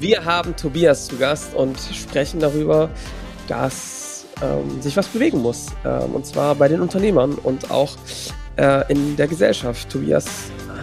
Wir 0.00 0.24
haben 0.24 0.56
Tobias 0.56 1.06
zu 1.06 1.16
Gast 1.16 1.54
und 1.54 1.78
sprechen 1.78 2.40
darüber, 2.40 2.90
dass 3.48 4.26
ähm, 4.42 4.80
sich 4.82 4.96
was 4.96 5.06
bewegen 5.08 5.40
muss. 5.40 5.66
Ähm, 5.84 6.14
und 6.14 6.26
zwar 6.26 6.54
bei 6.54 6.68
den 6.68 6.80
Unternehmern 6.80 7.34
und 7.34 7.70
auch 7.70 7.96
äh, 8.56 8.90
in 8.92 9.16
der 9.16 9.28
Gesellschaft. 9.28 9.88
Tobias 9.88 10.26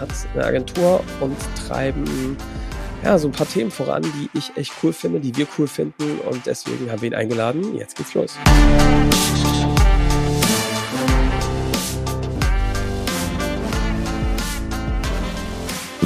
hat 0.00 0.10
eine 0.34 0.44
Agentur 0.44 1.02
und 1.20 1.36
treiben 1.66 2.36
ja, 3.04 3.18
so 3.18 3.28
ein 3.28 3.32
paar 3.32 3.48
Themen 3.48 3.70
voran, 3.70 4.02
die 4.02 4.38
ich 4.38 4.56
echt 4.56 4.72
cool 4.82 4.92
finde, 4.92 5.20
die 5.20 5.36
wir 5.36 5.46
cool 5.58 5.66
finden. 5.66 6.20
Und 6.30 6.46
deswegen 6.46 6.90
haben 6.90 7.02
wir 7.02 7.08
ihn 7.08 7.14
eingeladen. 7.14 7.74
Jetzt 7.76 7.96
geht's 7.96 8.14
los. 8.14 8.38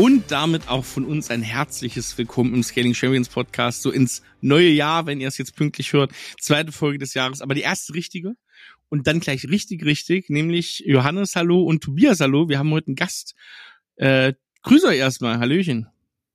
Und 0.00 0.30
damit 0.30 0.66
auch 0.66 0.86
von 0.86 1.04
uns 1.04 1.30
ein 1.30 1.42
herzliches 1.42 2.16
Willkommen 2.16 2.54
im 2.54 2.62
Scaling 2.62 2.94
Champions 2.94 3.28
Podcast, 3.28 3.82
so 3.82 3.90
ins 3.90 4.22
neue 4.40 4.70
Jahr, 4.70 5.04
wenn 5.04 5.20
ihr 5.20 5.28
es 5.28 5.36
jetzt 5.36 5.54
pünktlich 5.54 5.92
hört. 5.92 6.10
Zweite 6.40 6.72
Folge 6.72 6.96
des 6.96 7.12
Jahres, 7.12 7.42
aber 7.42 7.52
die 7.52 7.60
erste 7.60 7.92
richtige. 7.92 8.32
Und 8.88 9.06
dann 9.06 9.20
gleich 9.20 9.46
richtig, 9.46 9.84
richtig, 9.84 10.30
nämlich 10.30 10.82
Johannes 10.86 11.36
Hallo 11.36 11.64
und 11.64 11.82
Tobias 11.82 12.20
Hallo. 12.20 12.48
Wir 12.48 12.58
haben 12.58 12.70
heute 12.70 12.86
einen 12.86 12.96
Gast. 12.96 13.34
Äh, 13.96 14.32
grüß 14.62 14.86
euch 14.86 14.96
erstmal. 14.96 15.38
Hallöchen. 15.38 15.86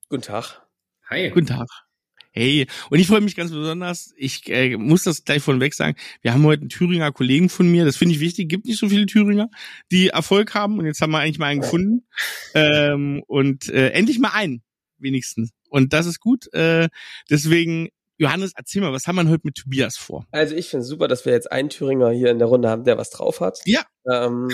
Guten 0.10 0.22
Tag. 0.22 0.62
Hi. 1.10 1.32
Guten 1.32 1.48
Tag. 1.48 1.68
Hey, 2.38 2.68
und 2.90 3.00
ich 3.00 3.08
freue 3.08 3.22
mich 3.22 3.38
ganz 3.38 3.52
besonders. 3.52 4.14
Ich 4.18 4.50
äh, 4.50 4.76
muss 4.76 5.04
das 5.04 5.24
gleich 5.24 5.42
vorweg 5.42 5.74
sagen. 5.74 5.96
Wir 6.22 6.34
haben 6.34 6.44
heute 6.44 6.64
einen 6.64 6.70
Thüringer 6.70 7.14
Kollegen 7.14 7.48
von 7.48 7.66
mir. 7.72 7.86
Das 7.86 7.96
finde 7.96 8.14
ich 8.14 8.20
wichtig. 8.20 8.50
Gibt 8.50 8.66
nicht 8.66 8.78
so 8.78 8.90
viele 8.90 9.06
Thüringer, 9.06 9.50
die 9.90 10.10
Erfolg 10.10 10.54
haben. 10.54 10.78
Und 10.78 10.86
jetzt 10.86 11.00
haben 11.00 11.12
wir 11.12 11.20
eigentlich 11.20 11.40
mal 11.40 11.46
einen 11.46 11.62
gefunden. 11.62 12.06
Ähm, 12.54 13.24
und 13.28 13.70
äh, 13.70 13.92
endlich 13.92 14.20
mal 14.20 14.32
einen, 14.34 14.64
wenigstens. 14.98 15.52
Und 15.70 15.94
das 15.94 16.08
ist 16.08 16.20
gut. 16.20 16.54
Äh, 16.54 16.90
deswegen, 17.30 17.88
Johannes, 18.18 18.52
erzähl 18.54 18.82
mal, 18.82 18.92
was 18.92 19.08
haben 19.08 19.16
wir 19.16 19.30
heute 19.30 19.44
mit 19.46 19.56
Tobias 19.56 19.96
vor? 19.96 20.26
Also 20.32 20.56
ich 20.56 20.68
finde 20.68 20.82
es 20.82 20.90
super, 20.90 21.08
dass 21.08 21.24
wir 21.24 21.32
jetzt 21.32 21.50
einen 21.50 21.70
Thüringer 21.70 22.12
hier 22.12 22.32
in 22.32 22.40
der 22.40 22.50
Runde 22.50 22.68
haben, 22.68 22.84
der 22.84 22.98
was 22.98 23.12
drauf 23.12 23.40
hat. 23.40 23.60
Ja. 23.64 23.86
Ähm, 24.12 24.50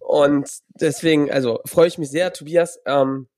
und 0.00 0.50
deswegen, 0.80 1.30
also 1.30 1.60
freue 1.64 1.86
ich 1.86 1.96
mich 1.96 2.10
sehr, 2.10 2.32
Tobias. 2.32 2.80
Ähm, 2.86 3.28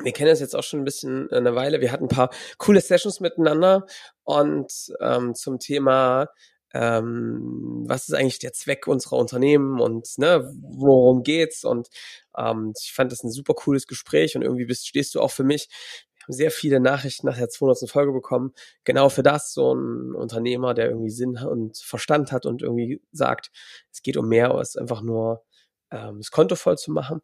wir 0.00 0.12
kennen 0.12 0.30
es 0.30 0.40
jetzt 0.40 0.56
auch 0.56 0.62
schon 0.62 0.80
ein 0.80 0.84
bisschen 0.84 1.30
eine 1.30 1.54
Weile. 1.54 1.80
Wir 1.80 1.92
hatten 1.92 2.04
ein 2.04 2.08
paar 2.08 2.30
coole 2.58 2.80
Sessions 2.80 3.20
miteinander 3.20 3.86
und 4.24 4.72
ähm, 5.00 5.34
zum 5.34 5.58
Thema, 5.58 6.28
ähm, 6.74 7.84
was 7.86 8.08
ist 8.08 8.14
eigentlich 8.14 8.38
der 8.38 8.52
Zweck 8.52 8.86
unserer 8.86 9.16
Unternehmen 9.16 9.80
und 9.80 10.06
ne, 10.18 10.50
worum 10.60 11.22
geht's? 11.22 11.64
Und 11.64 11.88
ähm, 12.36 12.72
ich 12.80 12.92
fand 12.92 13.12
das 13.12 13.22
ein 13.22 13.30
super 13.30 13.54
cooles 13.54 13.86
Gespräch 13.86 14.36
und 14.36 14.42
irgendwie 14.42 14.64
bist, 14.64 14.88
stehst 14.88 15.14
du 15.14 15.20
auch 15.20 15.30
für 15.30 15.44
mich. 15.44 15.68
Wir 16.16 16.24
haben 16.24 16.32
sehr 16.34 16.50
viele 16.50 16.80
Nachrichten 16.80 17.26
nach 17.26 17.36
der 17.36 17.48
200. 17.48 17.90
Folge 17.90 18.12
bekommen. 18.12 18.52
Genau 18.84 19.08
für 19.08 19.24
das, 19.24 19.52
so 19.52 19.74
ein 19.74 20.14
Unternehmer, 20.14 20.72
der 20.72 20.88
irgendwie 20.88 21.10
Sinn 21.10 21.36
und 21.36 21.76
Verstand 21.78 22.32
hat 22.32 22.46
und 22.46 22.62
irgendwie 22.62 23.02
sagt, 23.10 23.50
es 23.90 24.02
geht 24.02 24.16
um 24.16 24.28
mehr 24.28 24.52
als 24.52 24.76
einfach 24.76 25.02
nur 25.02 25.44
ähm, 25.90 26.18
das 26.18 26.30
Konto 26.30 26.54
voll 26.54 26.78
zu 26.78 26.92
machen. 26.92 27.20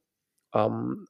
Ähm, 0.52 1.06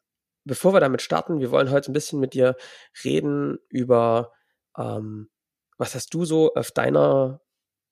bevor 0.49 0.73
wir 0.73 0.81
damit 0.81 1.03
starten, 1.03 1.39
wir 1.39 1.53
wollen 1.53 1.71
heute 1.71 1.91
ein 1.91 1.95
bisschen 1.95 2.19
mit 2.19 2.35
dir 2.35 2.57
reden 3.05 3.59
über, 3.69 4.33
ähm, 4.77 5.31
was 5.77 5.95
hast 5.95 6.12
du 6.15 6.25
so 6.25 6.55
auf 6.55 6.72
deiner, 6.72 7.41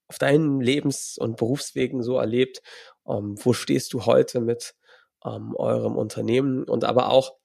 auf 0.08 0.18
deinen 0.18 0.60
Lebens- 0.60 1.18
und 1.18 1.36
Berufswegen 1.36 2.02
so 2.02 2.18
erlebt? 2.18 2.62
Ähm, 3.06 3.36
wo 3.44 3.52
stehst 3.52 3.92
du 3.92 4.06
heute 4.06 4.40
mit 4.40 4.74
ähm, 5.24 5.54
eurem 5.54 5.96
Unternehmen? 5.96 6.64
Und 6.64 6.84
aber 6.84 7.10
auch 7.10 7.36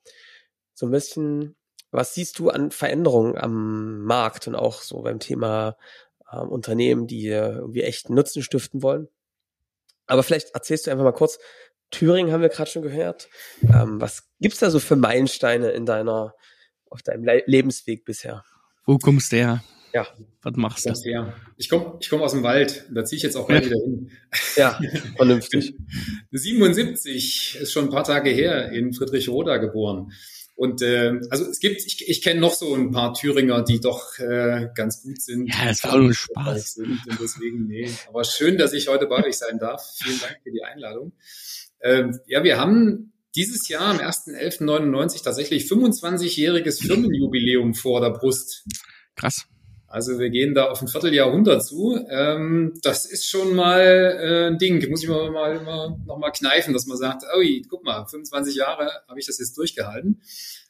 so 0.74 0.88
ein 0.88 0.91
bisschen, 0.91 1.56
was 1.91 2.16
siehst 2.16 2.40
du 2.40 2.50
an 2.50 2.72
Veränderungen 2.72 3.38
am 3.38 4.03
Markt 4.03 4.47
und 4.47 4.56
auch 4.56 4.81
so 4.81 5.02
beim 5.02 5.19
Thema 5.19 5.78
ähm, 6.31 6.50
Unternehmen, 6.50 7.06
die 7.06 7.28
irgendwie 7.28 7.84
echt 7.84 8.09
Nutzen 8.09 8.41
stiften 8.41 8.81
wollen? 8.81 9.09
Aber 10.08 10.24
vielleicht 10.24 10.56
erzählst 10.56 10.88
du 10.88 10.91
einfach 10.91 11.03
mal 11.03 11.12
kurz, 11.12 11.38
Thüringen 11.91 12.31
haben 12.31 12.41
wir 12.41 12.50
gerade 12.50 12.69
schon 12.69 12.81
gehört. 12.81 13.29
Ähm, 13.63 14.02
was 14.02 14.29
gibt's 14.40 14.59
da 14.59 14.69
so 14.69 14.79
für 14.79 14.96
Meilensteine 14.96 15.72
in 15.72 15.85
deiner, 15.85 16.34
auf 16.90 17.02
deinem 17.03 17.24
Le 17.24 17.44
Lebensweg 17.46 18.06
bisher? 18.06 18.44
Wo 18.85 18.97
kommst 18.97 19.31
du 19.31 19.38
her? 19.38 19.63
Ja. 19.94 20.07
Was 20.41 20.56
machst 20.56 20.85
du? 20.85 20.94
Her? 21.03 21.34
Ich 21.57 21.69
komme 21.69 21.97
ich 22.00 22.09
komm 22.09 22.22
aus 22.22 22.31
dem 22.31 22.44
Wald, 22.44 22.85
da 22.91 23.03
ziehe 23.03 23.18
ich 23.18 23.24
jetzt 23.24 23.35
auch 23.35 23.47
gleich 23.47 23.66
wieder 23.66 23.75
hin. 23.75 24.09
Ja, 24.56 24.79
vernünftig. 25.18 25.75
77 26.31 27.57
ist 27.62 27.72
schon 27.72 27.85
ein 27.85 27.91
paar 27.91 28.06
Tage 28.06 28.29
her 28.29 28.72
in 28.72 28.94
Friedrichroda 28.94 29.58
geboren. 29.58 30.13
Und 30.56 30.81
äh, 30.81 31.19
also 31.29 31.46
es 31.46 31.59
gibt, 31.59 31.84
ich, 31.85 32.08
ich 32.08 32.22
kenne 32.22 32.40
noch 32.40 32.53
so 32.53 32.75
ein 32.75 32.91
paar 32.91 33.13
Thüringer, 33.13 33.63
die 33.63 33.79
doch 33.79 34.19
äh, 34.19 34.69
ganz 34.75 35.02
gut 35.02 35.22
sind. 35.22 35.47
Ja, 35.47 35.66
das 35.66 35.84
war 35.84 35.94
auch 35.94 35.97
nur 35.97 36.13
Spaß. 36.13 36.73
Sind 36.73 37.00
und 37.08 37.19
deswegen, 37.19 37.66
nee. 37.66 37.90
Aber 38.08 38.23
schön, 38.23 38.58
dass 38.58 38.72
ich 38.73 38.88
heute 38.88 39.08
bei 39.08 39.25
euch 39.25 39.38
sein 39.38 39.58
darf. 39.58 39.84
Vielen 40.03 40.19
Dank 40.19 40.38
für 40.44 40.52
die 40.52 40.63
Einladung. 40.63 41.13
Ähm, 41.84 42.19
ja, 42.28 42.44
wir 42.44 42.58
haben 42.59 43.14
dieses 43.36 43.68
Jahr 43.69 43.88
am 43.88 43.97
1.11.99 43.97 45.24
tatsächlich 45.24 45.64
25-jähriges 45.66 46.86
Firmenjubiläum 46.86 47.74
vor 47.74 48.02
der 48.02 48.09
Brust. 48.09 48.66
Krass. 49.16 49.46
Also 49.91 50.20
wir 50.20 50.30
gehen 50.30 50.53
da 50.53 50.70
auf 50.70 50.81
ein 50.81 50.88
Vierteljahrhundert 50.88 51.66
zu. 51.66 52.00
Ähm, 52.09 52.80
das 52.81 53.06
ist 53.06 53.30
schon 53.30 53.56
mal 53.56 53.81
äh, 53.81 54.47
ein 54.47 54.58
Ding. 54.58 54.90
Muss 54.90 55.03
ich 55.03 55.09
mal, 55.09 55.30
mal, 55.31 55.62
mal 55.64 55.97
noch 56.06 56.18
mal 56.18 56.31
kneifen, 56.31 56.74
dass 56.74 56.88
man 56.88 56.97
sagt, 56.97 57.24
oh, 57.24 57.41
guck 57.70 57.84
mal, 57.84 58.06
25 58.06 58.56
Jahre 58.56 58.90
habe 59.08 59.20
ich 59.20 59.25
das 59.25 59.40
jetzt 59.40 59.58
durchgehalten. 59.58 60.22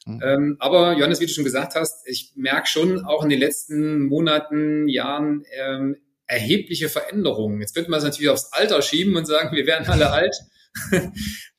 Mhm. 0.06 0.20
Ähm, 0.24 0.56
aber 0.58 0.96
Johannes, 0.96 1.20
wie 1.20 1.26
du 1.26 1.32
schon 1.32 1.44
gesagt 1.44 1.76
hast, 1.76 2.06
ich 2.08 2.32
merke 2.34 2.66
schon 2.66 3.04
auch 3.04 3.22
in 3.22 3.30
den 3.30 3.38
letzten 3.38 4.06
Monaten, 4.06 4.88
Jahren 4.88 5.44
ähm, 5.52 5.96
erhebliche 6.26 6.88
Veränderungen. 6.88 7.60
Jetzt 7.60 7.74
könnte 7.74 7.90
man 7.90 7.98
es 7.98 8.04
natürlich 8.04 8.30
aufs 8.30 8.52
Alter 8.52 8.82
schieben 8.82 9.14
und 9.14 9.26
sagen, 9.26 9.54
wir 9.54 9.66
werden 9.66 9.86
alle 9.86 10.10
alt. 10.10 10.34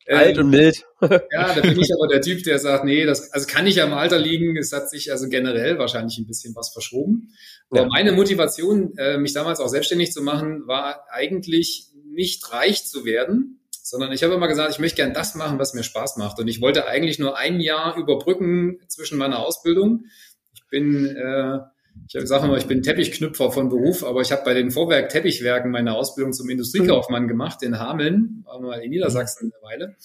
Alt 0.08 0.38
und 0.38 0.50
mild. 0.50 0.84
ja, 1.02 1.54
da 1.54 1.62
bin 1.62 1.80
ich 1.80 1.94
aber 1.94 2.08
der 2.08 2.22
Typ, 2.22 2.44
der 2.44 2.60
sagt, 2.60 2.84
nee, 2.84 3.06
das 3.06 3.32
also 3.32 3.48
kann 3.48 3.64
nicht 3.64 3.82
am 3.82 3.94
Alter 3.94 4.20
liegen. 4.20 4.58
Es 4.58 4.74
hat 4.74 4.90
sich 4.90 5.12
also 5.12 5.30
generell 5.30 5.78
wahrscheinlich 5.78 6.18
ein 6.18 6.28
bisschen 6.28 6.56
was 6.56 6.74
verschoben. 6.74 7.34
Aber 7.70 7.82
ja. 7.82 7.88
meine 7.88 8.12
Motivation, 8.12 8.98
äh, 8.98 9.18
mich 9.18 9.34
damals 9.34 9.60
auch 9.60 9.70
selbstständig 9.70 10.12
zu 10.12 10.22
machen, 10.22 10.68
war 10.68 11.06
eigentlich 11.10 11.88
nicht 12.06 12.52
reich 12.52 12.86
zu 12.86 13.06
werden, 13.06 13.62
sondern 13.82 14.12
ich 14.12 14.24
habe 14.24 14.34
immer 14.34 14.48
gesagt, 14.48 14.72
ich 14.72 14.80
möchte 14.80 14.98
gern 14.98 15.14
das 15.14 15.36
machen, 15.36 15.60
was 15.60 15.74
mir 15.74 15.84
Spaß 15.84 16.18
macht. 16.18 16.40
Und 16.40 16.48
ich 16.48 16.62
wollte 16.62 16.86
eigentlich 16.86 17.20
nur 17.20 17.38
ein 17.38 17.60
Jahr 17.60 17.98
überbrücken 17.98 18.80
zwischen 18.88 19.18
meiner 19.18 19.40
Ausbildung. 19.40 20.06
Ich 20.54 20.68
bin 20.70 21.06
äh, 21.16 21.60
ich 22.08 22.28
sage 22.28 22.46
immer, 22.46 22.58
ich 22.58 22.68
bin 22.68 22.82
Teppichknüpfer 22.82 23.52
von 23.52 23.70
Beruf, 23.70 24.04
aber 24.04 24.22
ich 24.22 24.32
habe 24.32 24.44
bei 24.44 24.54
den 24.54 24.72
Vorwerk 24.72 25.10
Teppichwerken 25.10 25.72
meine 25.72 25.96
Ausbildung 25.96 26.34
zum 26.34 26.50
Industriekaufmann 26.50 27.28
gemacht 27.28 27.64
in 27.64 27.80
Hameln, 27.80 28.44
war 28.46 28.60
mal 28.60 28.80
in 28.80 28.92
Niedersachsen 28.92 29.52
eine 29.52 29.64
Weile 29.64 29.96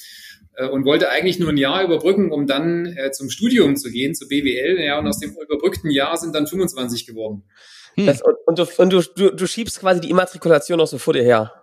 äh, 0.56 0.68
und 0.68 0.84
wollte 0.84 1.10
eigentlich 1.10 1.38
nur 1.38 1.50
ein 1.50 1.56
Jahr 1.56 1.84
überbrücken, 1.84 2.30
um 2.30 2.46
dann 2.46 2.86
äh, 2.86 3.10
zum 3.10 3.30
Studium 3.30 3.76
zu 3.76 3.90
gehen, 3.90 4.14
zu 4.14 4.28
BWL. 4.28 4.80
Ja, 4.80 4.98
und 4.98 5.06
aus 5.06 5.18
dem 5.18 5.32
überbrückten 5.32 5.90
Jahr 5.90 6.16
sind 6.16 6.34
dann 6.34 6.46
25 6.46 7.06
geworden. 7.06 7.44
Das, 7.96 8.22
und, 8.22 8.36
und, 8.46 8.58
du, 8.58 8.66
und 8.78 8.92
du, 8.92 9.02
du, 9.16 9.34
du 9.34 9.46
schiebst 9.46 9.80
quasi 9.80 10.00
die 10.00 10.10
Immatrikulation 10.10 10.80
auch 10.80 10.86
so 10.86 10.98
vor 10.98 11.14
dir 11.14 11.22
her. 11.22 11.57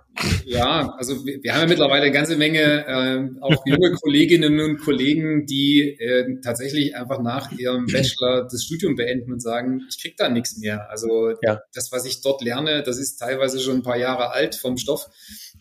Ja, 0.46 0.94
also 0.98 1.26
wir, 1.26 1.44
wir 1.44 1.54
haben 1.54 1.62
ja 1.62 1.68
mittlerweile 1.68 2.04
eine 2.04 2.12
ganze 2.12 2.38
Menge 2.38 2.86
äh, 2.88 3.42
auch 3.42 3.66
junge 3.66 3.92
Kolleginnen 3.92 4.60
und 4.60 4.78
Kollegen, 4.78 5.46
die 5.46 5.98
äh, 6.00 6.40
tatsächlich 6.42 6.96
einfach 6.96 7.22
nach 7.22 7.52
ihrem 7.52 7.86
Bachelor 7.88 8.48
das 8.50 8.64
Studium 8.64 8.96
beenden 8.96 9.34
und 9.34 9.42
sagen, 9.42 9.82
ich 9.90 10.02
krieg 10.02 10.16
da 10.18 10.30
nichts 10.30 10.58
mehr. 10.58 10.90
Also 10.90 11.34
ja. 11.42 11.62
das, 11.74 11.92
was 11.92 12.06
ich 12.06 12.22
dort 12.22 12.42
lerne, 12.44 12.84
das 12.84 12.98
ist 12.98 13.18
teilweise 13.18 13.60
schon 13.60 13.78
ein 13.78 13.84
paar 13.84 13.98
Jahre 13.98 14.32
alt 14.32 14.56
vom 14.56 14.78
Stoff. 14.78 15.10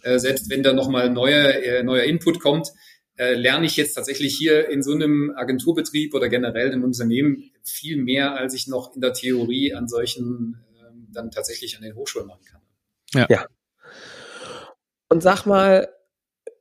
Äh, 0.03 0.19
selbst 0.19 0.51
wenn 0.51 0.63
da 0.63 0.73
nochmal 0.73 1.11
neuer, 1.11 1.49
äh, 1.55 1.83
neuer 1.83 2.05
Input 2.05 2.41
kommt, 2.41 2.69
äh, 3.17 3.35
lerne 3.35 3.67
ich 3.67 3.77
jetzt 3.77 3.95
tatsächlich 3.95 4.37
hier 4.37 4.69
in 4.69 4.83
so 4.83 4.93
einem 4.93 5.33
Agenturbetrieb 5.37 6.15
oder 6.15 6.29
generell 6.29 6.73
im 6.73 6.83
Unternehmen 6.85 7.51
viel 7.63 7.97
mehr, 7.97 8.35
als 8.35 8.55
ich 8.55 8.67
noch 8.67 8.95
in 8.95 9.01
der 9.01 9.13
Theorie 9.13 9.75
an 9.75 9.89
solchen 9.89 10.65
äh, 10.79 10.91
dann 11.13 11.31
tatsächlich 11.31 11.77
an 11.77 11.83
den 11.83 11.95
Hochschulen 11.95 12.27
machen 12.27 12.45
kann. 12.45 12.61
Ja. 13.15 13.27
ja. 13.31 13.47
Und 15.15 15.21
sag 15.21 15.47
mal, 15.47 15.89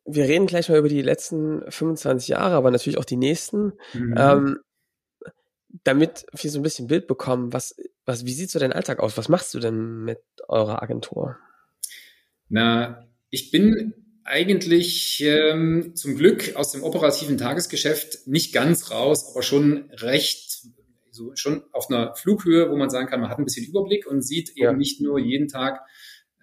wir 0.06 0.26
reden 0.26 0.46
gleich 0.46 0.70
mal 0.70 0.78
über 0.78 0.88
die 0.88 1.02
letzten 1.02 1.64
25 1.72 2.28
Jahre, 2.28 2.54
aber 2.54 2.70
natürlich 2.70 3.00
auch 3.00 3.04
die 3.04 3.18
nächsten. 3.18 3.74
Mhm. 3.96 4.16
Ähm, 4.16 4.60
damit 5.84 6.28
wir 6.40 6.52
so 6.52 6.60
ein 6.60 6.62
bisschen 6.62 6.86
Bild 6.86 7.08
bekommen, 7.08 7.52
was, 7.52 7.76
was, 8.06 8.28
wie 8.28 8.34
sieht 8.34 8.52
so 8.52 8.60
dein 8.60 8.72
Alltag 8.72 9.00
aus? 9.00 9.18
Was 9.18 9.28
machst 9.28 9.56
du 9.56 9.60
denn 9.60 10.04
mit 10.04 10.20
eurer 10.48 10.84
Agentur? 10.84 11.36
Na, 12.48 13.08
ich 13.32 13.50
bin 13.50 13.96
eigentlich 14.24 15.24
ähm, 15.24 15.96
zum 15.96 16.16
Glück 16.16 16.56
aus 16.56 16.74
dem 16.74 16.84
operativen 16.84 17.40
Tagesgeschäft 17.40 18.28
nicht 18.28 18.54
ganz 18.54 18.92
raus, 18.92 19.32
aber 19.32 19.42
schon 19.42 19.90
recht, 19.94 20.68
so 21.10 21.32
schon 21.34 21.64
auf 21.72 21.90
einer 21.90 22.14
Flughöhe, 22.14 22.70
wo 22.70 22.76
man 22.76 22.92
sagen 22.92 23.08
kann, 23.08 23.20
man 23.20 23.32
hat 23.32 23.40
ein 23.40 23.46
bisschen 23.46 23.66
Überblick 23.66 24.06
und 24.06 24.22
sieht 24.22 24.52
ja. 24.56 24.70
eben 24.70 24.78
nicht 24.78 25.02
nur 25.02 25.18
jeden 25.18 25.48
Tag 25.48 25.82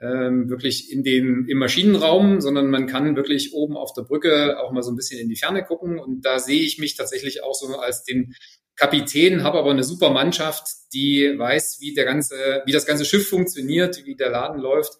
ähm, 0.01 0.49
wirklich 0.49 0.91
in 0.91 1.03
den, 1.03 1.47
im 1.49 1.59
Maschinenraum, 1.59 2.41
sondern 2.41 2.71
man 2.71 2.87
kann 2.87 3.17
wirklich 3.17 3.53
oben 3.53 3.77
auf 3.77 3.93
der 3.93 4.03
Brücke 4.03 4.59
auch 4.59 4.73
mal 4.73 4.83
so 4.83 4.91
ein 4.91 4.97
bisschen 4.97 5.21
in 5.21 5.29
die 5.29 5.37
Ferne 5.37 5.63
gucken. 5.63 5.99
Und 5.99 6.25
da 6.25 6.39
sehe 6.39 6.63
ich 6.63 6.79
mich 6.79 6.97
tatsächlich 6.97 7.43
auch 7.43 7.55
so 7.55 7.77
als 7.77 8.05
den 8.05 8.35
Kapitän, 8.77 9.43
habe 9.43 9.59
aber 9.59 9.71
eine 9.71 9.85
super 9.85 10.11
Mannschaft, 10.11 10.67
die 10.95 11.35
weiß, 11.37 11.79
wie 11.81 11.93
der 11.93 12.07
ganze, 12.07 12.63
wie 12.65 12.73
das 12.73 12.87
ganze 12.87 13.05
Schiff 13.05 13.29
funktioniert, 13.29 14.07
wie 14.07 14.17
der 14.17 14.31
Laden 14.31 14.59
läuft. 14.59 14.95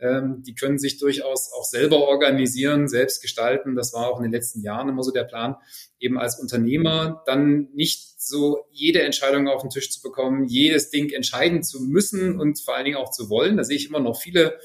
Ähm, 0.00 0.42
die 0.46 0.54
können 0.54 0.78
sich 0.78 0.98
durchaus 0.98 1.52
auch 1.52 1.64
selber 1.64 1.98
organisieren, 2.08 2.88
selbst 2.88 3.22
gestalten. 3.22 3.74
Das 3.76 3.92
war 3.92 4.08
auch 4.08 4.18
in 4.18 4.24
den 4.24 4.32
letzten 4.32 4.62
Jahren 4.62 4.88
immer 4.88 5.02
so 5.02 5.12
der 5.12 5.24
Plan, 5.24 5.56
eben 5.98 6.18
als 6.18 6.38
Unternehmer 6.38 7.22
dann 7.26 7.68
nicht 7.74 8.20
so 8.20 8.58
jede 8.70 9.02
Entscheidung 9.02 9.48
auf 9.48 9.62
den 9.62 9.70
Tisch 9.70 9.90
zu 9.90 10.02
bekommen, 10.02 10.46
jedes 10.46 10.90
Ding 10.90 11.10
entscheiden 11.10 11.62
zu 11.62 11.82
müssen 11.82 12.40
und 12.40 12.60
vor 12.60 12.74
allen 12.74 12.84
Dingen 12.84 12.96
auch 12.96 13.10
zu 13.10 13.28
wollen. 13.30 13.56
Da 13.56 13.64
sehe 13.64 13.76
ich 13.76 13.88
immer 13.88 14.00
noch 14.00 14.20
viele 14.20 14.58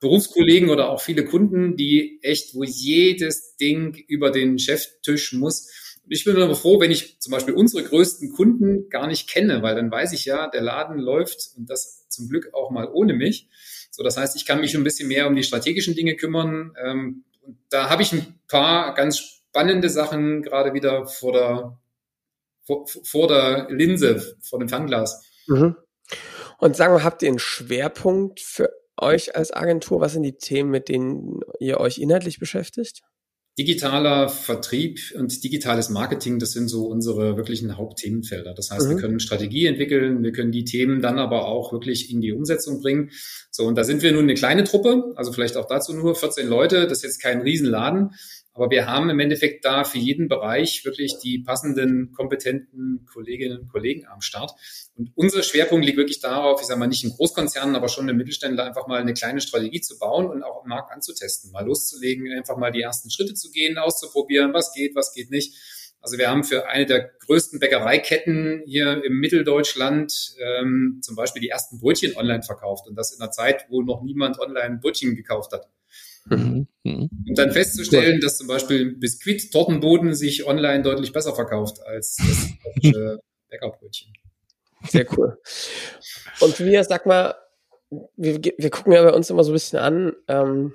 Berufskollegen 0.00 0.68
oder 0.68 0.90
auch 0.90 1.00
viele 1.00 1.24
Kunden, 1.24 1.76
die 1.76 2.18
echt, 2.22 2.54
wo 2.54 2.62
jedes 2.64 3.56
Ding 3.56 3.94
über 4.08 4.30
den 4.30 4.58
Cheftisch 4.58 5.32
muss. 5.32 5.70
Ich 6.06 6.24
bin 6.24 6.36
aber 6.36 6.54
froh, 6.54 6.80
wenn 6.80 6.90
ich 6.90 7.18
zum 7.20 7.30
Beispiel 7.30 7.54
unsere 7.54 7.82
größten 7.82 8.32
Kunden 8.32 8.90
gar 8.90 9.06
nicht 9.06 9.28
kenne, 9.30 9.62
weil 9.62 9.74
dann 9.74 9.90
weiß 9.90 10.12
ich 10.12 10.26
ja, 10.26 10.48
der 10.48 10.60
Laden 10.60 10.98
läuft 10.98 11.52
und 11.56 11.70
das 11.70 12.06
zum 12.08 12.28
Glück 12.28 12.52
auch 12.52 12.70
mal 12.70 12.90
ohne 12.92 13.14
mich. 13.14 13.48
So, 13.94 14.02
das 14.02 14.16
heißt, 14.16 14.34
ich 14.34 14.44
kann 14.44 14.60
mich 14.60 14.74
ein 14.74 14.82
bisschen 14.82 15.06
mehr 15.06 15.28
um 15.28 15.36
die 15.36 15.44
strategischen 15.44 15.94
Dinge 15.94 16.16
kümmern. 16.16 16.74
Ähm, 16.84 17.22
da 17.70 17.90
habe 17.90 18.02
ich 18.02 18.12
ein 18.12 18.40
paar 18.48 18.92
ganz 18.94 19.20
spannende 19.20 19.88
Sachen 19.88 20.42
gerade 20.42 20.74
wieder 20.74 21.06
vor 21.06 21.32
der, 21.32 21.78
vor, 22.64 22.88
vor 23.04 23.28
der 23.28 23.68
Linse, 23.70 24.36
vor 24.42 24.58
dem 24.58 24.68
Fernglas. 24.68 25.22
Mhm. 25.46 25.76
Und 26.58 26.74
sagen 26.74 26.92
wir, 26.92 27.04
habt 27.04 27.22
ihr 27.22 27.28
einen 27.28 27.38
Schwerpunkt 27.38 28.40
für 28.40 28.68
euch 28.96 29.36
als 29.36 29.52
Agentur? 29.52 30.00
Was 30.00 30.14
sind 30.14 30.24
die 30.24 30.38
Themen, 30.38 30.70
mit 30.70 30.88
denen 30.88 31.42
ihr 31.60 31.78
euch 31.78 31.98
inhaltlich 31.98 32.40
beschäftigt? 32.40 33.02
Digitaler 33.56 34.28
Vertrieb 34.28 34.98
und 35.16 35.44
digitales 35.44 35.88
Marketing, 35.88 36.40
das 36.40 36.52
sind 36.52 36.68
so 36.68 36.86
unsere 36.86 37.36
wirklichen 37.36 37.76
Hauptthemenfelder. 37.76 38.52
Das 38.52 38.70
heißt, 38.70 38.86
mhm. 38.86 38.90
wir 38.90 38.96
können 38.96 39.20
Strategie 39.20 39.66
entwickeln, 39.66 40.24
wir 40.24 40.32
können 40.32 40.50
die 40.50 40.64
Themen 40.64 41.00
dann 41.00 41.20
aber 41.20 41.46
auch 41.46 41.72
wirklich 41.72 42.10
in 42.10 42.20
die 42.20 42.32
Umsetzung 42.32 42.80
bringen. 42.80 43.10
So, 43.52 43.64
und 43.64 43.76
da 43.76 43.84
sind 43.84 44.02
wir 44.02 44.10
nun 44.10 44.24
eine 44.24 44.34
kleine 44.34 44.64
Truppe, 44.64 45.12
also 45.14 45.32
vielleicht 45.32 45.56
auch 45.56 45.66
dazu 45.66 45.92
nur 45.92 46.16
14 46.16 46.48
Leute, 46.48 46.88
das 46.88 46.98
ist 46.98 47.04
jetzt 47.04 47.22
kein 47.22 47.42
Riesenladen, 47.42 48.10
aber 48.54 48.70
wir 48.70 48.86
haben 48.86 49.10
im 49.10 49.18
Endeffekt 49.18 49.64
da 49.64 49.82
für 49.82 49.98
jeden 49.98 50.28
Bereich 50.28 50.84
wirklich 50.84 51.18
die 51.18 51.40
passenden, 51.40 52.12
kompetenten 52.12 53.04
Kolleginnen 53.12 53.58
und 53.58 53.68
Kollegen 53.68 54.06
am 54.06 54.20
Start. 54.20 54.52
Und 54.96 55.10
unser 55.16 55.42
Schwerpunkt 55.42 55.84
liegt 55.84 55.98
wirklich 55.98 56.20
darauf, 56.20 56.60
ich 56.60 56.68
sage 56.68 56.78
mal 56.78 56.86
nicht 56.86 57.02
in 57.02 57.10
Großkonzernen, 57.10 57.74
aber 57.74 57.88
schon 57.88 58.08
im 58.08 58.16
Mittelständler 58.16 58.64
einfach 58.64 58.86
mal 58.86 59.00
eine 59.00 59.12
kleine 59.12 59.40
Strategie 59.40 59.80
zu 59.80 59.98
bauen 59.98 60.26
und 60.26 60.44
auch 60.44 60.62
im 60.62 60.68
Markt 60.68 60.92
anzutesten, 60.92 61.50
mal 61.50 61.64
loszulegen, 61.64 62.32
einfach 62.32 62.56
mal 62.56 62.70
die 62.70 62.82
ersten 62.82 63.10
Schritte 63.10 63.34
zu 63.34 63.50
gehen, 63.50 63.76
auszuprobieren, 63.76 64.54
was 64.54 64.72
geht, 64.72 64.94
was 64.94 65.12
geht 65.12 65.30
nicht. 65.30 65.56
Also 66.00 66.18
wir 66.18 66.28
haben 66.28 66.44
für 66.44 66.68
eine 66.68 66.86
der 66.86 67.10
größten 67.26 67.58
Bäckereiketten 67.58 68.62
hier 68.66 69.02
im 69.02 69.18
Mitteldeutschland 69.18 70.34
ähm, 70.38 71.00
zum 71.02 71.16
Beispiel 71.16 71.40
die 71.40 71.48
ersten 71.48 71.80
Brötchen 71.80 72.14
online 72.14 72.42
verkauft 72.42 72.86
und 72.86 72.94
das 72.94 73.12
in 73.12 73.20
einer 73.20 73.30
Zeit, 73.30 73.66
wo 73.70 73.82
noch 73.82 74.02
niemand 74.02 74.38
online 74.38 74.78
Brötchen 74.80 75.16
gekauft 75.16 75.52
hat. 75.52 75.66
Mhm. 76.26 76.66
Mhm. 76.84 77.10
Und 77.28 77.38
dann 77.38 77.52
festzustellen, 77.52 78.20
dass 78.20 78.38
zum 78.38 78.46
Beispiel 78.46 78.96
Biskuit, 78.96 79.52
Tortenboden 79.52 80.14
sich 80.14 80.46
online 80.46 80.82
deutlich 80.82 81.12
besser 81.12 81.34
verkauft 81.34 81.80
als 81.84 82.16
das 82.16 82.50
Bäckerbrötchen. 83.50 84.12
Sehr 84.88 85.06
cool. 85.16 85.38
Und 86.40 86.60
wir, 86.60 86.84
sag 86.84 87.06
mal, 87.06 87.34
wir, 88.16 88.40
wir 88.40 88.70
gucken 88.70 88.92
ja 88.92 89.02
bei 89.02 89.12
uns 89.12 89.30
immer 89.30 89.44
so 89.44 89.52
ein 89.52 89.54
bisschen 89.54 89.78
an, 89.78 90.12
ähm, 90.28 90.74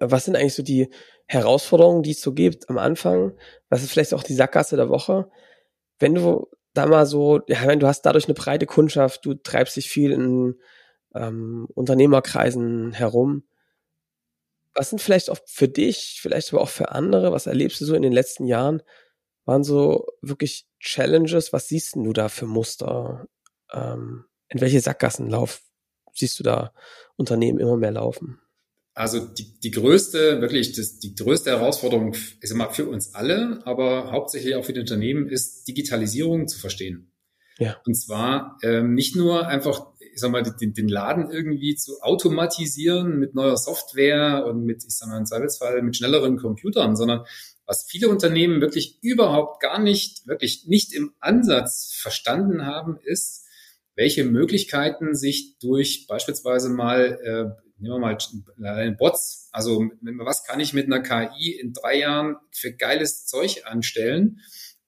was 0.00 0.24
sind 0.24 0.36
eigentlich 0.36 0.54
so 0.54 0.62
die 0.62 0.88
Herausforderungen, 1.26 2.02
die 2.02 2.12
es 2.12 2.20
so 2.20 2.32
gibt 2.32 2.68
am 2.68 2.78
Anfang? 2.78 3.32
Was 3.68 3.82
ist 3.82 3.90
vielleicht 3.90 4.14
auch 4.14 4.22
die 4.22 4.34
Sackgasse 4.34 4.76
der 4.76 4.88
Woche? 4.88 5.30
Wenn 5.98 6.14
du 6.14 6.48
da 6.74 6.86
mal 6.86 7.06
so, 7.06 7.40
ja, 7.48 7.66
wenn 7.66 7.80
du 7.80 7.86
hast 7.86 8.02
dadurch 8.02 8.26
eine 8.26 8.34
breite 8.34 8.66
Kundschaft, 8.66 9.24
du 9.24 9.34
treibst 9.34 9.76
dich 9.76 9.90
viel 9.90 10.12
in 10.12 10.54
ähm, 11.14 11.66
Unternehmerkreisen 11.74 12.92
herum. 12.92 13.42
Was 14.78 14.90
sind 14.90 15.00
vielleicht 15.00 15.28
auch 15.28 15.38
für 15.44 15.66
dich, 15.66 16.20
vielleicht 16.22 16.52
aber 16.52 16.62
auch 16.62 16.68
für 16.68 16.92
andere, 16.92 17.32
was 17.32 17.48
erlebst 17.48 17.80
du 17.80 17.84
so 17.84 17.96
in 17.96 18.02
den 18.02 18.12
letzten 18.12 18.46
Jahren, 18.46 18.80
waren 19.44 19.64
so 19.64 20.06
wirklich 20.22 20.68
Challenges? 20.78 21.52
Was 21.52 21.66
siehst 21.66 21.96
du 21.96 22.12
da 22.12 22.28
für 22.28 22.46
Muster? 22.46 23.26
Ähm, 23.72 24.26
in 24.48 24.60
welche 24.60 24.80
Sackgassen 24.80 25.28
lauf, 25.28 25.62
siehst 26.14 26.38
du 26.38 26.44
da 26.44 26.72
Unternehmen 27.16 27.58
immer 27.58 27.76
mehr 27.76 27.90
laufen? 27.90 28.38
Also 28.94 29.18
die, 29.26 29.58
die 29.58 29.72
größte, 29.72 30.40
wirklich 30.40 30.74
das, 30.74 31.00
die 31.00 31.16
größte 31.16 31.50
Herausforderung 31.50 32.14
ist 32.40 32.52
immer 32.52 32.70
für 32.70 32.88
uns 32.88 33.16
alle, 33.16 33.60
aber 33.64 34.12
hauptsächlich 34.12 34.54
auch 34.54 34.64
für 34.64 34.74
die 34.74 34.80
Unternehmen, 34.80 35.28
ist 35.28 35.66
Digitalisierung 35.66 36.46
zu 36.46 36.60
verstehen. 36.60 37.10
Ja. 37.58 37.80
Und 37.84 37.96
zwar 37.96 38.58
ähm, 38.62 38.94
nicht 38.94 39.16
nur 39.16 39.48
einfach 39.48 39.88
ich 40.18 40.20
sag 40.20 40.32
mal, 40.32 40.42
den, 40.42 40.74
den 40.74 40.88
Laden 40.88 41.30
irgendwie 41.30 41.76
zu 41.76 42.00
automatisieren 42.00 43.20
mit 43.20 43.36
neuer 43.36 43.56
Software 43.56 44.44
und 44.46 44.64
mit, 44.64 44.82
ich 44.84 44.96
sag 44.96 45.08
mal, 45.08 45.18
im 45.18 45.26
Zweifelsfall 45.26 45.80
mit 45.82 45.96
schnelleren 45.96 46.36
Computern, 46.36 46.96
sondern 46.96 47.24
was 47.66 47.84
viele 47.88 48.08
Unternehmen 48.08 48.60
wirklich 48.60 48.98
überhaupt 49.00 49.60
gar 49.62 49.78
nicht, 49.78 50.26
wirklich 50.26 50.64
nicht 50.66 50.92
im 50.92 51.12
Ansatz 51.20 51.92
verstanden 51.94 52.66
haben, 52.66 52.98
ist, 53.04 53.46
welche 53.94 54.24
Möglichkeiten 54.24 55.14
sich 55.14 55.56
durch 55.60 56.08
beispielsweise 56.08 56.68
mal, 56.68 57.20
äh, 57.22 57.62
nehmen 57.80 58.00
wir 58.02 58.16
mal 58.58 58.96
Bots, 58.98 59.50
also 59.52 59.88
was 60.02 60.42
kann 60.42 60.58
ich 60.58 60.72
mit 60.72 60.86
einer 60.86 61.00
KI 61.00 61.52
in 61.52 61.72
drei 61.72 62.00
Jahren 62.00 62.38
für 62.50 62.72
geiles 62.72 63.24
Zeug 63.24 63.62
anstellen? 63.66 64.40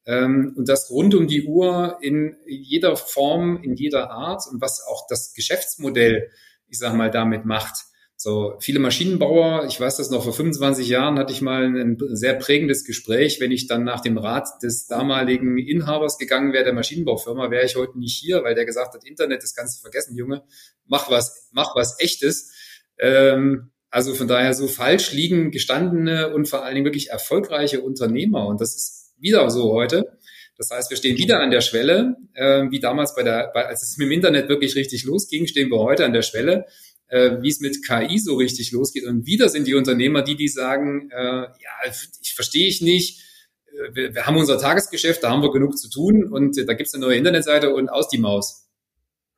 Ähm, 0.06 0.54
und 0.56 0.68
das 0.68 0.90
rund 0.90 1.14
um 1.14 1.26
die 1.26 1.44
Uhr 1.44 1.98
in 2.00 2.36
jeder 2.46 2.96
Form, 2.96 3.62
in 3.62 3.74
jeder 3.74 4.10
Art 4.10 4.42
und 4.50 4.60
was 4.60 4.82
auch 4.86 5.06
das 5.08 5.34
Geschäftsmodell, 5.34 6.30
ich 6.68 6.78
sag 6.78 6.94
mal, 6.94 7.10
damit 7.10 7.44
macht. 7.44 7.86
So 8.22 8.56
viele 8.60 8.80
Maschinenbauer, 8.80 9.64
ich 9.66 9.80
weiß 9.80 9.96
das 9.96 10.10
noch, 10.10 10.24
vor 10.24 10.34
25 10.34 10.86
Jahren 10.86 11.18
hatte 11.18 11.32
ich 11.32 11.40
mal 11.40 11.64
ein 11.64 11.96
sehr 12.10 12.34
prägendes 12.34 12.84
Gespräch. 12.84 13.40
Wenn 13.40 13.50
ich 13.50 13.66
dann 13.66 13.82
nach 13.82 14.00
dem 14.02 14.18
Rat 14.18 14.46
des 14.62 14.86
damaligen 14.86 15.56
Inhabers 15.56 16.18
gegangen 16.18 16.52
wäre 16.52 16.64
der 16.64 16.74
Maschinenbaufirma, 16.74 17.50
wäre 17.50 17.64
ich 17.64 17.76
heute 17.76 17.98
nicht 17.98 18.18
hier, 18.18 18.44
weil 18.44 18.54
der 18.54 18.66
gesagt 18.66 18.92
hat, 18.92 19.06
Internet, 19.06 19.42
das 19.42 19.54
kannst 19.54 19.78
du 19.78 19.80
vergessen, 19.80 20.18
Junge, 20.18 20.44
mach 20.84 21.10
was, 21.10 21.48
mach 21.52 21.74
was 21.76 21.98
echtes. 21.98 22.52
Ähm, 22.98 23.70
also 23.88 24.14
von 24.14 24.28
daher 24.28 24.52
so 24.52 24.68
falsch 24.68 25.12
liegen 25.12 25.50
gestandene 25.50 26.34
und 26.34 26.46
vor 26.46 26.62
allen 26.62 26.74
Dingen 26.74 26.86
wirklich 26.86 27.08
erfolgreiche 27.08 27.80
Unternehmer. 27.80 28.46
Und 28.46 28.60
das 28.60 28.76
ist 28.76 28.99
wieder 29.20 29.50
so 29.50 29.72
heute. 29.72 30.18
Das 30.56 30.70
heißt, 30.70 30.90
wir 30.90 30.96
stehen 30.98 31.16
wieder 31.16 31.40
an 31.40 31.50
der 31.50 31.62
Schwelle, 31.62 32.16
äh, 32.34 32.64
wie 32.70 32.80
damals 32.80 33.14
bei 33.14 33.22
der, 33.22 33.50
bei, 33.54 33.66
als 33.66 33.82
es 33.82 33.96
mit 33.96 34.08
dem 34.08 34.12
Internet 34.12 34.48
wirklich 34.50 34.76
richtig 34.76 35.04
losging, 35.04 35.46
stehen 35.46 35.70
wir 35.70 35.78
heute 35.78 36.04
an 36.04 36.12
der 36.12 36.20
Schwelle, 36.20 36.66
äh, 37.08 37.38
wie 37.40 37.48
es 37.48 37.60
mit 37.60 37.82
KI 37.86 38.18
so 38.18 38.36
richtig 38.36 38.70
losgeht. 38.72 39.06
Und 39.06 39.26
wieder 39.26 39.48
sind 39.48 39.66
die 39.66 39.74
Unternehmer 39.74 40.20
die, 40.20 40.36
die 40.36 40.48
sagen, 40.48 41.10
äh, 41.10 41.42
ja, 41.44 41.92
ich 42.20 42.34
verstehe 42.34 42.68
ich 42.68 42.82
nicht. 42.82 43.24
Äh, 43.68 43.94
wir, 43.94 44.14
wir 44.14 44.26
haben 44.26 44.36
unser 44.36 44.58
Tagesgeschäft, 44.58 45.22
da 45.22 45.30
haben 45.30 45.42
wir 45.42 45.50
genug 45.50 45.78
zu 45.78 45.88
tun 45.88 46.30
und 46.30 46.56
da 46.68 46.74
gibt's 46.74 46.92
eine 46.92 47.06
neue 47.06 47.16
Internetseite 47.16 47.72
und 47.72 47.88
aus 47.88 48.08
die 48.08 48.18
Maus. 48.18 48.68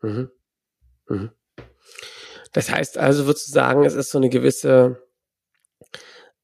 Mhm. 0.03 0.29
Mhm. 1.09 1.31
Das 2.53 2.71
heißt 2.71 2.99
also, 2.99 3.27
würdest 3.27 3.47
du 3.47 3.53
sagen, 3.53 3.85
es 3.85 3.95
ist 3.95 4.11
so 4.11 4.19
eine 4.19 4.29
gewisse 4.29 5.01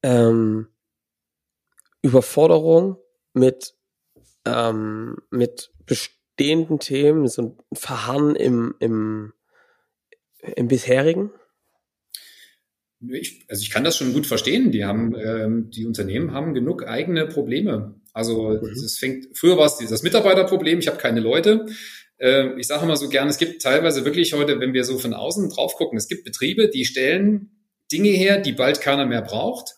ähm, 0.01 0.67
Überforderung 2.01 2.97
mit, 3.33 3.75
ähm, 4.45 5.17
mit 5.29 5.71
bestehenden 5.85 6.79
Themen, 6.79 7.27
so 7.27 7.41
ein 7.41 7.57
Verharren 7.73 8.35
im, 8.35 8.75
im, 8.79 9.33
im 10.55 10.67
bisherigen? 10.67 11.31
Ich, 13.07 13.45
also 13.47 13.61
ich 13.61 13.69
kann 13.69 13.85
das 13.85 13.97
schon 13.97 14.13
gut 14.13 14.25
verstehen. 14.25 14.71
Die 14.71 14.83
haben, 14.83 15.15
ähm, 15.15 15.69
die 15.69 15.85
Unternehmen 15.85 16.33
haben 16.33 16.53
genug 16.53 16.85
eigene 16.85 17.27
Probleme. 17.27 17.95
Also 18.13 18.49
mhm. 18.49 18.73
das 18.81 18.97
fängt, 18.97 19.37
früher 19.37 19.57
war 19.57 19.65
es 19.65 19.77
das 19.77 20.03
Mitarbeiterproblem, 20.03 20.79
ich 20.79 20.87
habe 20.87 20.97
keine 20.97 21.21
Leute. 21.21 21.65
Äh, 22.17 22.59
ich 22.59 22.67
sage 22.67 22.83
immer 22.83 22.97
so 22.97 23.07
gern, 23.07 23.29
es 23.29 23.37
gibt 23.37 23.61
teilweise 23.61 24.03
wirklich 24.03 24.33
heute, 24.33 24.59
wenn 24.59 24.73
wir 24.73 24.83
so 24.83 24.97
von 24.97 25.13
außen 25.13 25.49
drauf 25.49 25.75
gucken, 25.75 25.97
es 25.97 26.07
gibt 26.07 26.25
Betriebe, 26.25 26.69
die 26.69 26.85
stellen 26.85 27.51
Dinge 27.91 28.09
her, 28.09 28.39
die 28.39 28.51
bald 28.51 28.81
keiner 28.81 29.05
mehr 29.05 29.21
braucht, 29.21 29.75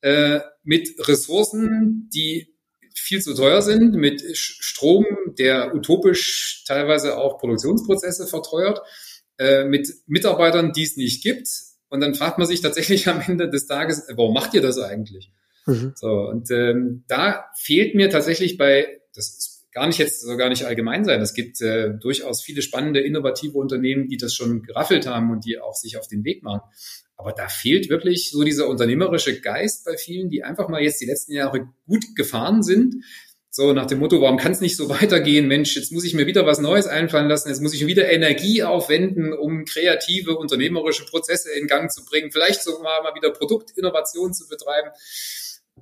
äh, 0.00 0.40
mit 0.64 0.88
Ressourcen, 1.06 2.10
die 2.12 2.54
viel 3.00 3.20
zu 3.20 3.34
teuer 3.34 3.62
sind, 3.62 3.94
mit 3.94 4.22
Strom, 4.36 5.06
der 5.38 5.74
utopisch 5.74 6.64
teilweise 6.66 7.18
auch 7.18 7.38
Produktionsprozesse 7.38 8.26
verteuert, 8.26 8.80
äh, 9.38 9.64
mit 9.64 9.88
Mitarbeitern, 10.06 10.72
die 10.72 10.82
es 10.82 10.96
nicht 10.96 11.22
gibt, 11.22 11.48
Und 11.90 12.00
dann 12.00 12.14
fragt 12.14 12.38
man 12.38 12.46
sich 12.46 12.60
tatsächlich 12.60 13.08
am 13.08 13.20
Ende 13.20 13.48
des 13.48 13.66
Tages, 13.66 14.06
warum 14.14 14.34
macht 14.34 14.54
ihr 14.54 14.62
das 14.62 14.78
eigentlich? 14.78 15.32
Mhm. 15.66 15.92
So, 15.96 16.08
und 16.08 16.50
ähm, 16.50 17.04
da 17.08 17.46
fehlt 17.56 17.94
mir 17.94 18.10
tatsächlich 18.10 18.56
bei, 18.56 19.00
das 19.14 19.28
ist 19.28 19.58
gar 19.72 19.86
nicht 19.86 19.98
jetzt 19.98 20.22
so 20.22 20.36
gar 20.36 20.48
nicht 20.48 20.64
allgemein 20.64 21.04
sein. 21.04 21.20
Es 21.20 21.34
gibt 21.34 21.60
äh, 21.60 21.90
durchaus 22.00 22.42
viele 22.42 22.62
spannende, 22.62 23.00
innovative 23.00 23.56
Unternehmen, 23.56 24.08
die 24.08 24.16
das 24.16 24.34
schon 24.34 24.62
geraffelt 24.62 25.06
haben 25.06 25.30
und 25.30 25.44
die 25.44 25.58
auch 25.58 25.74
sich 25.74 25.98
auf 25.98 26.08
den 26.08 26.24
Weg 26.24 26.42
machen. 26.42 26.62
Aber 27.18 27.32
da 27.32 27.48
fehlt 27.48 27.90
wirklich 27.90 28.30
so 28.30 28.44
dieser 28.44 28.68
unternehmerische 28.68 29.40
Geist 29.40 29.84
bei 29.84 29.96
vielen, 29.96 30.30
die 30.30 30.44
einfach 30.44 30.68
mal 30.68 30.80
jetzt 30.80 31.00
die 31.00 31.06
letzten 31.06 31.32
Jahre 31.32 31.68
gut 31.86 32.04
gefahren 32.14 32.62
sind, 32.62 33.04
so 33.50 33.72
nach 33.72 33.86
dem 33.86 33.98
Motto, 33.98 34.20
warum 34.20 34.36
kann 34.36 34.52
es 34.52 34.60
nicht 34.60 34.76
so 34.76 34.88
weitergehen? 34.88 35.48
Mensch, 35.48 35.74
jetzt 35.74 35.90
muss 35.90 36.04
ich 36.04 36.14
mir 36.14 36.26
wieder 36.26 36.46
was 36.46 36.60
Neues 36.60 36.86
einfallen 36.86 37.28
lassen, 37.28 37.48
jetzt 37.48 37.60
muss 37.60 37.74
ich 37.74 37.86
wieder 37.88 38.08
Energie 38.08 38.62
aufwenden, 38.62 39.32
um 39.32 39.64
kreative, 39.64 40.36
unternehmerische 40.36 41.06
Prozesse 41.06 41.50
in 41.52 41.66
Gang 41.66 41.90
zu 41.90 42.04
bringen, 42.04 42.30
vielleicht 42.30 42.62
sogar 42.62 43.02
mal 43.02 43.14
wieder 43.16 43.30
Produktinnovation 43.30 44.32
zu 44.32 44.46
betreiben. 44.46 44.90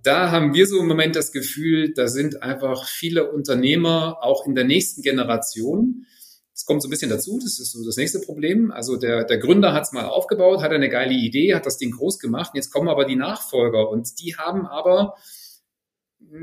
Da 0.02 0.31
haben 0.31 0.55
wir 0.55 0.66
so 0.66 0.81
im 0.81 0.87
Moment 0.87 1.16
das 1.16 1.33
Gefühl, 1.33 1.93
da 1.93 2.09
sind 2.09 2.43
einfach 2.43 2.88
viele 2.88 3.31
Unternehmer 3.31 4.19
auch 4.23 4.47
in 4.47 4.55
der 4.55 4.64
nächsten 4.64 5.02
Generation. 5.02 6.07
Das 6.56 6.64
kommt 6.64 6.80
so 6.80 6.88
ein 6.88 6.90
bisschen 6.90 7.10
dazu, 7.10 7.38
das 7.38 7.58
ist 7.60 7.72
so 7.72 7.84
das 7.84 7.98
nächste 7.98 8.18
Problem. 8.18 8.70
Also 8.70 8.96
der, 8.96 9.25
der 9.25 9.36
Gründer 9.36 9.75
hat 9.75 9.82
es 9.82 9.92
mal 9.92 10.06
aufgebaut, 10.06 10.62
hat 10.62 10.72
eine 10.72 10.88
geile 10.88 11.12
Idee, 11.12 11.54
hat 11.54 11.66
das 11.66 11.76
Ding 11.76 11.90
groß 11.90 12.18
gemacht. 12.18 12.52
Jetzt 12.54 12.70
kommen 12.70 12.88
aber 12.88 13.04
die 13.04 13.14
Nachfolger 13.14 13.90
und 13.90 14.18
die 14.20 14.36
haben 14.36 14.66
aber 14.66 15.16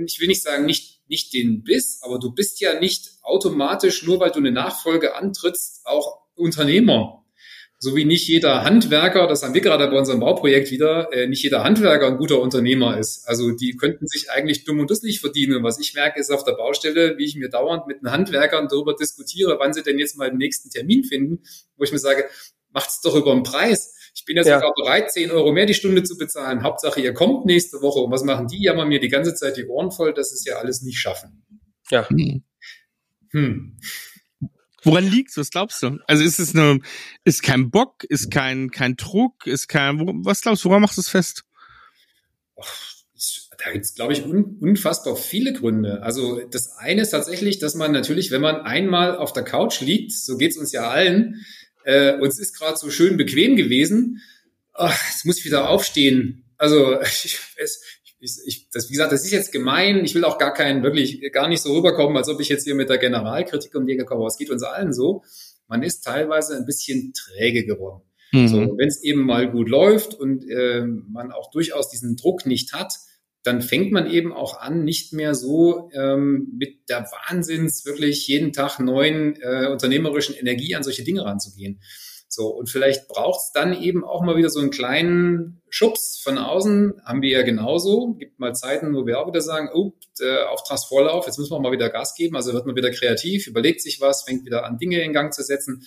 ich 0.05 0.19
will 0.19 0.27
nicht 0.27 0.43
sagen, 0.43 0.65
nicht, 0.65 1.01
nicht 1.07 1.33
den 1.33 1.63
Biss, 1.63 1.99
aber 2.03 2.19
du 2.19 2.31
bist 2.31 2.61
ja 2.61 2.79
nicht 2.79 3.11
automatisch, 3.21 4.03
nur 4.03 4.19
weil 4.19 4.31
du 4.31 4.37
eine 4.37 4.51
Nachfolge 4.51 5.15
antrittst, 5.15 5.85
auch 5.85 6.21
Unternehmer. 6.35 7.22
So 7.83 7.97
wie 7.97 8.05
nicht 8.05 8.29
jeder 8.29 8.63
Handwerker, 8.63 9.27
das 9.27 9.43
haben 9.43 9.53
wir 9.53 9.59
gerade 9.59 9.89
bei 9.89 9.97
unserem 9.97 10.21
Bauprojekt 10.21 10.71
wieder, 10.71 11.11
äh, 11.11 11.27
nicht 11.27 11.43
jeder 11.43 11.65
Handwerker 11.65 12.07
ein 12.07 12.17
guter 12.17 12.39
Unternehmer 12.39 12.97
ist. 12.97 13.27
Also 13.27 13.51
die 13.51 13.75
könnten 13.75 14.07
sich 14.07 14.31
eigentlich 14.31 14.63
dumm 14.63 14.79
und 14.79 14.89
dusselig 14.89 15.19
verdienen. 15.19 15.57
Und 15.57 15.63
was 15.63 15.81
ich 15.81 15.93
merke, 15.93 16.17
ist 16.17 16.31
auf 16.31 16.45
der 16.45 16.53
Baustelle, 16.53 17.17
wie 17.17 17.25
ich 17.25 17.35
mir 17.35 17.49
dauernd 17.49 17.85
mit 17.87 18.01
den 18.01 18.09
Handwerkern 18.09 18.69
darüber 18.69 18.93
diskutiere, 18.93 19.57
wann 19.59 19.73
sie 19.73 19.83
denn 19.83 19.99
jetzt 19.99 20.15
mal 20.15 20.29
den 20.29 20.37
nächsten 20.37 20.69
Termin 20.69 21.03
finden, 21.03 21.43
wo 21.75 21.83
ich 21.83 21.91
mir 21.91 21.99
sage, 21.99 22.23
macht's 22.69 23.01
doch 23.01 23.15
über 23.17 23.33
den 23.33 23.43
Preis. 23.43 23.93
Ich 24.15 24.23
bin 24.23 24.37
ja 24.37 24.45
sogar 24.45 24.71
bereit, 24.77 25.11
10 25.11 25.31
Euro 25.31 25.51
mehr 25.51 25.65
die 25.65 25.73
Stunde 25.73 26.03
zu 26.03 26.17
bezahlen. 26.17 26.63
Hauptsache, 26.63 27.01
ihr 27.01 27.13
kommt 27.13 27.45
nächste 27.45 27.81
Woche. 27.81 27.99
Und 27.99 28.13
was 28.13 28.23
machen 28.23 28.47
die? 28.47 28.63
Jammern 28.63 28.87
mir 28.87 29.01
die 29.01 29.09
ganze 29.09 29.35
Zeit 29.35 29.57
die 29.57 29.65
Ohren 29.65 29.91
voll, 29.91 30.13
dass 30.13 30.31
es 30.31 30.45
ja 30.45 30.55
alles 30.55 30.83
nicht 30.83 30.99
schaffen. 30.99 31.43
Ja. 31.91 32.07
Hm. 33.31 33.77
Woran 34.83 35.05
liegt's? 35.05 35.37
Was 35.37 35.49
glaubst 35.49 35.81
du? 35.83 35.99
Also 36.07 36.23
ist 36.23 36.39
es 36.39 36.55
eine, 36.55 36.79
ist 37.23 37.43
kein 37.43 37.71
Bock, 37.71 38.03
ist 38.03 38.31
kein, 38.31 38.69
kein 38.71 38.95
Druck, 38.95 39.47
ist 39.47 39.67
kein, 39.67 39.99
was 40.25 40.41
glaubst 40.41 40.63
du, 40.65 40.69
woran 40.69 40.81
machst 40.81 40.97
du 40.97 41.01
es 41.01 41.09
fest? 41.09 41.45
da 43.63 43.71
gibt 43.71 43.85
es, 43.85 43.95
glaube 43.95 44.13
ich, 44.13 44.25
un, 44.25 44.57
unfassbar 44.59 45.15
viele 45.15 45.53
Gründe. 45.53 46.01
Also 46.03 46.41
das 46.51 46.75
eine 46.77 47.03
ist 47.03 47.11
tatsächlich, 47.11 47.59
dass 47.59 47.75
man 47.75 47.91
natürlich, 47.91 48.31
wenn 48.31 48.41
man 48.41 48.61
einmal 48.61 49.15
auf 49.15 49.31
der 49.31 49.43
Couch 49.43 49.79
liegt, 49.79 50.11
so 50.11 50.37
geht's 50.37 50.57
uns 50.57 50.71
ja 50.71 50.89
allen, 50.89 51.45
äh, 51.85 52.13
und 52.17 52.27
es 52.27 52.39
ist 52.39 52.57
gerade 52.57 52.77
so 52.77 52.89
schön 52.89 53.17
bequem 53.17 53.55
gewesen. 53.55 54.21
Ach, 54.73 54.97
jetzt 55.09 55.25
muss 55.25 55.39
ich 55.39 55.45
wieder 55.45 55.69
aufstehen. 55.69 56.43
Also 56.57 56.99
es, 57.57 57.83
ich, 58.23 58.69
das, 58.71 58.89
wie 58.89 58.93
gesagt, 58.93 59.11
das 59.11 59.25
ist 59.25 59.31
jetzt 59.31 59.51
gemein. 59.51 60.05
Ich 60.05 60.15
will 60.15 60.23
auch 60.23 60.37
gar 60.37 60.53
keinen, 60.53 60.83
wirklich 60.83 61.21
gar 61.31 61.47
nicht 61.47 61.61
so 61.61 61.75
rüberkommen, 61.75 62.15
als 62.15 62.29
ob 62.29 62.39
ich 62.39 62.49
jetzt 62.49 62.63
hier 62.63 62.75
mit 62.75 62.89
der 62.89 62.97
Generalkritik 62.97 63.75
um 63.75 63.85
die 63.85 63.93
Ecke 63.93 64.05
komme. 64.05 64.25
Es 64.27 64.37
geht 64.37 64.49
uns 64.49 64.63
allen 64.63 64.93
so. 64.93 65.23
Man 65.67 65.83
ist 65.83 66.01
teilweise 66.03 66.55
ein 66.55 66.65
bisschen 66.65 67.13
träge 67.13 67.65
geworden. 67.65 68.03
Mhm. 68.31 68.47
So, 68.47 68.57
wenn 68.77 68.87
es 68.87 69.03
eben 69.03 69.25
mal 69.25 69.49
gut 69.49 69.69
läuft 69.69 70.15
und 70.15 70.47
äh, 70.49 70.85
man 70.85 71.31
auch 71.31 71.51
durchaus 71.51 71.89
diesen 71.89 72.15
Druck 72.15 72.45
nicht 72.45 72.73
hat, 72.73 72.93
dann 73.43 73.61
fängt 73.61 73.91
man 73.91 74.09
eben 74.09 74.33
auch 74.33 74.59
an, 74.59 74.85
nicht 74.85 75.13
mehr 75.13 75.35
so 75.35 75.89
ähm, 75.93 76.53
mit 76.57 76.89
der 76.89 77.01
Wahnsinns 77.01 77.85
wirklich 77.85 78.27
jeden 78.27 78.53
Tag 78.53 78.79
neuen 78.79 79.35
äh, 79.41 79.67
unternehmerischen 79.67 80.35
Energie 80.35 80.75
an 80.75 80.83
solche 80.83 81.03
Dinge 81.03 81.25
ranzugehen. 81.25 81.81
So, 82.33 82.47
und 82.47 82.69
vielleicht 82.69 83.07
braucht 83.07 83.39
es 83.39 83.51
dann 83.53 83.79
eben 83.79 84.03
auch 84.03 84.21
mal 84.23 84.35
wieder 84.35 84.49
so 84.49 84.59
einen 84.59 84.71
kleinen 84.71 85.61
Schubs 85.69 86.19
von 86.23 86.37
außen. 86.37 87.01
Haben 87.05 87.21
wir 87.21 87.29
ja 87.29 87.41
genauso. 87.43 88.13
Gibt 88.13 88.39
mal 88.39 88.53
Zeiten, 88.53 88.93
wo 88.95 89.05
wir 89.05 89.19
auch 89.19 89.27
wieder 89.27 89.41
sagen, 89.41 89.69
oh, 89.73 89.93
der 90.19 90.51
Auftragsvorlauf, 90.51 91.25
jetzt 91.25 91.37
müssen 91.37 91.51
wir 91.51 91.59
mal 91.59 91.71
wieder 91.71 91.89
Gas 91.89 92.15
geben. 92.15 92.35
Also 92.35 92.53
wird 92.53 92.65
man 92.65 92.75
wieder 92.75 92.91
kreativ, 92.91 93.47
überlegt 93.47 93.81
sich 93.81 94.01
was, 94.01 94.23
fängt 94.23 94.45
wieder 94.45 94.65
an, 94.65 94.77
Dinge 94.77 95.01
in 95.01 95.13
Gang 95.13 95.33
zu 95.33 95.43
setzen. 95.43 95.85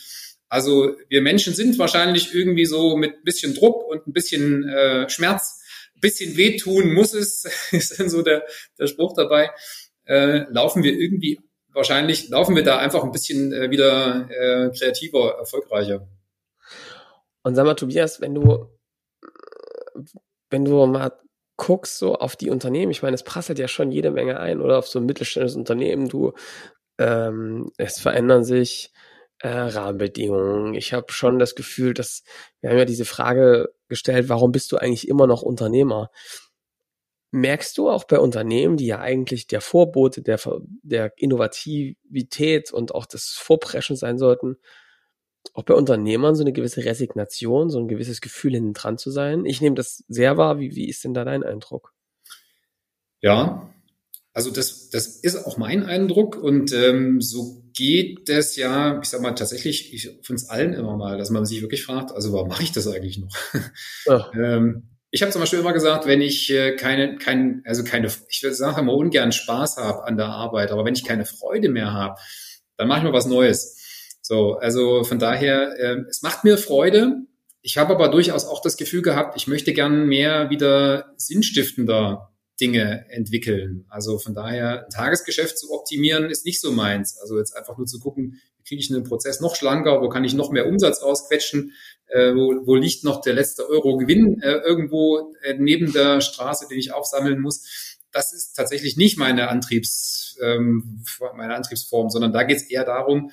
Also 0.49 0.95
wir 1.09 1.23
Menschen 1.23 1.55
sind 1.55 1.79
wahrscheinlich 1.79 2.35
irgendwie 2.35 2.67
so 2.67 2.97
mit 2.97 3.15
ein 3.15 3.25
bisschen 3.25 3.55
Druck 3.55 3.85
und 3.89 4.07
ein 4.07 4.13
bisschen 4.13 4.69
äh, 4.69 5.09
Schmerz 5.09 5.61
bisschen 6.01 6.37
wehtun 6.37 6.93
muss 6.93 7.15
es, 7.15 7.45
ist 7.73 7.99
dann 7.99 8.09
so 8.09 8.23
der, 8.23 8.45
der 8.79 8.87
Spruch 8.87 9.15
dabei, 9.15 9.51
äh, 10.05 10.45
laufen 10.51 10.83
wir 10.83 10.93
irgendwie, 10.93 11.41
wahrscheinlich 11.73 12.29
laufen 12.29 12.57
wir 12.57 12.63
da 12.63 12.79
einfach 12.79 13.05
ein 13.05 13.13
bisschen 13.13 13.53
äh, 13.53 13.71
wieder 13.71 14.29
äh, 14.31 14.71
kreativer, 14.77 15.37
erfolgreicher. 15.39 16.09
Und 17.47 17.55
sag 17.55 17.65
mal, 17.65 17.75
Tobias, 17.75 18.21
wenn 18.21 18.35
du, 18.35 18.67
wenn 20.51 20.65
du 20.65 20.85
mal 20.87 21.13
guckst 21.57 21.97
so 21.97 22.17
auf 22.17 22.35
die 22.35 22.51
Unternehmen, 22.51 22.91
ich 22.91 23.05
meine, 23.05 23.15
es 23.15 23.23
prasselt 23.23 23.61
ja 23.61 23.69
schon 23.69 23.93
jede 23.93 24.11
Menge 24.11 24.41
ein 24.41 24.61
oder 24.61 24.79
auf 24.79 24.89
so 24.89 24.99
ein 24.99 25.07
mittelständisches 25.07 25.57
Unternehmen, 25.57 26.09
du, 26.09 26.33
ähm, 26.99 27.71
es 27.77 28.01
verändern 28.01 28.43
sich 28.43 28.93
äh, 29.39 29.49
Rahmenbedingungen. 29.49 30.75
Ich 30.75 30.93
habe 30.93 31.13
schon 31.13 31.39
das 31.39 31.55
Gefühl, 31.55 31.95
dass 31.95 32.25
wir 32.61 32.71
haben 32.71 32.79
ja 32.79 32.85
diese 32.85 33.05
Frage 33.05 33.73
gestellt, 33.87 34.29
warum 34.29 34.51
bist 34.51 34.73
du 34.73 34.79
eigentlich 34.79 35.07
immer 35.07 35.29
noch 35.29 35.43
Unternehmer? 35.43 36.11
Merkst 37.31 37.79
du 37.79 37.89
auch 37.89 38.09
bei 38.09 38.19
Unternehmen, 38.19 38.77
die 38.77 38.87
ja 38.87 38.99
eigentlich 38.99 39.47
der 39.47 39.61
Vorbote 39.61 40.21
der, 40.21 40.41
der 40.83 41.13
Innovativität 41.17 42.73
und 42.73 42.93
auch 42.93 43.07
des 43.07 43.37
Vorpreschen 43.39 43.95
sein 43.95 44.19
sollten, 44.19 44.57
auch 45.55 45.65
bei 45.65 45.75
Unternehmern 45.75 46.35
so 46.35 46.43
eine 46.43 46.53
gewisse 46.53 46.85
Resignation, 46.85 47.71
so 47.71 47.79
ein 47.79 47.89
gewisses 47.89 48.21
Gefühl 48.21 48.53
hinten 48.53 48.75
dran 48.75 48.99
zu 48.99 49.11
sein? 49.11 49.45
Ich 49.45 49.61
nehme 49.61 49.77
das 49.77 50.05
sehr 50.09 50.37
wahr. 50.37 50.59
Wie, 50.59 50.75
wie 50.75 50.89
ist 50.89 51.05
denn 51.05 51.15
da 51.15 51.25
dein 51.25 51.43
Eindruck? 51.43 51.93
Ja, 53.21 53.71
also 54.37 54.51
das, 54.51 54.91
das 54.91 55.07
ist 55.07 55.47
auch 55.47 55.57
mein 55.57 55.85
Eindruck 55.85 56.37
und 56.37 56.71
ähm, 56.75 57.23
so 57.23 57.65
geht 57.73 58.29
es 58.29 58.57
ja, 58.57 59.01
ich 59.01 59.09
sag 59.09 59.23
mal 59.23 59.33
tatsächlich, 59.33 59.95
ich 59.95 60.11
es 60.29 60.51
allen 60.51 60.75
immer 60.75 60.97
mal, 60.99 61.17
dass 61.17 61.31
man 61.31 61.47
sich 61.47 61.63
wirklich 61.63 61.85
fragt, 61.85 62.13
also 62.13 62.35
warum 62.35 62.49
mache 62.49 62.63
ich 62.63 62.73
das 62.73 62.87
eigentlich 62.87 63.19
noch? 63.19 63.35
Ähm, 64.35 64.91
ich 65.11 65.23
habe 65.23 65.33
zum 65.33 65.41
Beispiel 65.41 65.61
immer 65.61 65.73
gesagt, 65.73 66.07
wenn 66.07 66.21
ich 66.21 66.51
äh, 66.51 66.77
keine, 66.77 67.17
kein, 67.17 67.63
also 67.65 67.83
keine, 67.83 68.09
ich 68.29 68.41
sage 68.51 68.81
immer 68.83 68.93
ungern 68.93 69.33
Spaß 69.33 69.79
habe 69.79 70.05
an 70.05 70.19
der 70.19 70.27
Arbeit, 70.27 70.71
aber 70.71 70.85
wenn 70.85 70.95
ich 70.95 71.05
keine 71.05 71.25
Freude 71.25 71.71
mehr 71.71 71.95
habe, 71.95 72.21
dann 72.77 72.89
mache 72.89 72.99
ich 72.99 73.05
mal 73.05 73.15
was 73.15 73.27
Neues. 73.27 73.79
So, 74.27 74.55
also 74.55 75.05
von 75.05 75.21
daher, 75.21 75.79
äh, 75.79 76.01
es 76.11 76.21
macht 76.21 76.43
mir 76.43 76.59
Freude. 76.59 77.15
Ich 77.63 77.79
habe 77.79 77.95
aber 77.95 78.09
durchaus 78.09 78.45
auch 78.45 78.61
das 78.61 78.77
Gefühl 78.77 79.03
gehabt, 79.03 79.37
ich 79.37 79.47
möchte 79.47 79.73
gern 79.73 80.09
mehr 80.09 80.51
wieder 80.51 81.13
sinnstiftender 81.17 82.33
Dinge 82.61 83.09
entwickeln. 83.09 83.87
Also 83.89 84.19
von 84.19 84.35
daher, 84.35 84.87
ein 84.87 84.91
Tagesgeschäft 84.91 85.57
zu 85.57 85.71
optimieren, 85.71 86.29
ist 86.29 86.45
nicht 86.45 86.61
so 86.61 86.73
meins. 86.73 87.17
Also 87.19 87.39
jetzt 87.39 87.57
einfach 87.57 87.79
nur 87.79 87.87
zu 87.87 88.01
gucken, 88.01 88.41
wie 88.59 88.65
kriege 88.65 88.81
ich 88.81 88.93
einen 88.93 89.05
Prozess 89.05 89.41
noch 89.41 89.55
schlanker, 89.55 90.03
wo 90.03 90.09
kann 90.09 90.25
ich 90.25 90.35
noch 90.35 90.51
mehr 90.51 90.67
Umsatz 90.67 91.05
rausquetschen, 91.05 91.71
äh, 92.09 92.35
wo, 92.35 92.67
wo 92.67 92.75
liegt 92.75 93.05
noch 93.05 93.21
der 93.21 93.35
letzte 93.35 93.69
Euro 93.69 93.97
Gewinn 93.97 94.41
äh, 94.43 94.57
irgendwo 94.67 95.37
äh, 95.45 95.55
neben 95.57 95.93
der 95.93 96.21
Straße, 96.21 96.67
den 96.69 96.81
ich 96.81 96.93
aufsammeln 96.93 97.41
muss. 97.41 97.97
Das 98.11 98.33
ist 98.33 98.55
tatsächlich 98.55 98.97
nicht 98.97 99.19
meine 99.19 99.51
Antriebs, 99.51 100.37
ähm, 100.43 101.05
meine 101.37 101.55
Antriebsform, 101.55 102.11
sondern 102.11 102.33
da 102.33 102.43
geht 102.43 102.57
es 102.57 102.69
eher 102.69 102.85
darum, 102.85 103.31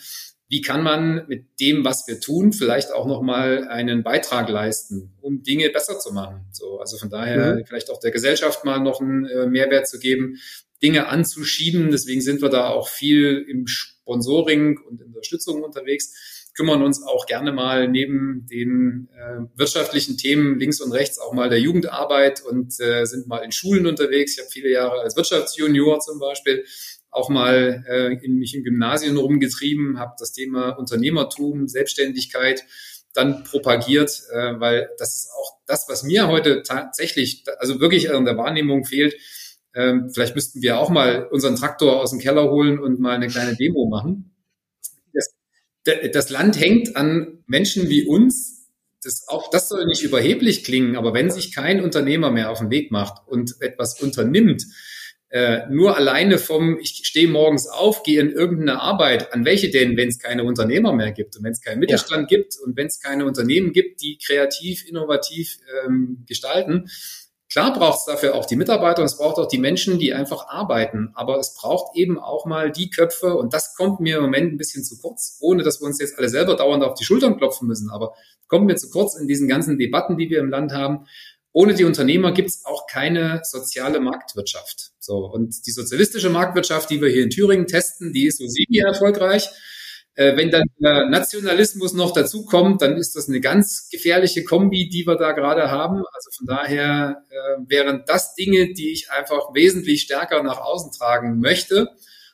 wie 0.54 0.62
kann 0.62 0.84
man 0.84 1.26
mit 1.28 1.60
dem, 1.60 1.84
was 1.84 2.08
wir 2.08 2.20
tun, 2.20 2.54
vielleicht 2.54 2.92
auch 2.92 3.08
nochmal 3.08 3.68
einen 3.70 4.04
Beitrag 4.04 4.50
leisten, 4.50 5.12
um 5.20 5.42
Dinge 5.42 5.72
besser 5.72 5.98
zu 5.98 6.14
machen. 6.14 6.46
So, 6.52 6.80
also 6.80 6.96
von 7.00 7.10
daher 7.10 7.56
mhm. 7.56 7.66
vielleicht 7.66 7.90
auch 7.90 8.00
der 8.00 8.12
Gesellschaft 8.12 8.64
mal 8.64 8.78
noch 8.78 9.02
einen 9.02 9.26
äh, 9.26 9.48
Mehrwert 9.48 9.88
zu 9.88 9.98
geben, 9.98 10.38
Dinge 10.84 11.08
anzuschieben. 11.08 11.90
Deswegen 11.90 12.22
sind 12.22 12.44
wir 12.44 12.50
da 12.50 12.70
auch 12.70 12.88
viel 12.88 13.44
im 13.50 13.66
Sponsoring 13.66 14.78
und 14.88 15.02
in 15.02 15.08
Unterstützung 15.08 15.64
unterwegs, 15.64 16.52
kümmern 16.56 16.84
uns 16.84 17.02
auch 17.02 17.26
gerne 17.26 17.52
mal 17.52 17.88
neben 17.88 18.46
den 18.46 19.10
äh, 19.18 19.58
wirtschaftlichen 19.58 20.18
Themen 20.18 20.60
links 20.60 20.80
und 20.82 20.92
rechts 20.92 21.18
auch 21.18 21.34
mal 21.34 21.50
der 21.50 21.62
Jugendarbeit 21.62 22.44
und 22.44 22.80
äh, 22.80 23.06
sind 23.06 23.26
mal 23.26 23.40
in 23.40 23.52
Schulen 23.52 23.88
unterwegs. 23.88 24.34
Ich 24.34 24.40
habe 24.40 24.52
viele 24.52 24.70
Jahre 24.70 25.02
als 25.02 25.16
Wirtschaftsjunior 25.16 26.00
zum 26.00 26.20
Beispiel 26.20 26.64
auch 27.14 27.30
mal 27.30 27.84
äh, 27.88 28.14
in 28.26 28.36
mich 28.38 28.56
im 28.56 28.64
Gymnasien 28.64 29.18
rumgetrieben, 29.18 30.00
habe 30.00 30.14
das 30.20 30.32
Thema 30.32 30.72
Unternehmertum, 30.72 31.68
Selbstständigkeit 31.68 32.64
dann 33.14 33.44
propagiert, 33.44 34.24
äh, 34.32 34.60
weil 34.60 34.90
das 34.98 35.16
ist 35.16 35.30
auch 35.38 35.60
das, 35.68 35.88
was 35.88 36.04
mir 36.04 36.28
heute 36.28 36.64
tatsächlich, 36.64 37.44
also 37.60 37.80
wirklich 37.80 38.12
an 38.12 38.26
der 38.26 38.38
Wahrnehmung 38.38 38.86
fehlt. 38.86 39.16
Ähm, 39.76 40.12
vielleicht 40.14 40.36
müssten 40.36 40.62
wir 40.62 40.78
auch 40.78 40.90
mal 40.90 41.28
unseren 41.32 41.56
Traktor 41.56 42.02
aus 42.02 42.12
dem 42.12 42.20
Keller 42.20 42.50
holen 42.50 42.80
und 42.80 43.00
mal 43.00 43.16
eine 43.16 43.28
kleine 43.28 43.56
Demo 43.56 43.88
machen. 43.88 44.36
Das, 45.14 45.30
das 46.12 46.30
Land 46.30 46.60
hängt 46.60 46.96
an 46.96 47.44
Menschen 47.48 47.90
wie 47.90 48.06
uns, 48.06 48.54
das, 49.04 49.28
auch 49.28 49.50
das 49.50 49.70
soll 49.70 49.86
nicht 49.86 50.04
überheblich 50.04 50.64
klingen, 50.64 50.96
aber 50.96 51.14
wenn 51.14 51.30
sich 51.30 51.54
kein 51.54 51.82
Unternehmer 51.82 52.32
mehr 52.32 52.50
auf 52.50 52.60
den 52.60 52.70
Weg 52.70 52.92
macht 52.92 53.28
und 53.28 53.56
etwas 53.60 54.02
unternimmt, 54.02 54.64
äh, 55.34 55.68
nur 55.68 55.98
alleine 55.98 56.38
vom, 56.38 56.78
ich 56.80 57.02
stehe 57.06 57.28
morgens 57.28 57.68
auf, 57.68 58.04
gehe 58.04 58.22
in 58.22 58.30
irgendeine 58.30 58.80
Arbeit, 58.80 59.34
an 59.34 59.46
welche 59.46 59.72
denn, 59.72 59.98
wenn 59.98 60.10
es 60.10 60.20
keine 60.20 60.44
Unternehmer 60.44 60.94
mehr 60.94 61.12
gibt 61.12 61.36
und 61.36 61.44
wenn 61.44 61.54
es 61.54 61.62
keinen 61.62 61.80
Mittelstand 61.80 62.30
ja. 62.30 62.38
gibt 62.38 62.56
und 62.64 62.78
wenn 62.78 62.86
es 62.86 63.00
keine 63.00 63.26
Unternehmen 63.26 63.74
gibt, 63.74 64.04
die 64.04 64.20
kreativ, 64.24 64.88
innovativ 64.88 65.58
ähm, 65.86 66.24
gestalten, 66.28 66.88
Klar 67.54 67.72
braucht 67.72 68.00
es 68.00 68.06
dafür 68.06 68.34
auch 68.34 68.48
die 68.48 68.56
Mitarbeiter 68.56 69.04
und 69.04 69.06
es 69.06 69.18
braucht 69.18 69.38
auch 69.38 69.48
die 69.48 69.60
Menschen, 69.60 70.00
die 70.00 70.12
einfach 70.12 70.48
arbeiten. 70.48 71.12
Aber 71.14 71.38
es 71.38 71.54
braucht 71.54 71.96
eben 71.96 72.18
auch 72.18 72.48
mal 72.48 72.72
die 72.72 72.90
Köpfe 72.90 73.36
und 73.36 73.54
das 73.54 73.76
kommt 73.76 74.00
mir 74.00 74.18
im 74.18 74.24
Moment 74.24 74.54
ein 74.54 74.58
bisschen 74.58 74.84
zu 74.84 74.98
kurz, 74.98 75.38
ohne 75.40 75.62
dass 75.62 75.80
wir 75.80 75.86
uns 75.86 76.00
jetzt 76.00 76.18
alle 76.18 76.30
selber 76.30 76.56
dauernd 76.56 76.84
auf 76.84 76.96
die 76.96 77.06
Schultern 77.06 77.38
klopfen 77.38 77.68
müssen. 77.68 77.92
Aber 77.92 78.16
kommt 78.48 78.66
mir 78.66 78.76
zu 78.76 78.90
kurz 78.90 79.16
in 79.16 79.28
diesen 79.28 79.48
ganzen 79.48 79.78
Debatten, 79.78 80.18
die 80.18 80.32
wir 80.32 80.40
im 80.40 80.50
Land 80.50 80.72
haben. 80.72 81.06
Ohne 81.54 81.76
die 81.76 81.84
Unternehmer 81.84 82.32
gibt 82.32 82.50
es 82.50 82.66
auch 82.66 82.88
keine 82.88 83.42
soziale 83.44 84.00
Marktwirtschaft. 84.00 84.92
So 85.00 85.18
und 85.18 85.68
die 85.68 85.72
sozialistische 85.72 86.32
Marktwirtschaft, 86.32 86.90
die 86.90 87.00
wir 87.00 87.10
hier 87.10 87.24
in 87.24 87.30
Thüringen 87.30 87.68
testen, 87.68 88.12
die 88.12 88.26
ist 88.26 88.40
so 88.40 88.48
semi 88.48 88.80
erfolgreich. 88.80 89.50
Äh, 90.16 90.36
wenn 90.36 90.52
dann 90.52 90.66
der 90.80 91.10
Nationalismus 91.10 91.94
noch 91.94 92.12
dazu 92.12 92.46
kommt, 92.46 92.82
dann 92.82 92.98
ist 92.98 93.16
das 93.16 93.30
eine 93.30 93.40
ganz 93.40 93.90
gefährliche 93.92 94.44
Kombi, 94.44 94.90
die 94.90 95.06
wir 95.08 95.16
da 95.16 95.32
gerade 95.32 95.72
haben. 95.72 96.04
Also 96.12 96.30
von 96.38 96.48
daher 96.48 97.24
äh, 97.30 97.62
wären 97.68 98.04
das 98.06 98.34
Dinge, 98.36 98.74
die 98.74 98.92
ich 98.92 99.12
einfach 99.12 99.54
wesentlich 99.54 100.02
stärker 100.02 100.42
nach 100.44 100.60
außen 100.60 100.92
tragen 100.92 101.40
möchte 101.40 101.90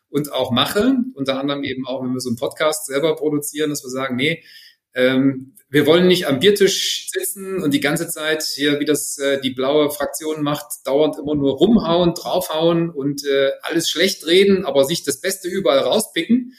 und 0.10 0.32
auch 0.32 0.52
mache. 0.52 0.96
Unter 1.14 1.40
anderem 1.40 1.64
eben 1.64 1.88
auch, 1.88 2.04
wenn 2.04 2.14
wir 2.14 2.20
so 2.20 2.30
einen 2.30 2.38
Podcast 2.38 2.86
selber 2.86 3.16
produzieren, 3.16 3.70
dass 3.70 3.84
wir 3.84 3.90
sagen, 3.90 4.16
nee, 4.16 4.44
ähm, 4.94 5.56
wir 5.70 5.86
wollen 5.86 6.08
nicht 6.08 6.28
am 6.28 6.40
Biertisch 6.40 7.10
sitzen 7.12 7.62
und 7.62 7.74
die 7.74 7.80
ganze 7.80 8.08
Zeit 8.08 8.44
hier, 8.44 8.80
wie 8.80 8.86
das 8.86 9.18
äh, 9.20 9.40
die 9.40 9.52
blaue 9.52 9.92
Fraktion 9.92 10.42
macht, 10.42 10.66
dauernd 10.86 11.18
immer 11.20 11.36
nur 11.36 11.54
rumhauen, 11.54 12.16
draufhauen 12.16 12.90
und 12.90 13.24
äh, 13.26 13.52
alles 13.62 13.90
schlecht 13.90 14.26
reden, 14.26 14.66
aber 14.66 14.84
sich 14.84 15.04
das 15.04 15.22
Beste 15.22 15.48
überall 15.48 15.80
rauspicken, 15.80 16.54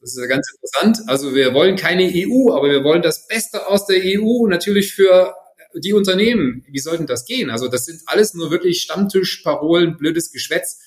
das 0.00 0.12
ist 0.12 0.18
ja 0.18 0.26
ganz 0.26 0.50
interessant. 0.52 1.08
Also 1.08 1.34
wir 1.34 1.52
wollen 1.52 1.76
keine 1.76 2.04
EU, 2.04 2.52
aber 2.52 2.70
wir 2.70 2.84
wollen 2.84 3.02
das 3.02 3.26
Beste 3.26 3.66
aus 3.66 3.86
der 3.86 4.00
EU 4.02 4.46
natürlich 4.46 4.94
für 4.94 5.34
die 5.74 5.92
Unternehmen. 5.92 6.64
Wie 6.68 6.78
sollten 6.78 7.06
das 7.06 7.26
gehen? 7.26 7.50
Also 7.50 7.68
das 7.68 7.84
sind 7.84 8.02
alles 8.06 8.34
nur 8.34 8.50
wirklich 8.50 8.80
Stammtischparolen, 8.80 9.96
blödes 9.96 10.32
Geschwätz, 10.32 10.80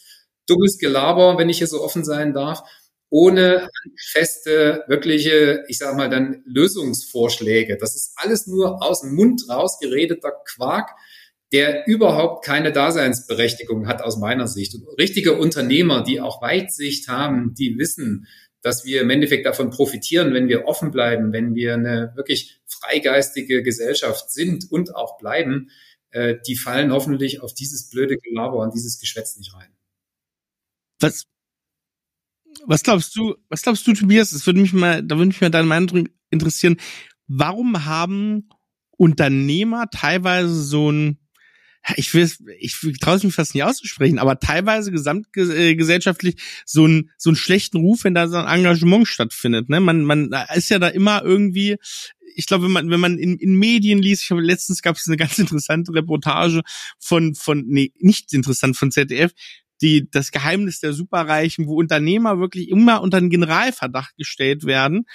dummes 0.48 0.77
Gelaber, 0.77 1.38
wenn 1.38 1.50
ich 1.50 1.60
hier 1.60 1.68
so 1.68 1.82
offen 1.82 2.03
sein 2.03 2.34
darf, 2.34 2.63
ohne 3.13 3.70
feste, 3.96 4.84
wirkliche, 4.88 5.63
ich 5.67 5.77
sage 5.77 5.96
mal 5.96 6.10
dann 6.10 6.41
Lösungsvorschläge. 6.48 7.77
Das 7.77 7.96
ist 7.96 8.13
alles 8.15 8.48
nur 8.48 8.82
aus 8.82 9.01
dem 9.01 9.13
Mund 9.13 9.43
rausgeredeter 9.48 10.32
Quark, 10.46 10.89
der 11.51 11.86
überhaupt 11.86 12.43
keine 12.43 12.72
Daseinsberechtigung 12.72 13.88
hat 13.88 14.01
aus 14.01 14.17
meiner 14.17 14.48
Sicht. 14.48 14.74
Und 14.74 14.88
richtige 14.98 15.38
Unternehmer, 15.38 16.01
die 16.03 16.22
auch 16.22 16.41
Weitsicht 16.41 17.08
haben, 17.08 17.53
die 17.53 17.77
wissen, 17.77 18.25
dass 18.63 18.84
wir 18.84 19.01
im 19.01 19.12
Endeffekt 19.12 19.46
davon 19.46 19.70
profitieren, 19.70 20.34
wenn 20.34 20.48
wir 20.48 20.65
offen 20.65 20.89
bleiben, 20.89 21.32
wenn 21.34 21.53
wir 21.53 21.75
eine 21.75 22.13
wirklich 22.15 22.62
freigeistige 22.65 23.62
Gesellschaft 23.62 24.32
sind 24.32 24.72
und 24.72 24.96
auch 24.96 25.20
bleiben, 25.20 25.70
äh, 26.10 26.38
die 26.48 26.55
fallen 26.55 26.91
hoffentlich 26.91 27.43
auf 27.43 27.53
dieses 27.53 27.91
blöde 27.91 28.17
Gelaber 28.17 28.58
und 28.58 28.74
dieses 28.74 29.00
Geschwätz 29.00 29.38
nicht 29.38 29.53
rein. 29.53 29.70
Was, 31.00 31.25
was 32.65 32.84
glaubst 32.84 33.15
du, 33.15 33.36
was 33.50 33.62
glaubst 33.62 33.86
du, 33.88 33.93
Tobias? 33.93 34.32
Das 34.32 34.46
würde 34.46 34.62
mich 34.62 34.74
mal, 34.74 35.03
da 35.03 35.17
würde 35.17 35.27
mich 35.27 35.41
mal 35.41 35.50
deine 35.50 35.67
Meinung 35.67 36.10
interessieren. 36.29 36.77
Warum 37.27 37.86
haben 37.86 38.50
Unternehmer 38.91 39.89
teilweise 39.89 40.62
so 40.62 40.91
ein 40.91 41.20
ich 41.98 42.13
will, 42.13 42.29
ich 42.60 42.79
traue 43.01 43.17
es 43.17 43.24
mich 43.24 43.34
fast 43.34 43.53
nicht 43.53 43.63
auszusprechen, 43.63 44.17
aber 44.17 44.39
teilweise 44.39 44.91
gesamtgesellschaftlich 44.91 46.35
so 46.66 46.85
einen 46.85 47.11
so 47.18 47.29
einen 47.29 47.35
schlechten 47.35 47.77
Ruf, 47.77 48.05
wenn 48.05 48.14
da 48.14 48.27
so 48.27 48.38
ein 48.38 48.48
Engagement 48.48 49.07
stattfindet. 49.07 49.70
Ne? 49.70 49.81
Man, 49.81 50.05
man 50.05 50.33
ist 50.55 50.70
ja 50.70 50.79
da 50.79 50.88
immer 50.88 51.24
irgendwie, 51.24 51.75
ich 52.35 52.48
glaube, 52.48 52.66
wenn 52.66 52.72
man, 52.72 52.90
wenn 52.90 53.00
man 53.00 53.18
in, 53.18 53.38
in 53.38 53.55
Medien 53.55 54.00
liest, 54.01 54.24
ich 54.24 54.31
habe 54.31 54.42
letztens 54.42 54.81
gab 54.81 54.96
es 54.96 55.07
eine 55.07 55.18
ganz 55.18 55.38
interessante 55.40 55.94
Reportage 55.94 56.61
von, 57.00 57.35
von, 57.35 57.66
nee, 57.68 57.92
nicht 58.00 58.33
interessant 58.33 58.77
von 58.77 58.92
ZDF, 58.92 59.33
die, 59.83 60.09
das 60.09 60.31
Geheimnis 60.31 60.79
der 60.79 60.93
Superreichen, 60.93 61.67
wo 61.67 61.75
Unternehmer 61.75 62.39
wirklich 62.39 62.69
immer 62.69 63.01
unter 63.01 63.17
einen 63.17 63.29
Generalverdacht 63.29 64.15
gestellt 64.15 64.65
werden. 64.65 65.05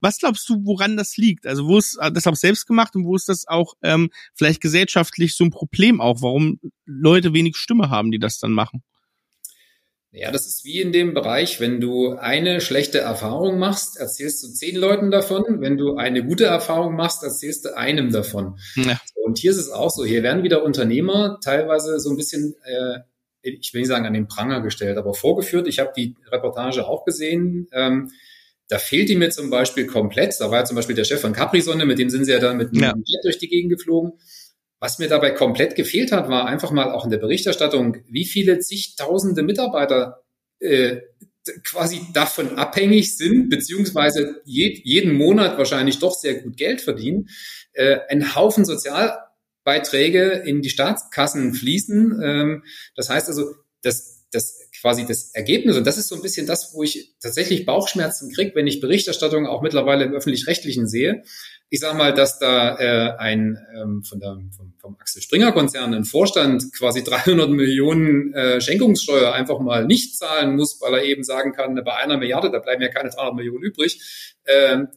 Was 0.00 0.18
glaubst 0.18 0.48
du, 0.48 0.64
woran 0.64 0.96
das 0.96 1.16
liegt? 1.16 1.46
Also 1.46 1.66
wo 1.66 1.76
ist 1.76 1.98
das 2.14 2.26
auch 2.26 2.36
selbst 2.36 2.66
gemacht 2.66 2.94
und 2.94 3.04
wo 3.04 3.16
ist 3.16 3.28
das 3.28 3.46
auch 3.46 3.74
ähm, 3.82 4.10
vielleicht 4.32 4.60
gesellschaftlich 4.60 5.34
so 5.34 5.44
ein 5.44 5.50
Problem 5.50 6.00
auch, 6.00 6.22
warum 6.22 6.60
Leute 6.86 7.34
wenig 7.34 7.56
Stimme 7.56 7.90
haben, 7.90 8.10
die 8.10 8.18
das 8.18 8.38
dann 8.38 8.52
machen? 8.52 8.82
Ja, 10.14 10.30
das 10.30 10.46
ist 10.46 10.64
wie 10.64 10.80
in 10.80 10.92
dem 10.92 11.14
Bereich, 11.14 11.58
wenn 11.58 11.80
du 11.80 12.16
eine 12.16 12.60
schlechte 12.60 12.98
Erfahrung 12.98 13.58
machst, 13.58 13.96
erzählst 13.96 14.42
du 14.44 14.48
zehn 14.48 14.76
Leuten 14.76 15.10
davon. 15.10 15.60
Wenn 15.60 15.78
du 15.78 15.96
eine 15.96 16.22
gute 16.22 16.44
Erfahrung 16.44 16.96
machst, 16.96 17.22
erzählst 17.22 17.64
du 17.64 17.74
einem 17.74 18.12
davon. 18.12 18.58
Ja. 18.76 19.00
Und 19.24 19.38
hier 19.38 19.52
ist 19.52 19.56
es 19.56 19.70
auch 19.70 19.90
so. 19.90 20.04
Hier 20.04 20.22
werden 20.22 20.42
wieder 20.42 20.64
Unternehmer 20.64 21.38
teilweise 21.42 21.98
so 21.98 22.10
ein 22.10 22.18
bisschen 22.18 22.54
äh, 22.62 22.98
ich 23.42 23.74
will 23.74 23.80
nicht 23.80 23.88
sagen 23.88 24.06
an 24.06 24.14
den 24.14 24.28
Pranger 24.28 24.60
gestellt, 24.60 24.98
aber 24.98 25.14
vorgeführt. 25.14 25.66
Ich 25.68 25.78
habe 25.78 25.92
die 25.96 26.14
Reportage 26.30 26.86
auch 26.86 27.04
gesehen. 27.04 27.68
Ähm, 27.72 28.10
da 28.68 28.78
fehlt 28.78 29.08
die 29.08 29.16
mir 29.16 29.30
zum 29.30 29.50
Beispiel 29.50 29.86
komplett. 29.86 30.34
Da 30.38 30.50
war 30.50 30.60
ja 30.60 30.64
zum 30.64 30.76
Beispiel 30.76 30.96
der 30.96 31.04
Chef 31.04 31.20
von 31.20 31.32
Capri-Sonne, 31.32 31.84
mit 31.84 31.98
dem 31.98 32.08
sind 32.08 32.24
sie 32.24 32.32
ja 32.32 32.38
dann 32.38 32.56
mit 32.56 32.68
einem 32.68 32.80
ja. 32.80 32.94
Jet 32.94 33.24
durch 33.24 33.38
die 33.38 33.48
Gegend 33.48 33.70
geflogen. 33.70 34.12
Was 34.80 34.98
mir 34.98 35.08
dabei 35.08 35.30
komplett 35.30 35.76
gefehlt 35.76 36.10
hat, 36.10 36.28
war 36.28 36.46
einfach 36.46 36.70
mal 36.70 36.90
auch 36.90 37.04
in 37.04 37.10
der 37.10 37.18
Berichterstattung, 37.18 37.98
wie 38.08 38.24
viele 38.24 38.58
zigtausende 38.58 39.42
Mitarbeiter 39.42 40.22
äh, 40.58 41.02
quasi 41.64 42.00
davon 42.12 42.56
abhängig 42.58 43.16
sind, 43.16 43.48
beziehungsweise 43.48 44.40
je, 44.44 44.80
jeden 44.84 45.14
Monat 45.14 45.58
wahrscheinlich 45.58 45.98
doch 45.98 46.14
sehr 46.14 46.34
gut 46.34 46.56
Geld 46.56 46.80
verdienen. 46.80 47.28
Äh, 47.72 47.98
ein 48.08 48.34
Haufen 48.34 48.64
Sozial 48.64 49.18
Beiträge 49.64 50.42
in 50.44 50.62
die 50.62 50.70
Staatskassen 50.70 51.54
fließen. 51.54 52.20
Ähm, 52.22 52.64
das 52.96 53.08
heißt 53.08 53.28
also, 53.28 53.54
das, 53.82 54.24
das 54.30 54.58
quasi 54.80 55.06
das 55.06 55.32
Ergebnis, 55.34 55.76
und 55.76 55.86
das 55.86 55.96
ist 55.96 56.08
so 56.08 56.16
ein 56.16 56.22
bisschen 56.22 56.46
das, 56.46 56.74
wo 56.74 56.82
ich 56.82 57.14
tatsächlich 57.20 57.64
Bauchschmerzen 57.64 58.32
kriege, 58.32 58.54
wenn 58.54 58.66
ich 58.66 58.80
Berichterstattung 58.80 59.46
auch 59.46 59.62
mittlerweile 59.62 60.04
im 60.04 60.12
öffentlich-rechtlichen 60.12 60.88
sehe. 60.88 61.22
Ich 61.70 61.80
sage 61.80 61.96
mal, 61.96 62.12
dass 62.12 62.38
da 62.38 62.76
äh, 62.78 63.16
ein 63.16 63.56
ähm, 63.74 64.02
von 64.02 64.20
der, 64.20 64.38
vom, 64.54 64.74
vom 64.78 64.96
Axel 65.00 65.22
Springer 65.22 65.52
Konzern 65.52 65.94
ein 65.94 66.04
Vorstand 66.04 66.64
quasi 66.76 67.04
300 67.04 67.48
Millionen 67.48 68.34
äh, 68.34 68.60
Schenkungssteuer 68.60 69.32
einfach 69.32 69.60
mal 69.60 69.86
nicht 69.86 70.18
zahlen 70.18 70.56
muss, 70.56 70.80
weil 70.80 70.94
er 70.94 71.04
eben 71.04 71.22
sagen 71.22 71.52
kann, 71.52 71.80
bei 71.82 71.94
einer 71.94 72.18
Milliarde, 72.18 72.50
da 72.50 72.58
bleiben 72.58 72.82
ja 72.82 72.88
keine 72.88 73.10
300 73.10 73.36
Millionen 73.36 73.62
übrig. 73.62 74.00
Ähm, 74.46 74.88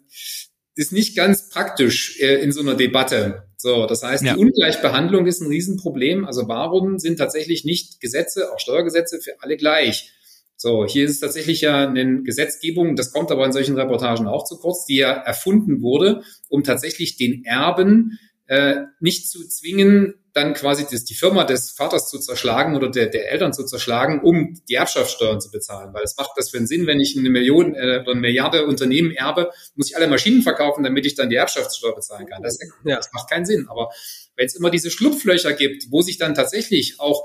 ist 0.76 0.92
nicht 0.92 1.16
ganz 1.16 1.50
praktisch 1.50 2.20
äh, 2.20 2.42
in 2.42 2.52
so 2.52 2.62
einer 2.62 2.76
Debatte. 2.76 3.44
So, 3.66 3.88
das 3.88 4.04
heißt, 4.04 4.24
ja. 4.24 4.36
die 4.36 4.40
Ungleichbehandlung 4.40 5.26
ist 5.26 5.42
ein 5.42 5.48
Riesenproblem. 5.48 6.24
Also 6.24 6.48
warum 6.48 7.00
sind 7.00 7.18
tatsächlich 7.18 7.66
nicht 7.66 8.00
Gesetze, 8.00 8.54
auch 8.54 8.60
Steuergesetze 8.60 9.20
für 9.20 9.42
alle 9.42 9.58
gleich? 9.58 10.12
So, 10.56 10.86
hier 10.86 11.06
ist 11.06 11.14
es 11.14 11.20
tatsächlich 11.20 11.62
ja 11.62 11.88
eine 11.88 12.22
Gesetzgebung, 12.22 12.96
das 12.96 13.12
kommt 13.12 13.32
aber 13.32 13.44
in 13.44 13.52
solchen 13.52 13.76
Reportagen 13.76 14.28
auch 14.28 14.44
zu 14.44 14.60
kurz, 14.60 14.86
die 14.86 14.98
ja 14.98 15.12
erfunden 15.12 15.82
wurde, 15.82 16.22
um 16.48 16.64
tatsächlich 16.64 17.18
den 17.18 17.44
Erben 17.44 18.20
äh, 18.46 18.84
nicht 19.00 19.32
zu 19.32 19.48
zwingen, 19.48 20.14
dann 20.36 20.54
quasi 20.54 20.86
das, 20.92 21.06
die 21.06 21.16
Firma 21.16 21.46
des 21.46 21.72
Vaters 21.72 22.10
zu 22.10 22.20
zerschlagen 22.20 22.76
oder 22.76 22.90
der, 22.90 23.08
der 23.08 23.32
Eltern 23.32 23.54
zu 23.54 23.64
zerschlagen, 23.64 24.20
um 24.22 24.60
die 24.68 24.74
Erbschaftssteuern 24.74 25.40
zu 25.40 25.50
bezahlen. 25.50 25.94
Weil 25.94 26.04
es 26.04 26.18
macht 26.18 26.32
das 26.36 26.50
für 26.50 26.58
einen 26.58 26.68
Sinn, 26.68 26.88
wenn 26.88 27.00
ich 27.00 27.16
eine 27.18 27.30
Million 27.30 27.74
äh, 27.74 28.02
oder 28.02 28.12
eine 28.12 28.20
Milliarde 28.20 28.66
Unternehmen 28.66 29.12
erbe, 29.12 29.52
muss 29.76 29.90
ich 29.90 29.96
alle 29.96 30.08
Maschinen 30.08 30.42
verkaufen, 30.42 30.84
damit 30.84 31.06
ich 31.06 31.16
dann 31.16 31.30
die 31.30 31.38
Erbschaftssteuer 31.38 31.96
bezahlen 31.96 32.28
kann. 32.28 32.44
Das, 32.44 32.60
ja. 32.84 32.98
das 32.98 33.14
macht 33.14 33.30
keinen 33.30 33.46
Sinn. 33.46 33.68
Aber 33.70 33.92
wenn 34.36 34.46
es 34.46 34.56
immer 34.56 34.70
diese 34.70 34.92
Schlupflöcher 34.92 35.54
gibt, 35.54 35.90
wo 35.90 36.02
sich 36.02 36.18
dann 36.18 36.36
tatsächlich 36.36 37.00
auch 37.00 37.24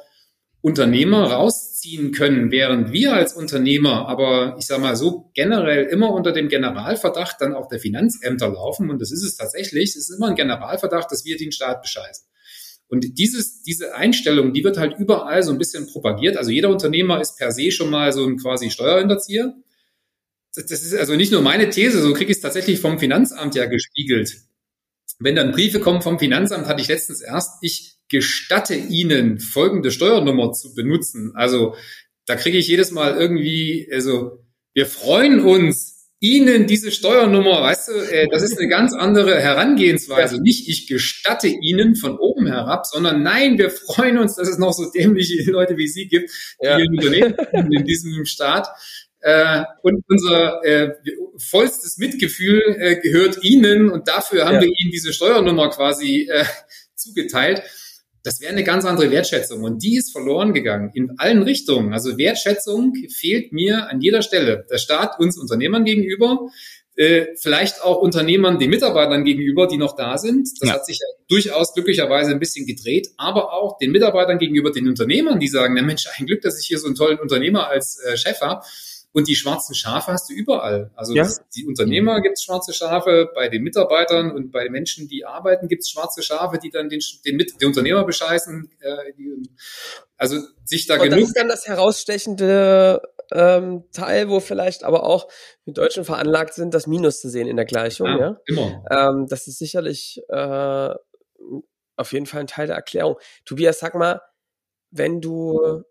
Unternehmer 0.60 1.32
rausziehen 1.32 2.12
können, 2.12 2.52
während 2.52 2.92
wir 2.92 3.14
als 3.14 3.32
Unternehmer 3.32 4.08
aber, 4.08 4.54
ich 4.56 4.66
sage 4.66 4.82
mal 4.82 4.94
so, 4.94 5.32
generell 5.34 5.86
immer 5.86 6.12
unter 6.12 6.30
dem 6.30 6.48
Generalverdacht 6.48 7.40
dann 7.40 7.54
auch 7.54 7.66
der 7.66 7.80
Finanzämter 7.80 8.50
laufen. 8.50 8.88
Und 8.88 9.00
das 9.02 9.10
ist 9.10 9.24
es 9.24 9.36
tatsächlich. 9.36 9.96
Es 9.96 10.08
ist 10.08 10.16
immer 10.16 10.28
ein 10.28 10.36
Generalverdacht, 10.36 11.10
dass 11.10 11.24
wir 11.24 11.36
den 11.36 11.50
Staat 11.50 11.82
bescheißen. 11.82 12.29
Und 12.90 13.18
dieses, 13.18 13.62
diese 13.62 13.94
Einstellung, 13.94 14.52
die 14.52 14.64
wird 14.64 14.76
halt 14.76 14.98
überall 14.98 15.44
so 15.44 15.52
ein 15.52 15.58
bisschen 15.58 15.86
propagiert. 15.86 16.36
Also 16.36 16.50
jeder 16.50 16.70
Unternehmer 16.70 17.20
ist 17.20 17.38
per 17.38 17.52
se 17.52 17.70
schon 17.70 17.88
mal 17.88 18.12
so 18.12 18.26
ein 18.26 18.36
quasi 18.36 18.68
Steuerhinterzieher. 18.68 19.54
Das 20.54 20.70
ist 20.70 20.94
also 20.94 21.14
nicht 21.14 21.30
nur 21.30 21.40
meine 21.40 21.70
These, 21.70 22.02
so 22.02 22.12
kriege 22.12 22.32
ich 22.32 22.38
es 22.38 22.42
tatsächlich 22.42 22.80
vom 22.80 22.98
Finanzamt 22.98 23.54
ja 23.54 23.66
gespiegelt. 23.66 24.38
Wenn 25.20 25.36
dann 25.36 25.52
Briefe 25.52 25.78
kommen 25.78 26.02
vom 26.02 26.18
Finanzamt, 26.18 26.66
hatte 26.66 26.82
ich 26.82 26.88
letztens 26.88 27.20
erst, 27.20 27.62
ich 27.62 27.98
gestatte 28.08 28.74
Ihnen 28.74 29.38
folgende 29.38 29.92
Steuernummer 29.92 30.52
zu 30.52 30.74
benutzen. 30.74 31.32
Also 31.36 31.76
da 32.26 32.34
kriege 32.34 32.58
ich 32.58 32.66
jedes 32.66 32.90
Mal 32.90 33.16
irgendwie, 33.16 33.88
also 33.92 34.44
wir 34.74 34.86
freuen 34.86 35.38
uns, 35.38 35.99
Ihnen 36.22 36.66
diese 36.66 36.90
Steuernummer, 36.90 37.62
weißt 37.62 37.88
du, 37.88 37.92
äh, 37.92 38.28
das 38.30 38.42
ist 38.42 38.58
eine 38.58 38.68
ganz 38.68 38.94
andere 38.94 39.40
Herangehensweise. 39.40 40.36
Ja. 40.36 40.42
Nicht 40.42 40.68
ich 40.68 40.86
gestatte 40.86 41.48
Ihnen 41.48 41.96
von 41.96 42.18
oben 42.18 42.46
herab, 42.46 42.86
sondern 42.86 43.22
nein, 43.22 43.56
wir 43.56 43.70
freuen 43.70 44.18
uns, 44.18 44.36
dass 44.36 44.48
es 44.48 44.58
noch 44.58 44.72
so 44.72 44.90
dämliche 44.90 45.42
Leute 45.50 45.78
wie 45.78 45.88
Sie 45.88 46.08
gibt, 46.08 46.30
die 46.62 46.66
ja. 46.66 46.76
Unternehmen 46.76 47.34
in 47.72 47.84
diesem 47.84 48.24
Staat. 48.26 48.68
Äh, 49.22 49.64
und 49.82 50.02
unser 50.08 50.64
äh, 50.64 50.94
vollstes 51.38 51.98
Mitgefühl 51.98 52.60
äh, 52.78 52.96
gehört 52.96 53.42
Ihnen 53.42 53.90
und 53.90 54.08
dafür 54.08 54.46
haben 54.46 54.54
ja. 54.54 54.60
wir 54.62 54.68
Ihnen 54.68 54.90
diese 54.92 55.12
Steuernummer 55.12 55.68
quasi 55.70 56.28
äh, 56.30 56.44
zugeteilt 56.94 57.62
das 58.22 58.40
wäre 58.40 58.52
eine 58.52 58.64
ganz 58.64 58.84
andere 58.84 59.10
Wertschätzung 59.10 59.62
und 59.62 59.82
die 59.82 59.96
ist 59.96 60.12
verloren 60.12 60.52
gegangen 60.52 60.90
in 60.94 61.18
allen 61.18 61.42
Richtungen. 61.42 61.92
Also 61.92 62.18
Wertschätzung 62.18 62.94
fehlt 63.08 63.52
mir 63.52 63.88
an 63.88 64.00
jeder 64.00 64.22
Stelle. 64.22 64.66
Der 64.70 64.78
Staat 64.78 65.18
uns 65.18 65.38
Unternehmern 65.38 65.84
gegenüber, 65.84 66.50
äh, 66.96 67.28
vielleicht 67.40 67.82
auch 67.82 68.02
Unternehmern 68.02 68.58
den 68.58 68.68
Mitarbeitern 68.68 69.24
gegenüber, 69.24 69.66
die 69.66 69.78
noch 69.78 69.96
da 69.96 70.18
sind. 70.18 70.48
Das 70.60 70.68
ja. 70.68 70.74
hat 70.74 70.84
sich 70.84 70.98
ja 70.98 71.06
durchaus 71.28 71.72
glücklicherweise 71.72 72.30
ein 72.30 72.38
bisschen 72.38 72.66
gedreht, 72.66 73.08
aber 73.16 73.54
auch 73.54 73.78
den 73.78 73.90
Mitarbeitern 73.90 74.38
gegenüber, 74.38 74.70
den 74.70 74.86
Unternehmern, 74.86 75.40
die 75.40 75.48
sagen, 75.48 75.74
na 75.74 75.82
Mensch, 75.82 76.06
ein 76.18 76.26
Glück, 76.26 76.42
dass 76.42 76.60
ich 76.60 76.66
hier 76.66 76.78
so 76.78 76.86
einen 76.86 76.96
tollen 76.96 77.18
Unternehmer 77.18 77.68
als 77.68 78.00
äh, 78.00 78.16
Chef 78.16 78.40
habe. 78.42 78.64
Und 79.12 79.26
die 79.26 79.34
schwarzen 79.34 79.74
Schafe 79.74 80.12
hast 80.12 80.30
du 80.30 80.34
überall. 80.34 80.92
Also 80.94 81.14
ja. 81.14 81.28
die 81.56 81.66
Unternehmer 81.66 82.20
gibt 82.20 82.38
es 82.38 82.44
schwarze 82.44 82.72
Schafe, 82.72 83.28
bei 83.34 83.48
den 83.48 83.62
Mitarbeitern 83.62 84.30
und 84.30 84.52
bei 84.52 84.64
den 84.64 84.72
Menschen, 84.72 85.08
die 85.08 85.24
arbeiten, 85.24 85.66
gibt 85.66 85.82
es 85.82 85.90
schwarze 85.90 86.22
Schafe, 86.22 86.58
die 86.58 86.70
dann 86.70 86.88
den, 86.88 87.00
den, 87.26 87.38
den 87.38 87.68
Unternehmer 87.68 88.04
bescheißen. 88.04 88.70
Äh, 88.80 89.12
die, 89.18 89.50
also 90.16 90.38
sich 90.64 90.86
da 90.86 90.94
und 90.94 91.02
genug. 91.02 91.18
Das 91.18 91.28
ist 91.28 91.36
dann 91.36 91.48
das 91.48 91.66
herausstechende 91.66 93.02
ähm, 93.32 93.84
Teil, 93.92 94.28
wo 94.28 94.38
vielleicht 94.38 94.84
aber 94.84 95.04
auch 95.04 95.28
die 95.66 95.72
Deutschen 95.72 96.04
veranlagt 96.04 96.54
sind, 96.54 96.72
das 96.72 96.86
Minus 96.86 97.20
zu 97.20 97.28
sehen 97.28 97.48
in 97.48 97.56
der 97.56 97.64
Gleichung. 97.64 98.06
Ja, 98.06 98.18
ja? 98.18 98.40
immer. 98.46 98.84
Ähm, 98.90 99.26
das 99.28 99.48
ist 99.48 99.58
sicherlich 99.58 100.22
äh, 100.28 100.94
auf 101.96 102.12
jeden 102.12 102.26
Fall 102.26 102.40
ein 102.40 102.46
Teil 102.46 102.68
der 102.68 102.76
Erklärung. 102.76 103.16
Tobias, 103.44 103.80
sag 103.80 103.96
mal, 103.96 104.20
wenn 104.90 105.20
du 105.20 105.82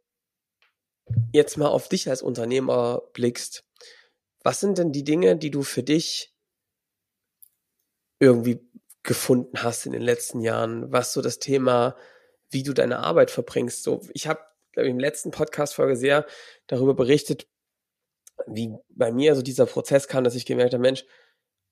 jetzt 1.31 1.57
mal 1.57 1.67
auf 1.67 1.89
dich 1.89 2.09
als 2.09 2.21
Unternehmer 2.21 3.01
blickst, 3.13 3.63
was 4.43 4.59
sind 4.59 4.77
denn 4.77 4.91
die 4.91 5.03
Dinge, 5.03 5.35
die 5.35 5.51
du 5.51 5.63
für 5.63 5.83
dich 5.83 6.33
irgendwie 8.19 8.59
gefunden 9.03 9.63
hast 9.63 9.85
in 9.85 9.91
den 9.91 10.01
letzten 10.01 10.41
Jahren, 10.41 10.91
was 10.91 11.13
so 11.13 11.21
das 11.21 11.39
Thema, 11.39 11.95
wie 12.49 12.63
du 12.63 12.73
deine 12.73 12.99
Arbeit 12.99 13.31
verbringst. 13.31 13.83
So, 13.83 14.01
ich 14.13 14.27
habe 14.27 14.41
im 14.75 14.99
letzten 14.99 15.31
Podcast-Folge 15.31 15.95
sehr 15.95 16.25
darüber 16.67 16.93
berichtet, 16.93 17.47
wie 18.47 18.73
bei 18.89 19.11
mir 19.11 19.35
so 19.35 19.41
dieser 19.41 19.65
Prozess 19.65 20.07
kam, 20.07 20.23
dass 20.23 20.35
ich 20.35 20.45
gemerkt 20.45 20.73
habe, 20.73 20.81
Mensch, 20.81 21.05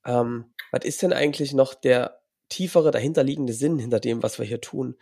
ähm, 0.04 0.52
was 0.70 0.84
ist 0.84 1.02
denn 1.02 1.12
eigentlich 1.12 1.52
noch 1.52 1.74
der 1.74 2.20
tiefere, 2.48 2.90
dahinterliegende 2.90 3.52
Sinn 3.52 3.78
hinter 3.78 4.00
dem, 4.00 4.22
was 4.22 4.38
wir 4.38 4.46
hier 4.46 4.60
tun? 4.60 4.96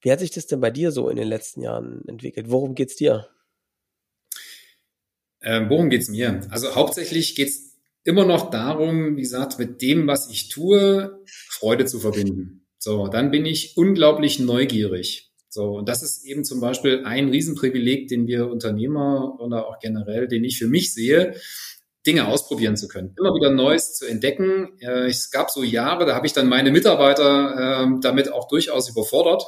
Wie 0.00 0.12
hat 0.12 0.20
sich 0.20 0.30
das 0.30 0.46
denn 0.46 0.60
bei 0.60 0.70
dir 0.70 0.92
so 0.92 1.08
in 1.08 1.16
den 1.16 1.28
letzten 1.28 1.62
Jahren 1.62 2.06
entwickelt? 2.06 2.50
Worum 2.50 2.74
geht's 2.74 2.96
dir? 2.96 3.28
Ähm, 5.44 5.66
worum 5.68 5.90
geht's 5.90 6.08
mir? 6.08 6.40
Also 6.50 6.74
hauptsächlich 6.74 7.34
geht's 7.34 7.74
immer 8.02 8.24
noch 8.24 8.50
darum, 8.50 9.16
wie 9.16 9.22
gesagt, 9.22 9.58
mit 9.58 9.82
dem, 9.82 10.06
was 10.06 10.30
ich 10.30 10.48
tue, 10.48 11.22
Freude 11.26 11.84
zu 11.84 12.00
verbinden. 12.00 12.66
So, 12.78 13.08
dann 13.08 13.30
bin 13.30 13.46
ich 13.46 13.76
unglaublich 13.76 14.40
neugierig. 14.40 15.30
So, 15.48 15.76
und 15.76 15.88
das 15.88 16.02
ist 16.02 16.24
eben 16.24 16.44
zum 16.44 16.60
Beispiel 16.60 17.04
ein 17.04 17.28
Riesenprivileg, 17.28 18.08
den 18.08 18.26
wir 18.26 18.50
Unternehmer 18.50 19.38
oder 19.38 19.68
auch 19.68 19.78
generell, 19.78 20.26
den 20.26 20.44
ich 20.44 20.58
für 20.58 20.66
mich 20.66 20.92
sehe, 20.92 21.34
Dinge 22.06 22.26
ausprobieren 22.26 22.76
zu 22.76 22.88
können, 22.88 23.14
immer 23.18 23.34
wieder 23.34 23.50
Neues 23.50 23.94
zu 23.94 24.06
entdecken. 24.06 24.78
Äh, 24.80 25.06
es 25.06 25.30
gab 25.30 25.50
so 25.50 25.62
Jahre, 25.62 26.04
da 26.04 26.14
habe 26.14 26.26
ich 26.26 26.32
dann 26.32 26.48
meine 26.48 26.70
Mitarbeiter 26.70 27.86
äh, 27.86 28.00
damit 28.00 28.32
auch 28.32 28.48
durchaus 28.48 28.90
überfordert 28.90 29.44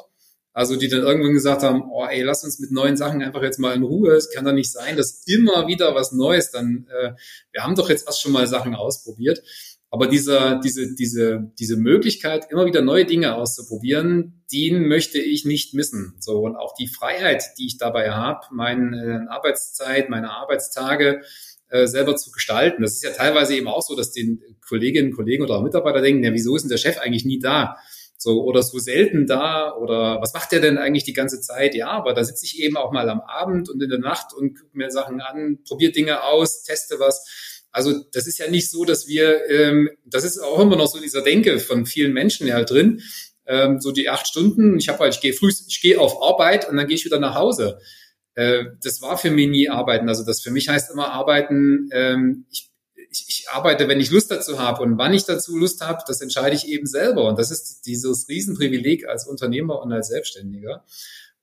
also 0.56 0.74
die 0.74 0.88
dann 0.88 1.02
irgendwann 1.02 1.34
gesagt 1.34 1.62
haben, 1.62 1.82
oh 1.92 2.06
ey, 2.06 2.22
lass 2.22 2.42
uns 2.42 2.58
mit 2.58 2.70
neuen 2.70 2.96
Sachen 2.96 3.22
einfach 3.22 3.42
jetzt 3.42 3.58
mal 3.58 3.76
in 3.76 3.82
Ruhe. 3.82 4.14
Es 4.14 4.30
kann 4.30 4.46
doch 4.46 4.54
nicht 4.54 4.72
sein, 4.72 4.96
dass 4.96 5.22
immer 5.26 5.66
wieder 5.66 5.94
was 5.94 6.12
Neues 6.12 6.50
dann, 6.50 6.86
äh, 6.88 7.12
wir 7.52 7.62
haben 7.62 7.74
doch 7.74 7.90
jetzt 7.90 8.06
erst 8.06 8.22
schon 8.22 8.32
mal 8.32 8.46
Sachen 8.46 8.74
ausprobiert. 8.74 9.42
Aber 9.90 10.06
dieser, 10.06 10.58
diese, 10.58 10.94
diese, 10.94 11.52
diese 11.58 11.76
Möglichkeit, 11.76 12.50
immer 12.50 12.64
wieder 12.64 12.80
neue 12.80 13.04
Dinge 13.04 13.34
auszuprobieren, 13.34 14.44
den 14.50 14.88
möchte 14.88 15.18
ich 15.18 15.44
nicht 15.44 15.74
missen. 15.74 16.16
So, 16.20 16.38
und 16.38 16.56
auch 16.56 16.74
die 16.74 16.88
Freiheit, 16.88 17.44
die 17.58 17.66
ich 17.66 17.76
dabei 17.76 18.12
habe, 18.12 18.46
meine 18.50 19.26
äh, 19.28 19.30
Arbeitszeit, 19.30 20.08
meine 20.08 20.30
Arbeitstage 20.30 21.20
äh, 21.68 21.86
selber 21.86 22.16
zu 22.16 22.30
gestalten. 22.30 22.80
Das 22.80 22.94
ist 22.94 23.04
ja 23.04 23.10
teilweise 23.10 23.54
eben 23.54 23.68
auch 23.68 23.82
so, 23.82 23.94
dass 23.94 24.10
den 24.10 24.40
Kolleginnen, 24.66 25.12
Kollegen 25.12 25.44
oder 25.44 25.56
auch 25.56 25.62
Mitarbeiter 25.62 26.00
denken, 26.00 26.24
ja, 26.24 26.32
wieso 26.32 26.56
ist 26.56 26.62
denn 26.62 26.70
der 26.70 26.78
Chef 26.78 26.98
eigentlich 26.98 27.26
nie 27.26 27.40
da? 27.40 27.76
So 28.18 28.42
oder 28.44 28.62
so 28.62 28.78
selten 28.78 29.26
da 29.26 29.74
oder 29.74 30.20
was 30.20 30.32
macht 30.32 30.52
der 30.52 30.60
denn 30.60 30.78
eigentlich 30.78 31.04
die 31.04 31.12
ganze 31.12 31.40
Zeit? 31.40 31.74
Ja, 31.74 31.88
aber 31.90 32.14
da 32.14 32.24
sitze 32.24 32.46
ich 32.46 32.60
eben 32.60 32.76
auch 32.76 32.92
mal 32.92 33.08
am 33.08 33.20
Abend 33.20 33.68
und 33.68 33.82
in 33.82 33.90
der 33.90 33.98
Nacht 33.98 34.32
und 34.34 34.58
gucke 34.58 34.76
mir 34.76 34.90
Sachen 34.90 35.20
an, 35.20 35.58
probiere 35.66 35.92
Dinge 35.92 36.22
aus, 36.22 36.62
teste 36.62 36.98
was. 36.98 37.24
Also 37.70 37.92
das 38.12 38.26
ist 38.26 38.38
ja 38.38 38.48
nicht 38.48 38.70
so, 38.70 38.84
dass 38.84 39.06
wir, 39.06 39.50
ähm, 39.50 39.90
das 40.04 40.24
ist 40.24 40.38
auch 40.38 40.60
immer 40.60 40.76
noch 40.76 40.86
so 40.86 41.00
dieser 41.00 41.22
Denke 41.22 41.58
von 41.58 41.84
vielen 41.84 42.12
Menschen 42.12 42.46
ja 42.46 42.62
drin, 42.64 43.02
ähm, 43.46 43.80
so 43.80 43.92
die 43.92 44.08
acht 44.08 44.26
Stunden, 44.26 44.78
ich 44.78 44.88
habe 44.88 45.00
halt, 45.00 45.14
ich 45.14 45.20
gehe 45.20 45.32
früh, 45.32 45.50
ich 45.50 45.80
gehe 45.80 46.00
auf 46.00 46.22
Arbeit 46.22 46.68
und 46.68 46.76
dann 46.76 46.86
gehe 46.86 46.96
ich 46.96 47.04
wieder 47.04 47.20
nach 47.20 47.34
Hause. 47.34 47.78
Äh, 48.34 48.64
das 48.82 49.02
war 49.02 49.18
für 49.18 49.30
mich 49.30 49.48
nie 49.48 49.68
Arbeiten. 49.68 50.08
Also 50.08 50.24
das 50.24 50.40
für 50.40 50.50
mich 50.50 50.68
heißt 50.68 50.90
immer 50.90 51.12
Arbeiten, 51.12 51.88
ähm, 51.92 52.46
ich 52.50 52.65
ich, 53.16 53.26
ich 53.28 53.48
arbeite, 53.50 53.88
wenn 53.88 54.00
ich 54.00 54.10
Lust 54.10 54.30
dazu 54.30 54.58
habe 54.58 54.82
und 54.82 54.98
wann 54.98 55.14
ich 55.14 55.24
dazu 55.24 55.56
Lust 55.56 55.80
habe, 55.80 56.02
das 56.06 56.20
entscheide 56.20 56.54
ich 56.54 56.68
eben 56.68 56.86
selber. 56.86 57.24
Und 57.24 57.38
das 57.38 57.50
ist 57.50 57.86
dieses 57.86 58.28
Riesenprivileg 58.28 59.08
als 59.08 59.26
Unternehmer 59.26 59.80
und 59.80 59.92
als 59.92 60.08
Selbstständiger. 60.08 60.84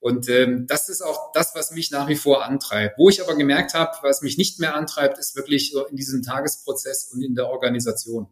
Und 0.00 0.28
ähm, 0.28 0.66
das 0.66 0.88
ist 0.88 1.02
auch 1.02 1.32
das, 1.32 1.54
was 1.54 1.70
mich 1.70 1.90
nach 1.90 2.08
wie 2.08 2.14
vor 2.14 2.44
antreibt. 2.44 2.98
Wo 2.98 3.08
ich 3.08 3.22
aber 3.22 3.36
gemerkt 3.36 3.74
habe, 3.74 3.92
was 4.02 4.20
mich 4.20 4.36
nicht 4.36 4.60
mehr 4.60 4.74
antreibt, 4.74 5.18
ist 5.18 5.34
wirklich 5.34 5.70
so 5.70 5.86
in 5.86 5.96
diesem 5.96 6.22
Tagesprozess 6.22 7.10
und 7.12 7.22
in 7.22 7.34
der 7.34 7.48
Organisation. 7.48 8.28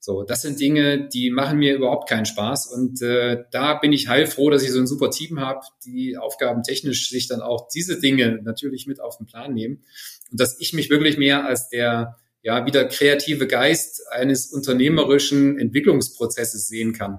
So, 0.00 0.22
das 0.22 0.42
sind 0.42 0.60
Dinge, 0.60 1.08
die 1.08 1.30
machen 1.30 1.58
mir 1.58 1.74
überhaupt 1.74 2.08
keinen 2.08 2.26
Spaß. 2.26 2.66
Und 2.68 3.02
äh, 3.02 3.44
da 3.50 3.74
bin 3.74 3.92
ich 3.92 4.08
heilfroh, 4.08 4.50
dass 4.50 4.62
ich 4.62 4.72
so 4.72 4.78
ein 4.78 4.86
super 4.86 5.10
Team 5.10 5.40
habe, 5.40 5.60
die 5.84 6.16
Aufgaben 6.16 6.62
technisch 6.62 7.08
sich 7.08 7.28
dann 7.28 7.40
auch 7.40 7.68
diese 7.68 7.98
Dinge 7.98 8.40
natürlich 8.42 8.86
mit 8.86 9.00
auf 9.00 9.16
den 9.16 9.26
Plan 9.26 9.54
nehmen. 9.54 9.84
Und 10.30 10.40
dass 10.40 10.60
ich 10.60 10.72
mich 10.72 10.90
wirklich 10.90 11.18
mehr 11.18 11.44
als 11.44 11.68
der 11.68 12.16
ja, 12.46 12.64
wie 12.64 12.70
der 12.70 12.86
kreative 12.86 13.48
Geist 13.48 14.02
eines 14.12 14.52
unternehmerischen 14.52 15.58
Entwicklungsprozesses 15.58 16.68
sehen 16.68 16.92
kann. 16.92 17.18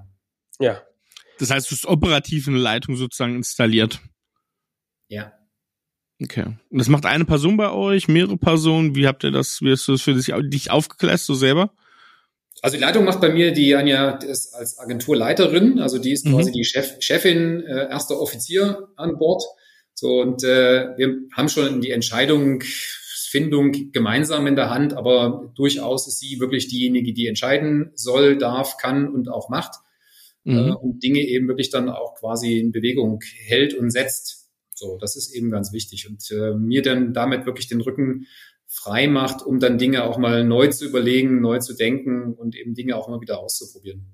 Ja. 0.57 0.81
Das 1.37 1.51
heißt, 1.51 1.69
du 1.69 1.75
hast 1.75 1.85
operativ 1.85 2.47
eine 2.47 2.57
Leitung 2.57 2.95
sozusagen 2.95 3.35
installiert. 3.35 3.99
Ja. 5.09 5.33
Okay. 6.23 6.45
Und 6.69 6.77
das 6.77 6.87
macht 6.87 7.05
eine 7.05 7.25
Person 7.25 7.57
bei 7.57 7.69
euch, 7.69 8.07
mehrere 8.07 8.37
Personen? 8.37 8.95
Wie 8.95 9.05
habt 9.05 9.25
ihr 9.25 9.31
das, 9.31 9.61
wie 9.61 9.69
hast 9.69 9.85
du 9.89 9.91
das 9.91 10.01
für 10.01 10.13
dich 10.15 10.71
aufgeklärt, 10.71 11.19
so 11.19 11.33
selber? 11.33 11.73
Also 12.61 12.77
die 12.77 12.81
Leitung 12.81 13.03
macht 13.03 13.19
bei 13.19 13.29
mir 13.29 13.51
die 13.51 13.75
Anja 13.75 14.11
ist 14.19 14.53
als 14.55 14.79
Agenturleiterin, 14.79 15.79
also 15.79 15.99
die 15.99 16.13
ist 16.13 16.25
mhm. 16.25 16.35
quasi 16.35 16.53
die 16.53 16.63
Chef, 16.63 16.95
Chefin, 17.01 17.63
äh, 17.63 17.89
erster 17.89 18.17
Offizier 18.17 18.87
an 18.95 19.17
Bord. 19.17 19.43
So 19.93 20.21
und 20.21 20.41
äh, 20.45 20.95
wir 20.95 21.17
haben 21.35 21.49
schon 21.49 21.81
die 21.81 21.91
Entscheidung 21.91 22.63
Findung 23.37 23.91
gemeinsam 23.91 24.47
in 24.47 24.55
der 24.55 24.71
Hand, 24.71 24.93
aber 24.93 25.51
durchaus 25.55 26.07
ist 26.07 26.19
sie 26.19 26.39
wirklich 26.39 26.67
diejenige, 26.67 27.13
die 27.13 27.27
entscheiden 27.27 27.91
soll, 27.93 28.37
darf, 28.37 28.77
kann 28.77 29.07
und 29.07 29.29
auch 29.29 29.49
macht 29.49 29.75
mhm. 30.43 30.57
äh, 30.57 30.71
und 30.71 31.03
Dinge 31.03 31.19
eben 31.19 31.47
wirklich 31.47 31.69
dann 31.69 31.87
auch 31.89 32.15
quasi 32.15 32.57
in 32.57 32.71
Bewegung 32.71 33.19
hält 33.45 33.75
und 33.75 33.91
setzt. 33.91 34.49
So, 34.73 34.97
das 34.99 35.15
ist 35.15 35.35
eben 35.35 35.51
ganz 35.51 35.71
wichtig 35.71 36.09
und 36.09 36.31
äh, 36.31 36.55
mir 36.55 36.81
dann 36.81 37.13
damit 37.13 37.45
wirklich 37.45 37.67
den 37.67 37.81
Rücken 37.81 38.25
frei 38.65 39.07
macht, 39.07 39.45
um 39.45 39.59
dann 39.59 39.77
Dinge 39.77 40.03
auch 40.03 40.17
mal 40.17 40.43
neu 40.43 40.67
zu 40.69 40.85
überlegen, 40.85 41.41
neu 41.41 41.59
zu 41.59 41.75
denken 41.75 42.33
und 42.33 42.55
eben 42.55 42.73
Dinge 42.73 42.95
auch 42.95 43.07
immer 43.07 43.21
wieder 43.21 43.39
auszuprobieren. 43.39 44.13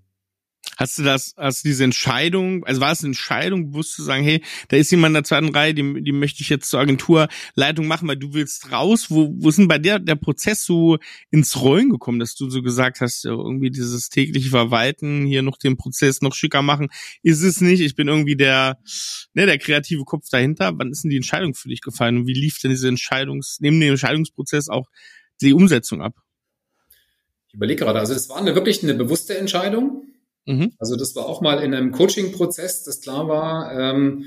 Hast 0.84 1.00
du 1.00 1.04
das, 1.04 1.34
hast 1.38 1.64
du 1.64 1.70
diese 1.70 1.86
Entscheidung, 1.86 2.66
also 2.66 2.82
war 2.82 2.92
es 2.92 3.00
eine 3.00 3.12
Entscheidung, 3.12 3.72
bewusst 3.72 3.94
zu 3.94 4.04
sagen, 4.04 4.22
hey, 4.22 4.44
da 4.68 4.76
ist 4.76 4.92
jemand 4.92 5.12
in 5.12 5.14
der 5.14 5.24
zweiten 5.24 5.48
Reihe, 5.48 5.74
die, 5.74 6.04
die 6.04 6.12
möchte 6.12 6.42
ich 6.42 6.50
jetzt 6.50 6.70
zur 6.70 6.82
Agenturleitung 6.82 7.88
machen, 7.88 8.10
weil 8.10 8.18
du 8.18 8.34
willst 8.34 8.70
raus. 8.70 9.10
Wo, 9.10 9.34
wo 9.34 9.48
ist 9.48 9.58
denn 9.58 9.70
bei 9.70 9.78
dir 9.78 10.00
der 10.00 10.16
Prozess 10.16 10.66
so 10.66 10.98
ins 11.32 11.62
Rollen 11.62 11.90
gekommen, 11.90 12.20
dass 12.20 12.36
du 12.36 12.50
so 12.50 12.62
gesagt 12.62 13.00
hast, 13.00 13.24
irgendwie 13.24 13.72
dieses 13.72 14.10
tägliche 14.10 14.50
Verwalten, 14.50 15.26
hier 15.26 15.42
noch 15.42 15.58
den 15.58 15.78
Prozess 15.78 16.20
noch 16.20 16.34
schicker 16.34 16.62
machen, 16.62 16.90
ist 17.22 17.44
es 17.44 17.62
nicht. 17.62 17.80
Ich 17.80 17.96
bin 17.96 18.10
irgendwie 18.10 18.36
der, 18.36 18.78
ne, 19.34 19.46
der 19.46 19.60
kreative 19.60 20.04
Kopf 20.04 20.28
dahinter. 20.30 20.74
Wann 20.76 20.92
ist 20.92 21.06
denn 21.06 21.12
die 21.12 21.16
Entscheidung 21.16 21.54
für 21.54 21.70
dich 21.70 21.80
gefallen 21.80 22.18
und 22.18 22.28
wie 22.28 22.34
lief 22.34 22.60
denn 22.60 22.72
diese 22.72 22.90
Entscheidungs, 22.90 23.60
neben 23.62 23.80
dem 23.80 23.92
Entscheidungsprozess 23.92 24.68
auch 24.68 24.90
die 25.40 25.54
Umsetzung 25.54 26.02
ab? 26.02 26.16
Ich 27.48 27.54
überlege 27.54 27.86
gerade, 27.86 28.00
also 28.00 28.14
es 28.14 28.28
war 28.28 28.36
eine 28.36 28.54
wirklich 28.54 28.84
eine 28.84 28.96
bewusste 28.96 29.38
Entscheidung. 29.38 30.13
Mhm. 30.46 30.74
Also 30.80 30.96
das 30.96 31.16
war 31.16 31.26
auch 31.26 31.42
mal 31.42 31.64
in 31.64 31.74
einem 31.74 31.92
Coaching-Prozess, 31.92 32.84
das 32.84 33.02
klar 33.02 33.28
war, 33.28 33.72
ähm, 33.78 34.26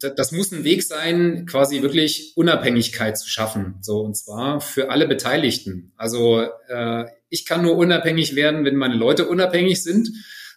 das 0.00 0.32
muss 0.32 0.52
ein 0.52 0.64
Weg 0.64 0.82
sein, 0.82 1.46
quasi 1.46 1.82
wirklich 1.82 2.32
Unabhängigkeit 2.36 3.16
zu 3.18 3.28
schaffen. 3.28 3.76
So, 3.82 4.00
und 4.00 4.16
zwar 4.16 4.60
für 4.60 4.90
alle 4.90 5.06
Beteiligten. 5.06 5.92
Also 5.96 6.44
äh, 6.68 7.04
ich 7.28 7.46
kann 7.46 7.62
nur 7.62 7.76
unabhängig 7.76 8.34
werden, 8.34 8.64
wenn 8.64 8.76
meine 8.76 8.96
Leute 8.96 9.28
unabhängig 9.28 9.82
sind. 9.82 10.10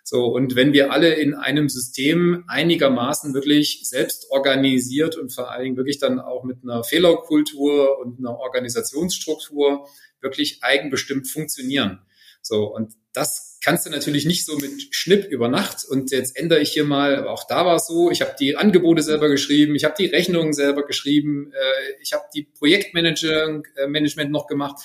So, 0.03 0.25
und 0.25 0.55
wenn 0.55 0.73
wir 0.73 0.91
alle 0.91 1.13
in 1.13 1.35
einem 1.35 1.69
System 1.69 2.43
einigermaßen 2.47 3.35
wirklich 3.35 3.81
selbst 3.83 4.31
organisiert 4.31 5.15
und 5.15 5.31
vor 5.31 5.51
allen 5.51 5.63
Dingen 5.63 5.77
wirklich 5.77 5.99
dann 5.99 6.19
auch 6.19 6.43
mit 6.43 6.63
einer 6.63 6.83
Fehlerkultur 6.83 7.99
und 7.99 8.17
einer 8.17 8.35
Organisationsstruktur 8.39 9.87
wirklich 10.21 10.63
eigenbestimmt 10.63 11.29
funktionieren. 11.29 11.99
So, 12.49 12.65
und 12.65 12.93
das 13.13 13.59
kannst 13.63 13.85
du 13.85 13.91
natürlich 13.91 14.25
nicht 14.25 14.43
so 14.43 14.57
mit 14.57 14.71
Schnipp 14.89 15.25
über 15.25 15.49
Nacht 15.49 15.85
und 15.87 16.09
jetzt 16.09 16.35
ändere 16.35 16.61
ich 16.61 16.71
hier 16.71 16.83
mal, 16.83 17.15
aber 17.15 17.29
auch 17.29 17.45
da 17.47 17.63
war 17.63 17.75
es 17.75 17.85
so, 17.85 18.09
ich 18.09 18.21
habe 18.21 18.33
die 18.39 18.55
Angebote 18.55 19.03
selber 19.03 19.29
geschrieben, 19.29 19.75
ich 19.75 19.83
habe 19.83 19.93
die 19.95 20.07
Rechnungen 20.07 20.53
selber 20.53 20.83
geschrieben, 20.83 21.51
äh, 21.53 22.01
ich 22.01 22.11
habe 22.11 22.23
die 22.33 22.41
Projektmanagement 22.43 23.67
äh, 23.77 24.29
noch 24.29 24.47
gemacht, 24.47 24.81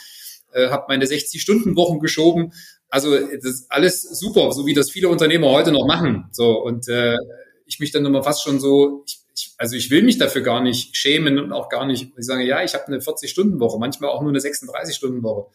äh, 0.53 0.69
habe 0.69 0.85
meine 0.89 1.07
60-Stunden-Wochen 1.07 2.01
geschoben. 2.01 2.53
Also 2.91 3.19
das 3.19 3.45
ist 3.45 3.73
alles 3.73 4.03
super, 4.03 4.53
so 4.53 4.67
wie 4.67 4.75
das 4.75 4.91
viele 4.91 5.09
Unternehmer 5.09 5.51
heute 5.51 5.73
noch 5.73 5.87
machen. 5.87 6.29
So 6.33 6.63
und 6.63 6.87
äh, 6.89 7.17
ich 7.65 7.81
mich 7.81 7.93
dann 7.93 8.03
nochmal 8.03 8.25
fast 8.25 8.43
schon 8.43 8.61
so, 8.61 9.05
ich, 9.07 9.21
ich, 9.35 9.55
also 9.57 9.75
ich 9.75 9.91
will 9.91 10.03
mich 10.03 10.19
dafür 10.19 10.43
gar 10.43 10.63
nicht 10.63 10.95
schämen 10.99 11.39
und 11.39 11.51
auch 11.51 11.71
gar 11.71 11.87
nicht, 11.87 12.13
ich 12.15 12.27
sage, 12.27 12.45
ja, 12.45 12.63
ich 12.63 12.75
habe 12.75 12.89
eine 12.89 12.99
40-Stunden-Woche, 12.99 13.79
manchmal 13.79 14.11
auch 14.11 14.21
nur 14.21 14.33
eine 14.33 14.39
36-Stunden-Woche. 14.39 15.51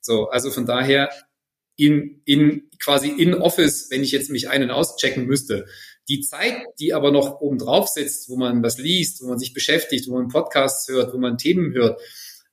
So, 0.00 0.28
also 0.28 0.50
von 0.50 0.64
daher 0.64 1.10
in, 1.78 2.20
in 2.24 2.68
quasi 2.80 3.08
in 3.08 3.34
Office, 3.34 3.86
wenn 3.90 4.02
ich 4.02 4.10
jetzt 4.10 4.30
mich 4.30 4.50
einen 4.50 4.70
auschecken 4.70 5.26
müsste. 5.26 5.66
Die 6.08 6.20
Zeit, 6.20 6.56
die 6.80 6.92
aber 6.92 7.12
noch 7.12 7.40
oben 7.40 7.58
drauf 7.58 7.88
sitzt, 7.88 8.28
wo 8.28 8.36
man 8.36 8.62
was 8.62 8.78
liest, 8.78 9.22
wo 9.22 9.28
man 9.28 9.38
sich 9.38 9.54
beschäftigt, 9.54 10.08
wo 10.08 10.14
man 10.14 10.28
Podcasts 10.28 10.88
hört, 10.88 11.14
wo 11.14 11.18
man 11.18 11.38
Themen 11.38 11.72
hört, 11.72 12.00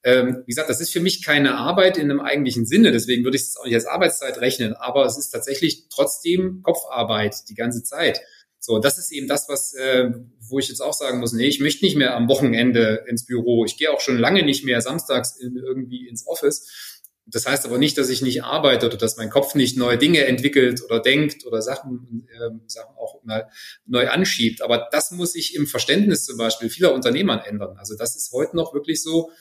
ähm, 0.03 0.43
wie 0.45 0.51
gesagt, 0.51 0.69
das 0.69 0.81
ist 0.81 0.93
für 0.93 0.99
mich 0.99 1.25
keine 1.25 1.55
Arbeit 1.55 1.97
in 1.97 2.11
einem 2.11 2.19
eigentlichen 2.19 2.67
Sinne, 2.67 2.91
deswegen 2.91 3.23
würde 3.23 3.38
ich 3.38 3.43
es 3.43 3.57
auch 3.57 3.65
nicht 3.65 3.73
als 3.73 3.88
Arbeitszeit 3.88 4.39
rechnen, 4.39 4.73
aber 4.73 5.05
es 5.05 5.17
ist 5.17 5.31
tatsächlich 5.31 5.89
trotzdem 5.89 6.61
Kopfarbeit 6.61 7.35
die 7.49 7.55
ganze 7.55 7.81
Zeit. 7.81 8.21
So, 8.59 8.77
das 8.77 8.99
ist 8.99 9.11
eben 9.11 9.27
das, 9.27 9.49
was, 9.49 9.73
äh, 9.73 10.11
wo 10.39 10.59
ich 10.59 10.69
jetzt 10.69 10.81
auch 10.81 10.93
sagen 10.93 11.19
muss, 11.19 11.33
nee, 11.33 11.47
ich 11.47 11.59
möchte 11.59 11.83
nicht 11.83 11.97
mehr 11.97 12.15
am 12.15 12.27
Wochenende 12.27 13.03
ins 13.07 13.25
Büro. 13.25 13.65
Ich 13.65 13.77
gehe 13.77 13.91
auch 13.91 14.01
schon 14.01 14.19
lange 14.19 14.43
nicht 14.43 14.63
mehr 14.63 14.81
samstags 14.81 15.39
in, 15.39 15.55
irgendwie 15.55 16.07
ins 16.07 16.27
Office 16.27 16.94
das 17.27 17.47
heißt 17.47 17.65
aber 17.65 17.77
nicht, 17.77 17.97
dass 17.97 18.09
ich 18.09 18.21
nicht 18.21 18.43
arbeite 18.43 18.85
oder 18.85 18.97
dass 18.97 19.17
mein 19.17 19.29
Kopf 19.29 19.55
nicht 19.55 19.77
neue 19.77 19.97
Dinge 19.97 20.25
entwickelt 20.25 20.83
oder 20.83 20.99
denkt 20.99 21.45
oder 21.45 21.61
Sachen, 21.61 22.27
äh, 22.31 22.51
Sachen 22.67 22.95
auch 22.97 23.23
mal 23.23 23.49
neu 23.85 24.09
anschiebt. 24.09 24.61
Aber 24.61 24.88
das 24.91 25.11
muss 25.11 25.33
sich 25.33 25.55
im 25.55 25.65
Verständnis 25.65 26.23
zum 26.25 26.38
Beispiel 26.38 26.69
vieler 26.69 26.93
Unternehmern 26.93 27.39
ändern. 27.39 27.77
Also 27.77 27.95
das 27.97 28.15
ist 28.15 28.31
heute 28.31 28.55
noch 28.55 28.73
wirklich 28.73 29.01
so, 29.01 29.31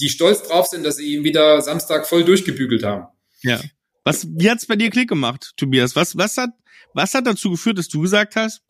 die 0.00 0.08
stolz 0.08 0.42
drauf 0.42 0.66
sind, 0.66 0.84
dass 0.84 0.96
sie 0.96 1.14
ihn 1.14 1.24
wieder 1.24 1.60
Samstag 1.62 2.06
voll 2.06 2.24
durchgebügelt 2.24 2.84
haben. 2.84 3.08
Ja. 3.42 3.60
Was, 4.04 4.26
wie 4.28 4.50
hat's 4.50 4.66
bei 4.66 4.76
dir 4.76 4.90
Klick 4.90 5.08
gemacht, 5.08 5.52
Tobias? 5.56 5.96
Was, 5.96 6.16
was 6.16 6.36
hat, 6.36 6.50
was 6.94 7.14
hat 7.14 7.26
dazu 7.26 7.50
geführt, 7.50 7.78
dass 7.78 7.88
du 7.88 8.00
gesagt 8.00 8.36
hast, 8.36 8.62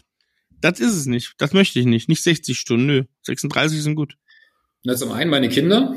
das 0.61 0.81
ist 0.81 0.95
es 0.95 1.07
nicht, 1.07 1.35
das 1.39 1.53
möchte 1.53 1.79
ich 1.79 1.87
nicht, 1.87 2.09
nicht 2.09 2.23
60 2.23 2.59
Stunden, 2.59 2.87
nö, 2.87 3.03
36 3.23 3.83
sind 3.83 3.97
gut. 3.97 4.17
Na, 4.85 4.95
zum 4.95 5.13
einen 5.13 5.31
meine 5.31 5.49
Kinder, 5.49 5.97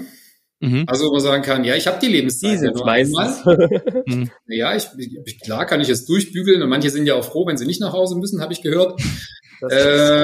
Mhm. 0.60 0.86
Also 0.88 1.08
wo 1.08 1.14
man 1.14 1.22
sagen 1.22 1.44
kann, 1.44 1.64
ja, 1.64 1.76
ich 1.76 1.88
habe 1.88 2.00
die 2.00 2.08
Lebenszeit. 2.08 2.54
Die 2.54 2.58
sind 2.58 2.80
ja 2.80 2.86
meistens. 2.86 3.44
Mhm. 4.08 4.30
ja, 4.48 4.76
ich, 4.76 4.88
ich, 5.26 5.40
klar 5.40 5.66
kann 5.66 5.82
ich 5.82 5.90
es 5.90 6.06
durchbügeln 6.06 6.62
und 6.62 6.70
manche 6.70 6.92
sind 6.92 7.08
ja 7.08 7.16
auch 7.16 7.26
froh, 7.26 7.48
wenn 7.48 7.58
sie 7.58 7.66
nicht 7.66 7.82
nach 7.82 7.94
Hause 7.94 8.16
müssen, 8.16 8.40
habe 8.40 8.54
ich 8.54 8.62
gehört. 8.62 9.02
Äh, 9.70 10.24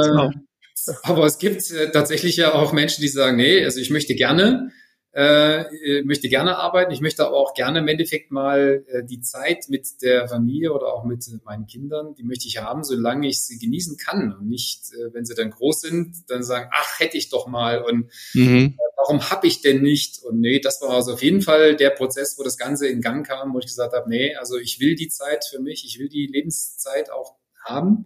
aber 1.04 1.26
es 1.26 1.40
gibt 1.40 1.70
äh, 1.72 1.92
tatsächlich 1.92 2.38
ja 2.38 2.54
auch 2.54 2.74
Menschen, 2.74 3.02
die 3.02 3.08
sagen, 3.08 3.38
nee, 3.38 3.64
also 3.64 3.80
ich 3.80 3.90
möchte 3.90 4.14
gerne, 4.14 4.70
äh, 5.14 6.04
möchte 6.04 6.30
gerne 6.30 6.58
arbeiten. 6.58 6.92
Ich 6.92 7.02
möchte 7.02 7.26
aber 7.26 7.36
auch 7.36 7.54
gerne 7.54 7.80
im 7.80 7.88
Endeffekt 7.88 8.32
mal 8.32 8.86
äh, 8.88 9.04
die 9.04 9.20
Zeit 9.22 9.66
mit 9.68 10.02
der 10.02 10.28
Familie 10.28 10.72
oder 10.72 10.94
auch 10.94 11.04
mit 11.04 11.26
meinen 11.44 11.66
Kindern, 11.66 12.16
die 12.16 12.24
möchte 12.24 12.48
ich 12.48 12.60
haben, 12.60 12.84
solange 12.84 13.28
ich 13.28 13.44
sie 13.44 13.60
genießen 13.60 13.98
kann 13.98 14.34
und 14.34 14.48
nicht, 14.48 14.94
äh, 14.94 15.14
wenn 15.14 15.26
sie 15.26 15.36
dann 15.36 15.52
groß 15.52 15.82
sind, 15.82 16.16
dann 16.30 16.44
sagen, 16.44 16.70
ach, 16.74 17.00
hätte 17.00 17.18
ich 17.18 17.30
doch 17.30 17.48
mal 17.48 17.84
und 17.84 18.10
mhm. 18.34 18.78
äh, 18.78 18.92
warum 18.98 19.30
habe 19.30 19.48
ich 19.48 19.62
denn 19.62 19.82
nicht? 19.82 20.24
Und 20.24 20.40
nee, 20.40 20.60
das 20.60 20.82
war 20.82 20.92
also 20.92 21.14
auf 21.14 21.24
jeden 21.24 21.42
Fall 21.42 21.76
der 21.76 21.90
Prozess, 21.90 22.38
wo 22.40 22.44
das 22.44 22.58
Ganze 22.58 22.88
in 22.88 23.02
Gang 23.02 23.28
kam, 23.28 23.54
wo 23.54 23.60
ich 23.60 23.66
gesagt 23.66 23.94
habe, 23.94 24.10
nee, 24.10 24.36
also 24.36 24.58
ich 24.58 24.80
will 24.80 24.96
die 24.96 25.10
Zeit 25.10 25.44
für 25.44 25.60
mich, 25.60 25.84
ich 25.86 26.00
will 26.00 26.08
die 26.08 26.28
Lebenszeit 26.28 27.12
auch 27.12 27.36
haben. 27.66 28.06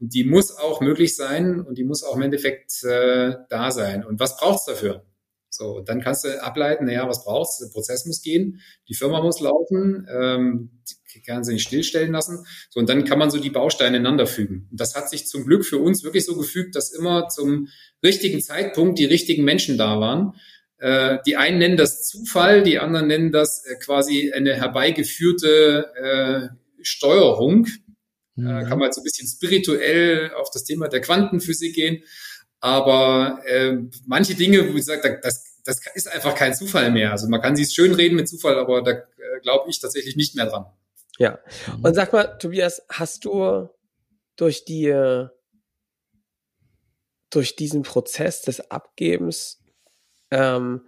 Und 0.00 0.14
die 0.14 0.24
muss 0.24 0.56
auch 0.56 0.80
möglich 0.80 1.16
sein 1.16 1.60
und 1.60 1.78
die 1.78 1.84
muss 1.84 2.02
auch 2.02 2.16
im 2.16 2.22
Endeffekt 2.22 2.82
äh, 2.84 3.34
da 3.48 3.70
sein. 3.70 4.04
Und 4.04 4.20
was 4.20 4.36
braucht's 4.36 4.64
dafür? 4.64 5.04
So, 5.56 5.80
dann 5.80 6.00
kannst 6.00 6.24
du 6.24 6.42
ableiten, 6.42 6.86
naja, 6.86 7.08
was 7.08 7.24
brauchst 7.24 7.60
du? 7.60 7.64
Der 7.64 7.72
Prozess 7.72 8.06
muss 8.06 8.22
gehen, 8.22 8.60
die 8.88 8.94
Firma 8.94 9.22
muss 9.22 9.40
laufen, 9.40 10.06
ähm, 10.10 10.70
die 11.14 11.22
kann 11.22 11.44
sie 11.44 11.54
nicht 11.54 11.66
stillstellen 11.66 12.12
lassen. 12.12 12.44
So, 12.70 12.80
und 12.80 12.88
dann 12.88 13.04
kann 13.04 13.18
man 13.18 13.30
so 13.30 13.38
die 13.38 13.50
Bausteine 13.50 13.96
ineinander 13.96 14.26
fügen. 14.26 14.68
Und 14.70 14.80
das 14.80 14.94
hat 14.94 15.08
sich 15.08 15.26
zum 15.26 15.44
Glück 15.44 15.64
für 15.64 15.78
uns 15.78 16.02
wirklich 16.02 16.24
so 16.24 16.36
gefügt, 16.36 16.74
dass 16.74 16.92
immer 16.92 17.28
zum 17.28 17.68
richtigen 18.02 18.40
Zeitpunkt 18.40 18.98
die 18.98 19.04
richtigen 19.04 19.44
Menschen 19.44 19.78
da 19.78 20.00
waren. 20.00 20.34
Äh, 20.78 21.18
die 21.26 21.36
einen 21.36 21.58
nennen 21.58 21.76
das 21.76 22.06
Zufall, 22.06 22.62
die 22.62 22.78
anderen 22.78 23.06
nennen 23.06 23.32
das 23.32 23.64
äh, 23.64 23.76
quasi 23.76 24.32
eine 24.32 24.54
herbeigeführte 24.54 25.86
äh, 25.96 26.54
Steuerung. 26.82 27.66
Mhm. 28.34 28.46
Äh, 28.46 28.64
kann 28.64 28.78
man 28.78 28.92
so 28.92 29.00
ein 29.00 29.04
bisschen 29.04 29.28
spirituell 29.28 30.32
auf 30.34 30.50
das 30.52 30.64
Thema 30.64 30.88
der 30.88 31.00
Quantenphysik 31.00 31.74
gehen. 31.74 32.02
Aber 32.64 33.42
äh, 33.44 33.76
manche 34.06 34.34
Dinge, 34.34 34.72
wo 34.72 34.78
ich 34.78 34.86
sage, 34.86 35.20
das, 35.22 35.60
das 35.66 35.82
ist 35.94 36.08
einfach 36.10 36.34
kein 36.34 36.54
Zufall 36.54 36.90
mehr. 36.90 37.10
Also 37.10 37.28
man 37.28 37.42
kann 37.42 37.56
sich 37.56 37.74
schön 37.74 37.92
reden 37.92 38.16
mit 38.16 38.26
Zufall, 38.26 38.58
aber 38.58 38.80
da 38.80 38.92
äh, 38.92 39.04
glaube 39.42 39.68
ich 39.68 39.80
tatsächlich 39.80 40.16
nicht 40.16 40.34
mehr 40.34 40.46
dran. 40.46 40.64
Ja. 41.18 41.38
Und 41.82 41.92
sag 41.92 42.14
mal, 42.14 42.38
Tobias, 42.38 42.80
hast 42.88 43.26
du 43.26 43.68
durch 44.36 44.64
die 44.64 45.28
durch 47.28 47.54
diesen 47.54 47.82
Prozess 47.82 48.40
des 48.40 48.70
Abgebens, 48.70 49.62
ähm, 50.30 50.86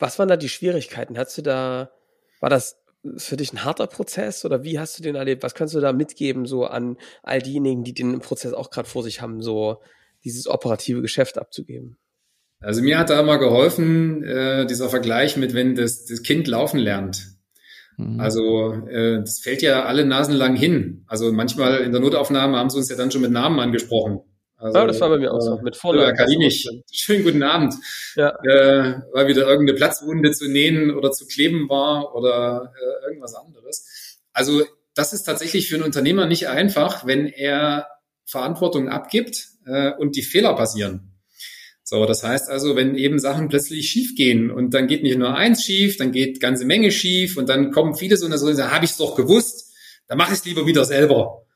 was 0.00 0.18
waren 0.18 0.26
da 0.28 0.36
die 0.36 0.48
Schwierigkeiten? 0.48 1.16
Hast 1.16 1.38
du 1.38 1.42
da, 1.42 1.92
war 2.40 2.50
das 2.50 2.82
für 3.16 3.36
dich 3.36 3.52
ein 3.52 3.62
harter 3.62 3.86
Prozess 3.86 4.44
oder 4.44 4.64
wie 4.64 4.80
hast 4.80 4.98
du 4.98 5.04
den 5.04 5.14
erlebt? 5.14 5.44
Was 5.44 5.54
kannst 5.54 5.72
du 5.72 5.80
da 5.80 5.92
mitgeben 5.92 6.46
so 6.46 6.64
an 6.64 6.96
all 7.22 7.40
diejenigen, 7.40 7.84
die 7.84 7.94
den 7.94 8.18
Prozess 8.18 8.54
auch 8.54 8.70
gerade 8.70 8.88
vor 8.88 9.04
sich 9.04 9.20
haben, 9.20 9.40
so 9.40 9.80
dieses 10.26 10.48
operative 10.48 11.00
Geschäft 11.00 11.38
abzugeben? 11.38 11.96
Also 12.60 12.82
mir 12.82 12.98
hat 12.98 13.10
da 13.10 13.20
immer 13.20 13.38
geholfen, 13.38 14.24
äh, 14.24 14.66
dieser 14.66 14.88
Vergleich 14.88 15.36
mit, 15.36 15.54
wenn 15.54 15.74
das, 15.74 16.04
das 16.04 16.22
Kind 16.22 16.48
laufen 16.48 16.78
lernt. 16.78 17.28
Mhm. 17.96 18.20
Also 18.20 18.72
äh, 18.88 19.20
das 19.20 19.38
fällt 19.40 19.62
ja 19.62 19.84
alle 19.84 20.04
Nasen 20.04 20.34
lang 20.34 20.56
hin. 20.56 21.04
Also 21.06 21.32
manchmal 21.32 21.78
in 21.78 21.92
der 21.92 22.00
Notaufnahme 22.00 22.58
haben 22.58 22.70
sie 22.70 22.78
uns 22.78 22.90
ja 22.90 22.96
dann 22.96 23.10
schon 23.10 23.22
mit 23.22 23.30
Namen 23.30 23.60
angesprochen. 23.60 24.20
Also, 24.58 24.78
ja, 24.78 24.86
das 24.86 25.00
war 25.00 25.10
bei 25.10 25.18
mir 25.18 25.32
auch 25.34 25.40
so. 25.40 25.60
Mit 25.62 25.76
Vornamen. 25.76 26.16
Kadinich. 26.16 26.66
Schönen 26.90 27.24
guten 27.24 27.42
Abend. 27.42 27.74
Ja. 28.16 28.30
Äh, 28.42 29.02
weil 29.12 29.28
wieder 29.28 29.46
irgendeine 29.46 29.76
Platzwunde 29.76 30.32
zu 30.32 30.48
nähen 30.48 30.90
oder 30.90 31.12
zu 31.12 31.26
kleben 31.26 31.68
war 31.68 32.14
oder 32.14 32.72
äh, 32.74 33.06
irgendwas 33.06 33.34
anderes. 33.34 34.18
Also 34.32 34.62
das 34.94 35.12
ist 35.12 35.24
tatsächlich 35.24 35.68
für 35.68 35.74
einen 35.76 35.84
Unternehmer 35.84 36.26
nicht 36.26 36.48
einfach, 36.48 37.06
wenn 37.06 37.26
er 37.26 37.86
Verantwortung 38.24 38.88
abgibt 38.88 39.55
äh, 39.66 39.92
und 39.98 40.16
die 40.16 40.22
Fehler 40.22 40.54
passieren. 40.54 41.12
So, 41.88 42.04
das 42.04 42.24
heißt 42.24 42.48
also, 42.48 42.74
wenn 42.74 42.96
eben 42.96 43.20
Sachen 43.20 43.48
plötzlich 43.48 43.88
schief 43.88 44.16
gehen 44.16 44.50
und 44.50 44.74
dann 44.74 44.88
geht 44.88 45.04
nicht 45.04 45.18
nur 45.18 45.36
eins 45.36 45.62
schief, 45.62 45.96
dann 45.96 46.10
geht 46.10 46.40
ganze 46.40 46.64
Menge 46.64 46.90
schief 46.90 47.36
und 47.36 47.48
dann 47.48 47.70
kommen 47.70 47.94
viele 47.94 48.16
so 48.16 48.26
eine 48.26 48.38
so, 48.38 48.48
habe 48.58 48.84
ich 48.84 48.90
es 48.90 48.96
doch 48.96 49.14
gewusst, 49.14 49.72
dann 50.08 50.18
mache 50.18 50.32
ich 50.32 50.40
es 50.40 50.44
lieber 50.44 50.66
wieder 50.66 50.84
selber. 50.84 51.46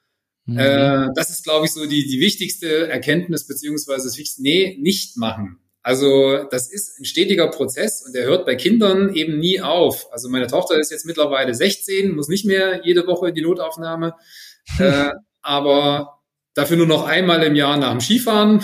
Mhm. 0.44 0.58
Äh, 0.58 1.08
das 1.16 1.30
ist, 1.30 1.42
glaube 1.42 1.66
ich, 1.66 1.72
so 1.72 1.84
die, 1.84 2.06
die 2.06 2.20
wichtigste 2.20 2.88
Erkenntnis 2.88 3.46
beziehungsweise 3.46 4.04
das 4.04 4.18
Wichtigste, 4.18 4.42
nee, 4.42 4.78
nicht 4.80 5.16
machen. 5.16 5.58
Also 5.82 6.44
das 6.50 6.70
ist 6.70 7.00
ein 7.00 7.04
stetiger 7.04 7.48
Prozess 7.48 8.04
und 8.06 8.14
der 8.14 8.24
hört 8.24 8.46
bei 8.46 8.54
Kindern 8.54 9.14
eben 9.14 9.38
nie 9.38 9.60
auf. 9.60 10.12
Also 10.12 10.28
meine 10.28 10.46
Tochter 10.46 10.78
ist 10.78 10.90
jetzt 10.90 11.06
mittlerweile 11.06 11.54
16, 11.54 12.14
muss 12.14 12.28
nicht 12.28 12.44
mehr 12.44 12.82
jede 12.84 13.06
Woche 13.06 13.30
in 13.30 13.34
die 13.34 13.42
Notaufnahme, 13.42 14.14
äh, 14.78 15.10
aber 15.40 16.19
Dafür 16.60 16.76
nur 16.76 16.86
noch 16.86 17.06
einmal 17.06 17.42
im 17.42 17.54
Jahr 17.54 17.78
nach 17.78 17.92
dem 17.92 18.02
Skifahren. 18.02 18.62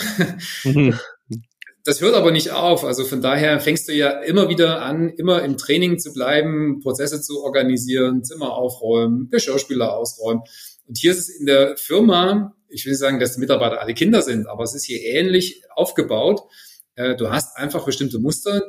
Mhm. 0.65 0.99
Das 1.83 2.03
hört 2.03 2.15
aber 2.15 2.31
nicht 2.31 2.51
auf. 2.51 2.85
Also 2.85 3.07
von 3.07 3.23
daher 3.23 3.59
fängst 3.59 3.89
du 3.89 3.95
ja 3.95 4.11
immer 4.21 4.51
wieder 4.51 4.83
an, 4.83 5.09
immer 5.09 5.43
im 5.43 5.57
Training 5.57 5.99
zu 5.99 6.13
bleiben, 6.13 6.81
Prozesse 6.83 7.23
zu 7.23 7.43
organisieren, 7.43 8.23
Zimmer 8.23 8.53
aufräumen, 8.53 9.31
Geschirrspüler 9.31 9.97
ausräumen. 9.97 10.43
Und 10.87 10.99
hier 10.99 11.11
ist 11.13 11.21
es 11.21 11.31
in 11.31 11.47
der 11.47 11.79
Firma, 11.79 12.55
ich 12.69 12.85
will 12.85 12.93
nicht 12.93 13.01
sagen, 13.01 13.19
dass 13.19 13.33
die 13.33 13.41
Mitarbeiter 13.41 13.81
alle 13.81 13.95
Kinder 13.95 14.21
sind, 14.21 14.47
aber 14.47 14.65
es 14.65 14.75
ist 14.75 14.85
hier 14.85 15.01
ähnlich 15.01 15.63
aufgebaut. 15.75 16.43
Äh, 16.97 17.17
du 17.17 17.31
hast 17.31 17.57
einfach 17.57 17.87
bestimmte 17.87 18.19
Muster, 18.19 18.61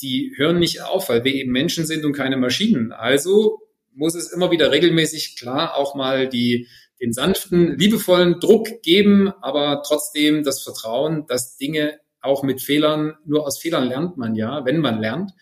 die 0.00 0.34
hören 0.36 0.60
nicht 0.60 0.82
auf, 0.82 1.08
weil 1.08 1.24
wir 1.24 1.34
eben 1.34 1.50
Menschen 1.50 1.84
sind 1.84 2.04
und 2.04 2.12
keine 2.12 2.36
Maschinen. 2.36 2.92
Also 2.92 3.58
muss 3.92 4.14
es 4.14 4.30
immer 4.30 4.52
wieder 4.52 4.70
regelmäßig 4.70 5.36
klar 5.36 5.76
auch 5.76 5.96
mal 5.96 6.28
die, 6.28 6.68
den 7.00 7.12
sanften, 7.12 7.78
liebevollen 7.78 8.40
Druck 8.40 8.82
geben, 8.82 9.32
aber 9.40 9.82
trotzdem 9.86 10.42
das 10.42 10.62
Vertrauen, 10.62 11.26
dass 11.26 11.56
Dinge 11.56 11.98
auch 12.20 12.42
mit 12.42 12.60
Fehlern, 12.60 13.14
nur 13.24 13.46
aus 13.46 13.58
Fehlern 13.58 13.88
lernt 13.88 14.16
man 14.16 14.34
ja, 14.34 14.64
wenn 14.64 14.80
man 14.80 15.00
lernt, 15.00 15.32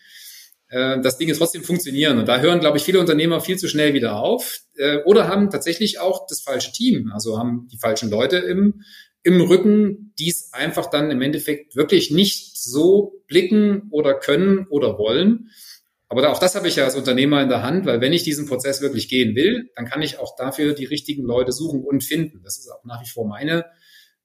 äh, 0.69 1.01
dass 1.01 1.17
Dinge 1.17 1.33
trotzdem 1.33 1.63
funktionieren. 1.63 2.19
Und 2.19 2.27
da 2.27 2.39
hören, 2.39 2.59
glaube 2.59 2.77
ich, 2.77 2.83
viele 2.83 2.99
Unternehmer 2.99 3.41
viel 3.41 3.57
zu 3.57 3.67
schnell 3.67 3.93
wieder 3.93 4.21
auf 4.21 4.59
äh, 4.75 4.97
oder 5.05 5.27
haben 5.27 5.49
tatsächlich 5.49 5.99
auch 5.99 6.27
das 6.27 6.41
falsche 6.41 6.71
Team, 6.71 7.11
also 7.13 7.37
haben 7.39 7.67
die 7.71 7.77
falschen 7.77 8.09
Leute 8.09 8.37
im, 8.37 8.81
im 9.23 9.41
Rücken, 9.41 10.13
die 10.19 10.29
es 10.29 10.53
einfach 10.53 10.89
dann 10.89 11.11
im 11.11 11.21
Endeffekt 11.21 11.75
wirklich 11.75 12.11
nicht 12.11 12.57
so 12.57 13.23
blicken 13.27 13.87
oder 13.91 14.13
können 14.13 14.67
oder 14.69 14.97
wollen. 14.97 15.49
Aber 16.09 16.29
auch 16.29 16.39
das 16.39 16.55
habe 16.55 16.67
ich 16.67 16.77
ja 16.77 16.85
als 16.85 16.95
Unternehmer 16.95 17.41
in 17.41 17.49
der 17.49 17.63
Hand, 17.63 17.85
weil 17.85 17.99
wenn 17.99 18.13
ich 18.13 18.23
diesen 18.23 18.47
Prozess 18.47 18.81
wirklich 18.81 19.09
gehen 19.09 19.35
will, 19.35 19.69
dann 19.75 19.85
kann 19.85 20.01
ich 20.01 20.19
auch 20.19 20.35
dafür 20.37 20.73
die 20.73 20.85
richtigen 20.85 21.23
Leute 21.23 21.51
suchen 21.51 21.83
und 21.83 22.03
finden. 22.03 22.41
Das 22.43 22.57
ist 22.57 22.69
auch 22.69 22.83
nach 22.85 23.01
wie 23.01 23.09
vor 23.09 23.27
meine 23.27 23.65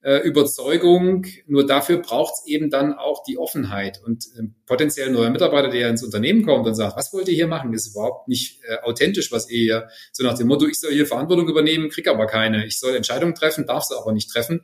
äh, 0.02 0.18
Überzeugung. 0.18 1.26
Nur 1.46 1.66
dafür 1.66 1.98
braucht 1.98 2.34
es 2.34 2.46
eben 2.46 2.70
dann 2.70 2.92
auch 2.94 3.24
die 3.24 3.36
Offenheit. 3.36 4.00
Und 4.04 4.26
äh, 4.38 4.42
potenziell 4.66 5.10
neuer 5.10 5.30
Mitarbeiter, 5.30 5.70
der 5.70 5.88
ins 5.88 6.04
Unternehmen 6.04 6.44
kommt 6.44 6.66
und 6.66 6.74
sagt, 6.74 6.96
was 6.96 7.12
wollt 7.12 7.28
ihr 7.28 7.34
hier 7.34 7.48
machen? 7.48 7.72
Das 7.72 7.86
ist 7.86 7.94
überhaupt 7.94 8.28
nicht 8.28 8.62
äh, 8.64 8.76
authentisch, 8.82 9.32
was 9.32 9.50
ihr 9.50 9.58
hier, 9.58 9.88
so 10.12 10.22
nach 10.22 10.36
dem 10.36 10.46
Motto, 10.48 10.66
ich 10.66 10.78
soll 10.78 10.92
hier 10.92 11.06
Verantwortung 11.06 11.48
übernehmen, 11.48 11.88
krieg 11.88 12.06
aber 12.06 12.26
keine. 12.26 12.64
Ich 12.66 12.78
soll 12.78 12.94
Entscheidungen 12.94 13.34
treffen, 13.34 13.66
darf 13.66 13.84
sie 13.84 13.96
aber 13.96 14.12
nicht 14.12 14.30
treffen. 14.30 14.62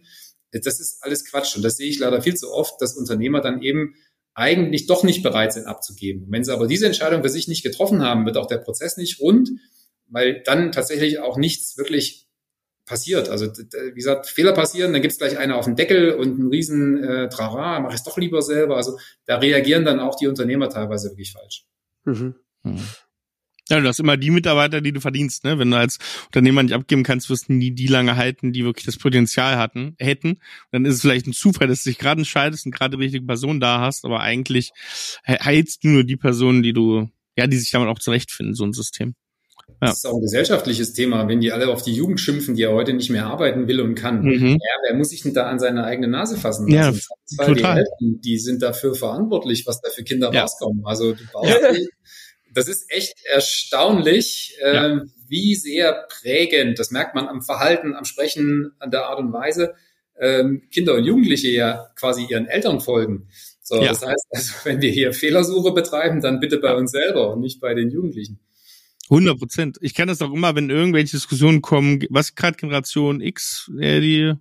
Das 0.52 0.80
ist 0.80 1.02
alles 1.02 1.24
Quatsch. 1.24 1.56
Und 1.56 1.62
das 1.62 1.76
sehe 1.76 1.88
ich 1.88 1.98
leider 1.98 2.22
viel 2.22 2.34
zu 2.34 2.52
oft, 2.52 2.80
dass 2.80 2.96
Unternehmer 2.96 3.40
dann 3.40 3.60
eben 3.60 3.94
eigentlich 4.38 4.86
doch 4.86 5.02
nicht 5.02 5.22
bereit 5.24 5.52
sind 5.52 5.66
abzugeben. 5.66 6.26
wenn 6.28 6.44
sie 6.44 6.52
aber 6.52 6.68
diese 6.68 6.86
Entscheidung 6.86 7.22
für 7.22 7.28
sich 7.28 7.48
nicht 7.48 7.64
getroffen 7.64 8.02
haben, 8.02 8.24
wird 8.24 8.36
auch 8.36 8.46
der 8.46 8.58
Prozess 8.58 8.96
nicht 8.96 9.20
rund, 9.20 9.50
weil 10.06 10.42
dann 10.44 10.70
tatsächlich 10.70 11.18
auch 11.18 11.36
nichts 11.36 11.76
wirklich 11.76 12.28
passiert. 12.86 13.28
Also 13.28 13.46
wie 13.46 13.94
gesagt, 13.94 14.26
Fehler 14.26 14.52
passieren, 14.52 14.92
dann 14.92 15.02
gibt's 15.02 15.18
gleich 15.18 15.36
einer 15.38 15.56
auf 15.56 15.64
den 15.64 15.74
Deckel 15.74 16.12
und 16.12 16.38
einen 16.38 16.48
riesen 16.48 17.02
äh, 17.02 17.28
Trara, 17.28 17.80
mach 17.80 17.90
ich 17.90 17.96
es 17.96 18.04
doch 18.04 18.16
lieber 18.16 18.40
selber. 18.40 18.76
Also 18.76 18.96
da 19.26 19.38
reagieren 19.38 19.84
dann 19.84 19.98
auch 19.98 20.14
die 20.14 20.28
Unternehmer 20.28 20.70
teilweise 20.70 21.10
wirklich 21.10 21.32
falsch. 21.32 21.66
Mhm. 22.04 22.36
Mhm. 22.62 22.80
Ja, 23.68 23.80
du 23.80 23.88
hast 23.88 24.00
immer 24.00 24.16
die 24.16 24.30
Mitarbeiter, 24.30 24.80
die 24.80 24.92
du 24.92 25.00
verdienst, 25.00 25.44
ne? 25.44 25.58
Wenn 25.58 25.70
du 25.70 25.76
als 25.76 25.98
Unternehmer 26.26 26.62
nicht 26.62 26.74
abgeben 26.74 27.02
kannst, 27.02 27.28
wirst 27.28 27.48
du 27.48 27.52
nie 27.52 27.70
die 27.70 27.86
lange 27.86 28.16
halten, 28.16 28.52
die 28.52 28.64
wirklich 28.64 28.86
das 28.86 28.96
Potenzial 28.96 29.56
hatten, 29.56 29.94
hätten. 29.98 30.38
Dann 30.72 30.84
ist 30.84 30.94
es 30.94 31.00
vielleicht 31.02 31.26
ein 31.26 31.32
Zufall, 31.34 31.68
dass 31.68 31.82
du 31.82 31.90
dich 31.90 31.98
gerade 31.98 32.20
entscheidest 32.20 32.66
und 32.66 32.72
gerade 32.72 32.96
die 32.96 33.02
richtige 33.04 33.26
Person 33.26 33.60
da 33.60 33.80
hast, 33.80 34.04
aber 34.04 34.20
eigentlich 34.20 34.72
heilst 35.26 35.84
du 35.84 35.88
nur 35.88 36.04
die 36.04 36.16
Personen, 36.16 36.62
die 36.62 36.72
du, 36.72 37.08
ja, 37.36 37.46
die 37.46 37.56
sich 37.58 37.70
damit 37.70 37.88
auch 37.88 37.98
zurechtfinden, 37.98 38.54
so 38.54 38.64
ein 38.64 38.72
System. 38.72 39.14
Ja. 39.80 39.88
Das 39.88 39.98
ist 39.98 40.06
auch 40.06 40.14
ein 40.14 40.22
gesellschaftliches 40.22 40.92
Thema, 40.94 41.28
wenn 41.28 41.40
die 41.40 41.52
alle 41.52 41.68
auf 41.68 41.82
die 41.82 41.92
Jugend 41.92 42.20
schimpfen, 42.20 42.54
die 42.54 42.62
ja 42.62 42.70
heute 42.70 42.94
nicht 42.94 43.10
mehr 43.10 43.26
arbeiten 43.26 43.68
will 43.68 43.80
und 43.80 43.94
kann. 43.94 44.22
Mhm. 44.22 44.52
Ja, 44.52 44.88
wer 44.88 44.96
muss 44.96 45.10
sich 45.10 45.22
denn 45.22 45.34
da 45.34 45.46
an 45.46 45.58
seine 45.58 45.84
eigene 45.84 46.08
Nase 46.08 46.36
fassen? 46.36 46.68
Ja, 46.68 46.86
also, 46.86 47.54
total. 47.54 47.54
Die, 47.54 47.80
Eltern, 47.80 48.20
die 48.22 48.38
sind 48.38 48.62
dafür 48.62 48.94
verantwortlich, 48.94 49.66
was 49.66 49.80
da 49.80 49.90
für 49.90 50.02
Kinder 50.02 50.32
ja. 50.32 50.42
rauskommen. 50.42 50.84
Also 50.84 51.12
du 51.12 51.22
brauchst 51.30 51.50
ja. 51.50 51.70
Das 52.58 52.68
ist 52.68 52.90
echt 52.90 53.14
erstaunlich, 53.24 54.56
ja. 54.60 54.96
äh, 54.96 55.00
wie 55.28 55.54
sehr 55.54 56.06
prägend, 56.08 56.78
das 56.78 56.90
merkt 56.90 57.14
man 57.14 57.28
am 57.28 57.42
Verhalten, 57.42 57.94
am 57.94 58.04
Sprechen, 58.04 58.72
an 58.78 58.90
der 58.90 59.06
Art 59.06 59.18
und 59.18 59.32
Weise, 59.32 59.74
ähm, 60.18 60.62
Kinder 60.70 60.94
und 60.94 61.04
Jugendliche 61.04 61.48
ja 61.48 61.90
quasi 61.94 62.26
ihren 62.28 62.46
Eltern 62.46 62.80
folgen. 62.80 63.28
So, 63.62 63.76
ja. 63.76 63.88
das 63.88 64.04
heißt, 64.04 64.26
also, 64.30 64.52
wenn 64.64 64.80
wir 64.80 64.90
hier 64.90 65.12
Fehlersuche 65.12 65.72
betreiben, 65.72 66.20
dann 66.20 66.40
bitte 66.40 66.58
bei 66.58 66.74
uns 66.74 66.90
selber 66.90 67.32
und 67.32 67.40
nicht 67.40 67.60
bei 67.60 67.74
den 67.74 67.90
Jugendlichen. 67.90 68.40
100 69.10 69.38
Prozent. 69.38 69.78
Ich 69.80 69.94
kenne 69.94 70.12
das 70.12 70.22
auch 70.22 70.32
immer, 70.32 70.54
wenn 70.54 70.70
irgendwelche 70.70 71.16
Diskussionen 71.16 71.62
kommen, 71.62 72.04
was 72.10 72.34
gerade 72.34 72.56
Generation 72.56 73.20
X, 73.20 73.70
äh, 73.78 74.00
die, 74.00 74.34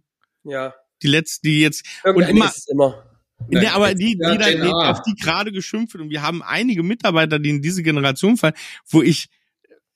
ja. 0.43 0.73
die 1.01 1.07
letzten, 1.07 1.47
die 1.47 1.61
jetzt, 1.61 1.85
und 2.03 2.21
immer, 2.23 2.51
immer. 2.67 3.06
Nein, 3.49 3.63
ja, 3.63 3.73
aber 3.73 3.93
die, 3.93 4.17
die, 4.17 4.17
da, 4.17 4.49
die, 4.49 4.61
auf 4.61 5.01
die 5.03 5.13
gerade 5.13 5.51
geschimpft 5.51 5.93
wird 5.93 6.03
und 6.03 6.09
wir 6.09 6.21
haben 6.21 6.41
einige 6.41 6.83
Mitarbeiter, 6.83 7.39
die 7.39 7.51
in 7.51 7.61
diese 7.61 7.83
Generation 7.83 8.35
fallen, 8.37 8.55
wo 8.89 9.01
ich 9.01 9.29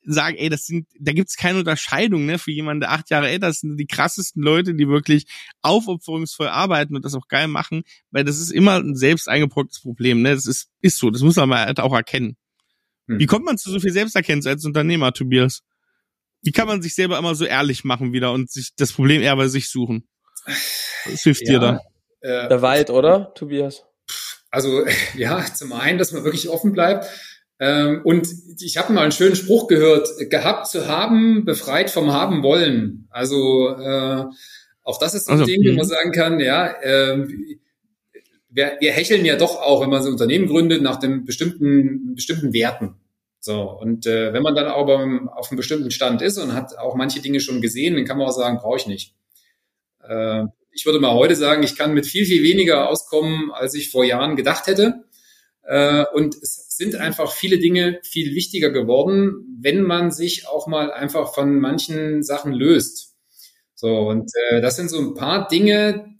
sage, 0.03 0.39
ey, 0.39 0.49
das 0.49 0.65
sind, 0.65 0.87
da 0.99 1.13
gibt's 1.13 1.35
keine 1.35 1.59
Unterscheidung, 1.59 2.25
ne, 2.25 2.39
für 2.39 2.51
jemanden, 2.51 2.81
der 2.81 2.91
acht 2.91 3.09
Jahre 3.09 3.29
älter 3.29 3.49
ist, 3.49 3.61
sind 3.61 3.77
die 3.77 3.85
krassesten 3.85 4.41
Leute, 4.41 4.73
die 4.73 4.87
wirklich 4.87 5.25
aufopferungsvoll 5.61 6.47
arbeiten 6.47 6.95
und 6.95 7.05
das 7.05 7.13
auch 7.13 7.27
geil 7.27 7.47
machen, 7.47 7.83
weil 8.09 8.23
das 8.23 8.39
ist 8.39 8.51
immer 8.51 8.79
ein 8.79 8.95
selbst 8.95 9.29
eingebrockenes 9.29 9.81
Problem, 9.81 10.21
ne, 10.21 10.33
das 10.33 10.45
ist, 10.45 10.69
ist 10.81 10.97
so, 10.97 11.09
das 11.11 11.21
muss 11.21 11.35
man 11.35 11.51
halt 11.51 11.79
auch 11.79 11.93
erkennen. 11.93 12.35
Hm. 13.07 13.19
Wie 13.19 13.25
kommt 13.25 13.45
man 13.45 13.57
zu 13.57 13.69
so 13.69 13.79
viel 13.79 13.91
Selbsterkenntnis 13.91 14.47
als 14.47 14.65
Unternehmer, 14.65 15.13
Tobias? 15.13 15.61
Wie 16.41 16.51
kann 16.51 16.67
man 16.67 16.81
sich 16.81 16.95
selber 16.95 17.19
immer 17.19 17.35
so 17.35 17.45
ehrlich 17.45 17.83
machen 17.83 18.13
wieder 18.13 18.31
und 18.31 18.49
sich 18.49 18.73
das 18.75 18.93
Problem 18.93 19.21
eher 19.21 19.35
bei 19.35 19.47
sich 19.47 19.69
suchen? 19.69 20.07
Was 21.05 21.21
hilft 21.21 21.41
ja, 21.45 21.53
dir 21.53 21.59
da? 21.59 21.79
Äh, 22.21 22.47
Der 22.47 22.61
Wald, 22.61 22.89
oder, 22.89 23.33
Tobias? 23.35 23.85
Also 24.49 24.85
ja, 25.17 25.43
zum 25.53 25.73
einen, 25.73 25.97
dass 25.97 26.11
man 26.11 26.23
wirklich 26.23 26.49
offen 26.49 26.71
bleibt. 26.71 27.05
Ähm, 27.59 28.01
und 28.03 28.27
ich 28.59 28.77
habe 28.77 28.91
mal 28.91 29.03
einen 29.03 29.11
schönen 29.11 29.35
Spruch 29.35 29.67
gehört, 29.67 30.07
gehabt 30.29 30.67
zu 30.67 30.87
haben, 30.87 31.45
befreit 31.45 31.91
vom 31.91 32.11
haben 32.11 32.41
wollen. 32.41 33.07
Also 33.11 33.69
äh, 33.77 34.25
auch 34.83 34.97
das 34.99 35.13
ist 35.13 35.25
so 35.25 35.33
ein 35.33 35.39
also, 35.39 35.45
Ding, 35.45 35.61
wo 35.63 35.73
man 35.73 35.85
mhm. 35.85 35.89
sagen 35.89 36.11
kann, 36.11 36.39
ja, 36.39 36.67
äh, 36.81 37.27
wir, 38.49 38.77
wir 38.79 38.91
hecheln 38.91 39.25
ja 39.25 39.35
doch 39.35 39.61
auch, 39.61 39.81
wenn 39.81 39.89
man 39.89 40.01
so 40.01 40.09
ein 40.09 40.13
Unternehmen 40.13 40.47
gründet, 40.47 40.81
nach 40.81 40.97
dem 40.97 41.23
bestimmten, 41.23 42.15
bestimmten 42.15 42.51
Werten. 42.51 42.95
So, 43.39 43.61
und 43.61 44.05
äh, 44.05 44.33
wenn 44.33 44.43
man 44.43 44.55
dann 44.55 44.65
aber 44.65 45.03
auf 45.35 45.49
einem 45.49 45.57
bestimmten 45.57 45.89
Stand 45.91 46.21
ist 46.21 46.37
und 46.37 46.53
hat 46.53 46.77
auch 46.77 46.95
manche 46.95 47.21
Dinge 47.21 47.39
schon 47.39 47.61
gesehen, 47.61 47.95
dann 47.95 48.05
kann 48.05 48.17
man 48.17 48.27
auch 48.27 48.31
sagen, 48.31 48.57
brauche 48.57 48.77
ich 48.77 48.87
nicht. 48.87 49.15
Äh, 50.07 50.45
ich 50.73 50.85
würde 50.85 50.99
mal 50.99 51.13
heute 51.13 51.35
sagen, 51.35 51.63
ich 51.63 51.75
kann 51.75 51.93
mit 51.93 52.05
viel, 52.05 52.25
viel 52.25 52.43
weniger 52.43 52.89
auskommen, 52.89 53.51
als 53.51 53.73
ich 53.73 53.91
vor 53.91 54.05
Jahren 54.05 54.35
gedacht 54.35 54.67
hätte. 54.67 55.03
Äh, 55.63 56.05
und 56.13 56.35
es 56.35 56.75
sind 56.77 56.95
einfach 56.95 57.31
viele 57.31 57.59
Dinge 57.59 57.99
viel 58.03 58.33
wichtiger 58.33 58.71
geworden, 58.71 59.57
wenn 59.61 59.81
man 59.81 60.11
sich 60.11 60.47
auch 60.47 60.67
mal 60.67 60.91
einfach 60.91 61.33
von 61.33 61.59
manchen 61.59 62.23
Sachen 62.23 62.53
löst. 62.53 63.15
So, 63.75 64.09
und 64.09 64.31
äh, 64.49 64.61
das 64.61 64.75
sind 64.75 64.89
so 64.89 64.99
ein 64.99 65.13
paar 65.13 65.47
Dinge, 65.47 66.15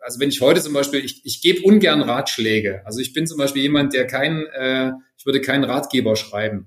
also 0.00 0.20
wenn 0.20 0.28
ich 0.28 0.40
heute 0.40 0.60
zum 0.60 0.74
Beispiel, 0.74 1.04
ich, 1.04 1.24
ich 1.24 1.40
gebe 1.40 1.62
ungern 1.62 2.02
Ratschläge. 2.02 2.82
Also 2.84 3.00
ich 3.00 3.12
bin 3.12 3.26
zum 3.26 3.38
Beispiel 3.38 3.62
jemand, 3.62 3.94
der 3.94 4.06
kein, 4.06 4.46
äh, 4.46 4.92
ich 5.16 5.24
würde 5.24 5.40
keinen 5.40 5.64
Ratgeber 5.64 6.14
schreiben. 6.16 6.66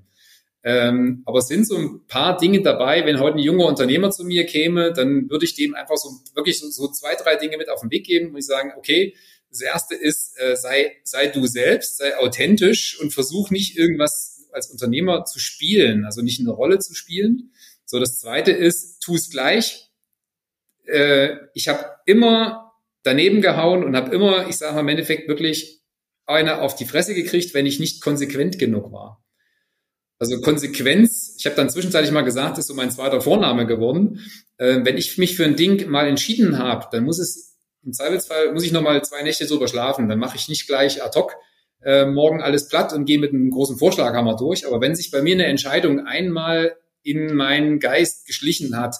Ähm, 0.63 1.23
aber 1.25 1.39
es 1.39 1.47
sind 1.47 1.67
so 1.67 1.77
ein 1.77 2.05
paar 2.07 2.37
Dinge 2.37 2.61
dabei, 2.61 3.05
wenn 3.05 3.19
heute 3.19 3.37
ein 3.37 3.43
junger 3.43 3.65
Unternehmer 3.65 4.11
zu 4.11 4.23
mir 4.23 4.45
käme, 4.45 4.91
dann 4.91 5.29
würde 5.29 5.45
ich 5.45 5.55
dem 5.55 5.75
einfach 5.75 5.97
so 5.97 6.09
wirklich 6.35 6.59
so, 6.59 6.69
so 6.69 6.89
zwei, 6.89 7.15
drei 7.15 7.35
Dinge 7.35 7.57
mit 7.57 7.69
auf 7.69 7.81
den 7.81 7.91
Weg 7.91 8.05
geben 8.05 8.31
und 8.31 8.37
ich 8.37 8.45
sagen, 8.45 8.71
okay, 8.77 9.15
das 9.49 9.61
erste 9.61 9.95
ist, 9.95 10.33
äh, 10.39 10.55
sei, 10.55 10.97
sei 11.03 11.27
du 11.27 11.47
selbst, 11.47 11.97
sei 11.97 12.17
authentisch 12.17 12.99
und 12.99 13.13
versuch 13.13 13.49
nicht 13.49 13.77
irgendwas 13.77 14.47
als 14.51 14.69
Unternehmer 14.69 15.25
zu 15.25 15.39
spielen, 15.39 16.05
also 16.05 16.21
nicht 16.21 16.39
eine 16.39 16.51
Rolle 16.51 16.79
zu 16.79 16.93
spielen. 16.93 17.51
So, 17.85 17.99
das 17.99 18.19
zweite 18.19 18.51
ist, 18.51 18.99
tu 18.99 19.15
es 19.15 19.29
gleich. 19.29 19.89
Äh, 20.85 21.37
ich 21.53 21.67
habe 21.67 21.85
immer 22.05 22.73
daneben 23.03 23.41
gehauen 23.41 23.83
und 23.83 23.95
habe 23.95 24.13
immer, 24.13 24.49
ich 24.49 24.57
sage 24.57 24.73
mal 24.75 24.81
im 24.81 24.89
Endeffekt 24.89 25.27
wirklich 25.27 25.81
eine 26.25 26.61
auf 26.61 26.75
die 26.75 26.85
Fresse 26.85 27.13
gekriegt, 27.13 27.53
wenn 27.53 27.65
ich 27.65 27.79
nicht 27.79 28.01
konsequent 28.01 28.59
genug 28.59 28.91
war. 28.91 29.23
Also 30.19 30.41
Konsequenz, 30.41 31.35
ich 31.37 31.45
habe 31.45 31.55
dann 31.55 31.69
zwischenzeitlich 31.69 32.11
mal 32.11 32.21
gesagt, 32.21 32.57
ist 32.57 32.67
so 32.67 32.73
mein 32.73 32.91
zweiter 32.91 33.21
Vorname 33.21 33.67
geworden. 33.67 34.19
Äh, 34.57 34.79
wenn 34.83 34.97
ich 34.97 35.17
mich 35.17 35.35
für 35.35 35.45
ein 35.45 35.55
Ding 35.55 35.89
mal 35.89 36.07
entschieden 36.07 36.57
habe, 36.57 36.87
dann 36.91 37.03
muss 37.03 37.19
es 37.19 37.55
im 37.83 37.93
Zweifelsfall 37.93 38.51
muss 38.53 38.63
ich 38.63 38.71
noch 38.71 38.81
mal 38.81 39.01
zwei 39.03 39.21
Nächte 39.23 39.45
drüber 39.45 39.67
schlafen. 39.67 40.09
Dann 40.09 40.19
mache 40.19 40.35
ich 40.35 40.49
nicht 40.49 40.67
gleich 40.67 41.03
ad 41.03 41.17
hoc 41.17 41.35
äh, 41.83 42.05
morgen 42.05 42.41
alles 42.41 42.67
platt 42.67 42.91
und 42.93 43.05
gehe 43.05 43.19
mit 43.19 43.31
einem 43.31 43.49
großen 43.49 43.77
Vorschlaghammer 43.77 44.35
durch. 44.35 44.67
Aber 44.67 44.81
wenn 44.81 44.95
sich 44.95 45.11
bei 45.11 45.21
mir 45.21 45.35
eine 45.35 45.45
Entscheidung 45.45 46.05
einmal 46.05 46.75
in 47.03 47.33
meinen 47.35 47.79
Geist 47.79 48.25
geschlichen 48.25 48.77
hat, 48.77 48.95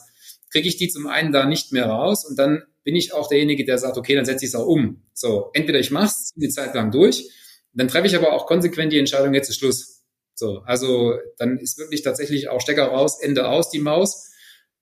kriege 0.51 0.67
ich 0.67 0.77
die 0.77 0.88
zum 0.88 1.08
einen 1.08 1.34
da 1.34 1.45
nicht 1.45 1.73
mehr 1.73 1.88
raus 1.88 2.25
und 2.25 2.39
dann 2.39 2.63
bin 2.84 2.95
ich 2.95 3.13
auch 3.13 3.27
derjenige, 3.27 3.65
der 3.65 3.77
sagt, 3.77 3.97
okay, 3.97 4.15
dann 4.15 4.23
setze 4.23 4.45
ich 4.45 4.51
es 4.51 4.56
auch 4.56 4.65
um. 4.65 5.03
So, 5.13 5.49
entweder 5.53 5.80
ich 5.80 5.91
mache 5.91 6.06
es 6.06 6.32
die 6.36 6.47
Zeit 6.47 6.73
lang 6.73 6.91
durch, 6.91 7.30
dann 7.73 7.89
treffe 7.89 8.08
ich 8.08 8.15
aber 8.15 8.32
auch 8.32 8.45
konsequent 8.45 8.93
die 8.93 8.99
Entscheidung, 8.99 9.34
jetzt 9.34 9.49
ist 9.49 9.58
Schluss. 9.58 9.96
So, 10.39 10.62
also 10.65 11.15
dann 11.38 11.58
ist 11.58 11.78
wirklich 11.78 12.04
tatsächlich 12.04 12.50
auch 12.50 12.62
Stecker 12.62 12.86
raus, 12.86 13.19
Ende 13.21 13.48
aus, 13.48 13.69
die 13.69 13.79
Maus. 13.79 14.31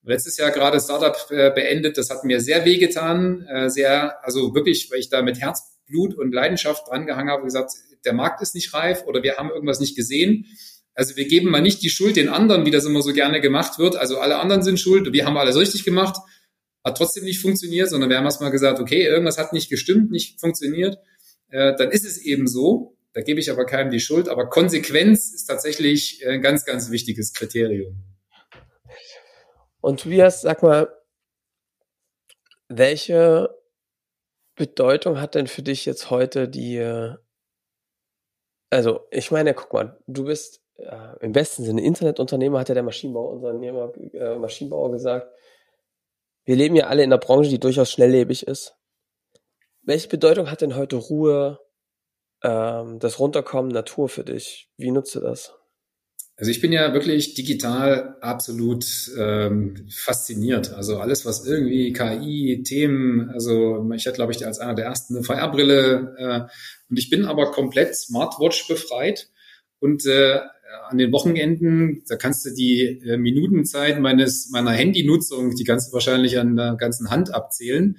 Letztes 0.04 0.38
Jahr 0.38 0.52
gerade 0.52 0.80
Startup 0.80 1.16
äh, 1.32 1.50
beendet, 1.50 1.98
das 1.98 2.10
hat 2.12 2.24
mir 2.24 2.40
sehr 2.40 2.66
wehgetan, 2.66 3.48
äh, 3.48 3.70
sehr, 3.70 4.24
also 4.24 4.54
wirklich, 4.54 4.92
weil 4.92 5.00
ich 5.00 5.10
da 5.10 5.24
mit 5.24 5.42
Herzblut 5.42 6.16
und 6.16 6.32
Leidenschaft 6.32 6.88
dran 6.88 7.08
gehangen 7.08 7.30
habe, 7.30 7.44
gesagt, 7.44 7.72
der 8.06 8.14
Markt 8.14 8.42
ist 8.42 8.54
nicht 8.54 8.72
reif 8.74 9.06
oder 9.08 9.24
wir 9.24 9.38
haben 9.38 9.50
irgendwas 9.50 9.80
nicht 9.80 9.96
gesehen. 9.96 10.46
Also 10.94 11.16
wir 11.16 11.28
geben 11.28 11.50
mal 11.50 11.62
nicht 11.62 11.82
die 11.82 11.90
Schuld 11.90 12.18
den 12.18 12.30
anderen, 12.30 12.66
wie 12.66 12.72
das 12.72 12.86
immer 12.86 13.02
so 13.02 13.14
gerne 13.14 13.42
gemacht 13.42 13.80
wird. 13.80 13.96
Also 13.96 14.20
alle 14.20 14.38
anderen 14.38 14.62
sind 14.62 14.80
schuld, 14.80 15.12
wir 15.12 15.26
haben 15.26 15.38
alles 15.38 15.56
richtig 15.56 15.84
gemacht 15.84 16.18
hat 16.86 16.98
trotzdem 17.00 17.24
nicht 17.24 17.42
funktioniert, 17.42 17.90
sondern 17.90 18.10
wir 18.12 18.18
haben 18.18 18.26
erstmal 18.26 18.52
gesagt, 18.52 18.80
okay, 18.80 19.04
irgendwas 19.04 19.40
hat 19.40 19.54
nicht 19.54 19.70
gestimmt, 19.70 20.12
nicht 20.12 20.40
funktioniert, 20.40 21.00
äh, 21.50 21.74
dann 21.76 21.90
ist 21.90 22.06
es 22.06 22.20
eben 22.20 22.48
so. 22.48 22.95
Da 23.16 23.22
gebe 23.22 23.40
ich 23.40 23.50
aber 23.50 23.66
keinem 23.66 23.92
die 23.92 24.02
Schuld. 24.02 24.28
Aber 24.28 24.50
Konsequenz 24.50 25.34
ist 25.34 25.46
tatsächlich 25.46 26.22
ein 26.28 26.42
ganz, 26.42 26.66
ganz 26.66 26.92
wichtiges 26.92 27.34
Kriterium. 27.34 28.04
Und 29.80 30.02
Tobias, 30.02 30.42
sag 30.42 30.62
mal, 30.64 30.94
welche 32.68 33.56
Bedeutung 34.56 35.22
hat 35.22 35.36
denn 35.36 35.48
für 35.48 35.62
dich 35.62 35.86
jetzt 35.86 36.10
heute 36.10 36.50
die, 36.50 36.80
also 38.70 39.08
ich 39.12 39.32
meine, 39.32 39.54
guck 39.54 39.72
mal, 39.72 39.98
du 40.08 40.26
bist 40.26 40.62
äh, 40.76 41.18
im 41.22 41.32
besten 41.32 41.64
Sinne 41.64 41.86
Internetunternehmer, 41.86 42.60
hat 42.60 42.68
ja 42.68 42.76
der 42.76 42.84
Maschinenbauunternehmer, 42.84 43.94
äh, 44.14 44.36
Maschinenbauer 44.36 44.92
gesagt. 44.92 45.32
Wir 46.44 46.58
leben 46.58 46.76
ja 46.76 46.88
alle 46.88 47.04
in 47.04 47.14
einer 47.14 47.20
Branche, 47.20 47.50
die 47.50 47.62
durchaus 47.62 47.92
schnelllebig 47.92 48.46
ist. 48.46 48.76
Welche 49.84 50.10
Bedeutung 50.10 50.52
hat 50.52 50.62
denn 50.62 50.76
heute 50.76 50.98
Ruhe, 50.98 51.65
ähm, 52.46 53.00
das 53.00 53.20
Runterkommen, 53.20 53.72
Natur 53.72 54.08
für 54.08 54.24
dich? 54.24 54.70
Wie 54.78 54.92
nutzt 54.92 55.16
du 55.16 55.20
das? 55.20 55.54
Also 56.38 56.52
ich 56.52 56.60
bin 56.60 56.74
ja 56.74 56.94
wirklich 56.94 57.34
digital 57.34 58.18
absolut 58.20 58.86
ähm, 59.18 59.88
fasziniert. 59.90 60.74
Also 60.74 61.00
alles, 61.00 61.26
was 61.26 61.46
irgendwie 61.46 61.94
KI, 61.94 62.62
Themen, 62.64 63.30
also 63.30 63.90
ich 63.96 64.06
hatte, 64.06 64.18
glaube 64.18 64.34
ich, 64.34 64.46
als 64.46 64.60
einer 64.60 64.76
der 64.76 64.86
ersten 64.86 65.16
eine 65.16 65.24
VR-Brille 65.24 66.16
äh, 66.18 66.40
und 66.90 67.00
ich 67.00 67.10
bin 67.10 67.24
aber 67.24 67.52
komplett 67.52 67.96
Smartwatch 67.96 68.68
befreit 68.68 69.30
und 69.80 70.06
äh, 70.06 70.42
an 70.90 70.98
den 70.98 71.14
Wochenenden, 71.14 72.04
da 72.08 72.18
kannst 72.18 72.46
du 72.46 72.54
die 72.54 73.00
äh, 73.06 73.18
Minutenzeit 73.18 74.00
meines 74.02 74.50
meiner 74.52 74.72
Handynutzung, 74.72 75.56
die 75.56 75.64
kannst 75.64 75.90
du 75.90 75.94
wahrscheinlich 75.94 76.38
an 76.38 76.58
der 76.58 76.76
ganzen 76.76 77.10
Hand 77.10 77.34
abzählen. 77.34 77.98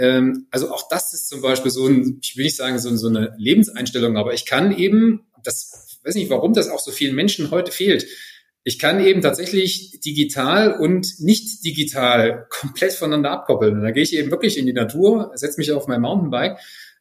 Ähm, 0.00 0.46
also 0.50 0.72
auch 0.72 0.88
das 0.88 1.12
ist 1.12 1.28
zum 1.28 1.42
Beispiel 1.42 1.70
so 1.70 1.86
ein, 1.86 2.18
ich 2.22 2.36
will 2.36 2.44
nicht 2.44 2.56
sagen 2.56 2.78
so, 2.78 2.94
so 2.96 3.08
eine 3.08 3.34
Lebenseinstellung, 3.36 4.16
aber 4.16 4.32
ich 4.32 4.46
kann 4.46 4.76
eben, 4.76 5.26
das 5.44 5.98
weiß 6.02 6.14
nicht, 6.14 6.30
warum 6.30 6.54
das 6.54 6.70
auch 6.70 6.80
so 6.80 6.90
vielen 6.90 7.14
Menschen 7.14 7.50
heute 7.50 7.70
fehlt. 7.70 8.06
Ich 8.64 8.78
kann 8.78 9.04
eben 9.04 9.20
tatsächlich 9.20 10.00
digital 10.00 10.72
und 10.72 11.20
nicht 11.20 11.64
digital 11.64 12.46
komplett 12.48 12.92
voneinander 12.92 13.30
abkoppeln. 13.30 13.74
Und 13.74 13.82
da 13.82 13.90
gehe 13.90 14.02
ich 14.02 14.16
eben 14.16 14.30
wirklich 14.30 14.56
in 14.56 14.66
die 14.66 14.72
Natur, 14.72 15.32
setze 15.34 15.60
mich 15.60 15.70
auf 15.72 15.86
mein 15.86 16.00
Mountainbike 16.00 16.58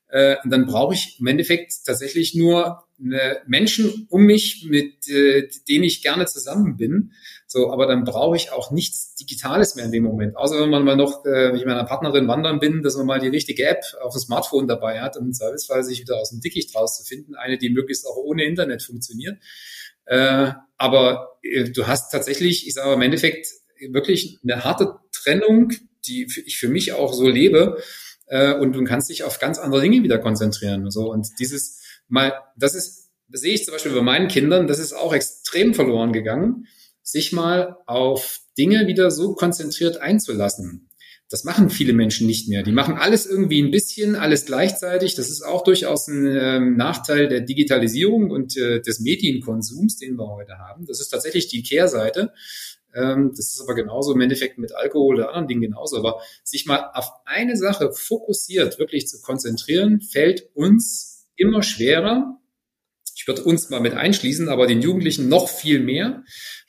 äh, 0.09 0.35
und 0.43 0.49
dann 0.49 0.65
brauche 0.65 0.93
ich 0.93 1.17
im 1.19 1.27
Endeffekt 1.27 1.85
tatsächlich 1.85 2.35
nur 2.35 2.83
eine 3.01 3.37
Menschen 3.47 4.07
um 4.09 4.25
mich, 4.25 4.65
mit 4.69 5.07
äh, 5.07 5.47
denen 5.69 5.85
ich 5.85 6.01
gerne 6.01 6.25
zusammen 6.25 6.75
bin. 6.75 7.13
So, 7.51 7.71
aber 7.71 7.87
dann 7.87 8.03
brauche 8.03 8.35
ich 8.35 8.51
auch 8.51 8.69
nichts 8.69 9.15
Digitales 9.15 9.73
mehr 9.73 9.85
in 9.85 9.91
dem 9.91 10.03
Moment. 10.03 10.37
Außer 10.37 10.61
wenn 10.61 10.69
man 10.69 10.83
mal 10.83 10.95
noch, 10.95 11.25
äh, 11.25 11.47
ich 11.47 11.65
mit 11.65 11.65
meiner 11.65 11.83
Partnerin 11.83 12.27
wandern 12.27 12.59
bin, 12.59 12.83
dass 12.83 12.95
man 12.95 13.07
mal 13.07 13.19
die 13.19 13.27
richtige 13.27 13.65
App 13.65 13.81
auf 14.01 14.13
dem 14.13 14.19
Smartphone 14.19 14.67
dabei 14.67 15.01
hat, 15.01 15.17
um 15.17 15.33
Zweifelsfall 15.33 15.83
sich 15.83 15.99
wieder 15.99 16.17
aus 16.17 16.29
dem 16.29 16.41
Dickicht 16.41 16.75
rauszufinden. 16.75 17.33
Eine, 17.33 17.57
die 17.57 17.71
möglichst 17.71 18.05
auch 18.05 18.17
ohne 18.17 18.43
Internet 18.43 18.83
funktioniert. 18.83 19.39
Äh, 20.05 20.51
aber 20.77 21.39
äh, 21.41 21.71
du 21.71 21.87
hast 21.87 22.11
tatsächlich, 22.11 22.67
ich 22.67 22.75
sage 22.75 22.93
im 22.93 23.01
Endeffekt, 23.01 23.47
wirklich 23.89 24.37
eine 24.43 24.63
harte 24.63 24.97
Trennung, 25.11 25.71
die 26.05 26.27
ich 26.45 26.59
für 26.59 26.67
mich 26.67 26.93
auch 26.93 27.13
so 27.13 27.27
lebe 27.27 27.81
äh, 28.27 28.53
und 28.53 28.73
du 28.73 28.83
kannst 28.83 29.09
dich 29.09 29.23
auf 29.23 29.39
ganz 29.39 29.57
andere 29.57 29.81
Dinge 29.81 30.03
wieder 30.03 30.19
konzentrieren. 30.19 30.91
So 30.91 31.11
und 31.11 31.27
dieses 31.39 31.81
mal, 32.07 32.33
das 32.55 32.75
ist, 32.75 33.09
das 33.27 33.41
sehe 33.41 33.55
ich 33.55 33.65
zum 33.65 33.73
Beispiel 33.73 33.93
bei 33.93 34.01
meinen 34.03 34.27
Kindern, 34.27 34.67
das 34.67 34.77
ist 34.77 34.93
auch 34.93 35.13
extrem 35.13 35.73
verloren 35.73 36.13
gegangen, 36.13 36.67
sich 37.11 37.31
mal 37.31 37.77
auf 37.85 38.39
Dinge 38.57 38.87
wieder 38.87 39.11
so 39.11 39.33
konzentriert 39.33 39.97
einzulassen. 39.97 40.89
Das 41.29 41.43
machen 41.43 41.69
viele 41.69 41.93
Menschen 41.93 42.25
nicht 42.25 42.49
mehr. 42.49 42.63
Die 42.63 42.71
machen 42.71 42.97
alles 42.97 43.27
irgendwie 43.27 43.61
ein 43.61 43.69
bisschen, 43.69 44.15
alles 44.15 44.45
gleichzeitig. 44.45 45.13
Das 45.13 45.29
ist 45.29 45.43
auch 45.43 45.63
durchaus 45.63 46.07
ein 46.07 46.25
ähm, 46.25 46.75
Nachteil 46.75 47.27
der 47.27 47.41
Digitalisierung 47.41 48.31
und 48.31 48.57
äh, 48.57 48.81
des 48.81 48.99
Medienkonsums, 48.99 49.97
den 49.97 50.15
wir 50.15 50.27
heute 50.27 50.57
haben. 50.57 50.85
Das 50.85 50.99
ist 50.99 51.09
tatsächlich 51.09 51.47
die 51.47 51.61
Kehrseite. 51.61 52.31
Ähm, 52.95 53.31
das 53.35 53.53
ist 53.53 53.61
aber 53.61 53.75
genauso 53.75 54.13
im 54.13 54.21
Endeffekt 54.21 54.57
mit 54.57 54.75
Alkohol 54.75 55.15
oder 55.15 55.27
anderen 55.29 55.47
Dingen 55.47 55.61
genauso. 55.61 55.97
Aber 55.97 56.19
sich 56.43 56.65
mal 56.65 56.89
auf 56.95 57.11
eine 57.25 57.57
Sache 57.57 57.91
fokussiert, 57.91 58.79
wirklich 58.79 59.07
zu 59.07 59.21
konzentrieren, 59.21 60.01
fällt 60.01 60.49
uns 60.55 61.27
immer 61.35 61.61
schwerer. 61.61 62.39
Würde 63.29 63.43
uns 63.43 63.69
mal 63.69 63.79
mit 63.79 63.93
einschließen, 63.93 64.49
aber 64.49 64.65
den 64.65 64.81
Jugendlichen 64.81 65.29
noch 65.29 65.47
viel 65.47 65.79
mehr, 65.79 66.23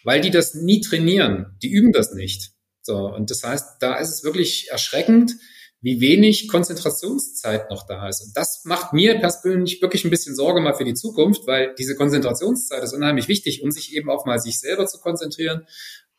weil 0.04 0.20
die 0.20 0.30
das 0.30 0.54
nie 0.54 0.80
trainieren. 0.80 1.56
Die 1.62 1.70
üben 1.70 1.92
das 1.92 2.12
nicht. 2.12 2.50
So. 2.82 2.96
Und 2.96 3.30
das 3.30 3.42
heißt, 3.42 3.78
da 3.80 3.96
ist 3.96 4.10
es 4.10 4.24
wirklich 4.24 4.68
erschreckend, 4.70 5.32
wie 5.80 6.02
wenig 6.02 6.48
Konzentrationszeit 6.48 7.70
noch 7.70 7.86
da 7.86 8.06
ist. 8.08 8.20
Und 8.20 8.36
das 8.36 8.62
macht 8.64 8.92
mir 8.92 9.18
persönlich 9.18 9.80
wirklich 9.80 10.04
ein 10.04 10.10
bisschen 10.10 10.34
Sorge 10.34 10.60
mal 10.60 10.74
für 10.74 10.84
die 10.84 10.94
Zukunft, 10.94 11.46
weil 11.46 11.74
diese 11.78 11.96
Konzentrationszeit 11.96 12.82
ist 12.82 12.92
unheimlich 12.92 13.28
wichtig, 13.28 13.62
um 13.62 13.70
sich 13.70 13.96
eben 13.96 14.10
auch 14.10 14.26
mal 14.26 14.38
sich 14.38 14.60
selber 14.60 14.86
zu 14.86 14.98
konzentrieren 14.98 15.66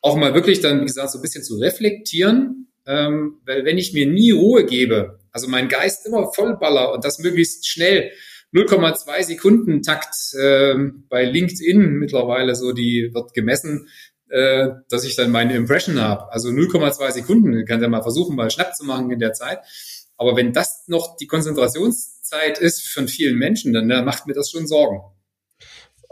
auch 0.02 0.16
mal 0.16 0.34
wirklich 0.34 0.60
dann, 0.60 0.80
wie 0.80 0.86
gesagt, 0.86 1.12
so 1.12 1.18
ein 1.18 1.22
bisschen 1.22 1.44
zu 1.44 1.56
reflektieren, 1.56 2.68
ähm, 2.86 3.40
weil 3.46 3.64
wenn 3.64 3.78
ich 3.78 3.94
mir 3.94 4.06
nie 4.06 4.32
Ruhe 4.32 4.66
gebe, 4.66 5.20
also 5.30 5.48
mein 5.48 5.68
Geist 5.68 6.04
immer 6.06 6.32
vollballer 6.34 6.92
und 6.92 7.04
das 7.04 7.20
möglichst 7.20 7.66
schnell, 7.66 8.10
0,2 8.54 9.22
Sekunden 9.22 9.82
Takt 9.82 10.14
äh, 10.38 10.74
bei 11.08 11.24
LinkedIn 11.24 11.92
mittlerweile 11.92 12.54
so, 12.54 12.72
die 12.72 13.10
wird 13.12 13.32
gemessen, 13.32 13.88
äh, 14.28 14.70
dass 14.88 15.04
ich 15.04 15.16
dann 15.16 15.30
meine 15.30 15.54
Impression 15.54 16.00
habe. 16.00 16.30
Also 16.32 16.48
0,2 16.48 17.12
Sekunden, 17.12 17.64
kann 17.64 17.82
ja 17.82 17.88
mal 17.88 18.02
versuchen, 18.02 18.36
mal 18.36 18.50
Schnapp 18.50 18.74
zu 18.74 18.84
machen 18.84 19.10
in 19.10 19.18
der 19.18 19.32
Zeit. 19.32 19.60
Aber 20.16 20.36
wenn 20.36 20.52
das 20.52 20.84
noch 20.86 21.16
die 21.16 21.26
Konzentrationszeit 21.26 22.58
ist 22.58 22.86
von 22.88 23.08
vielen 23.08 23.36
Menschen, 23.36 23.72
dann, 23.72 23.88
dann 23.88 24.04
macht 24.04 24.26
mir 24.26 24.34
das 24.34 24.50
schon 24.50 24.66
Sorgen. 24.66 25.00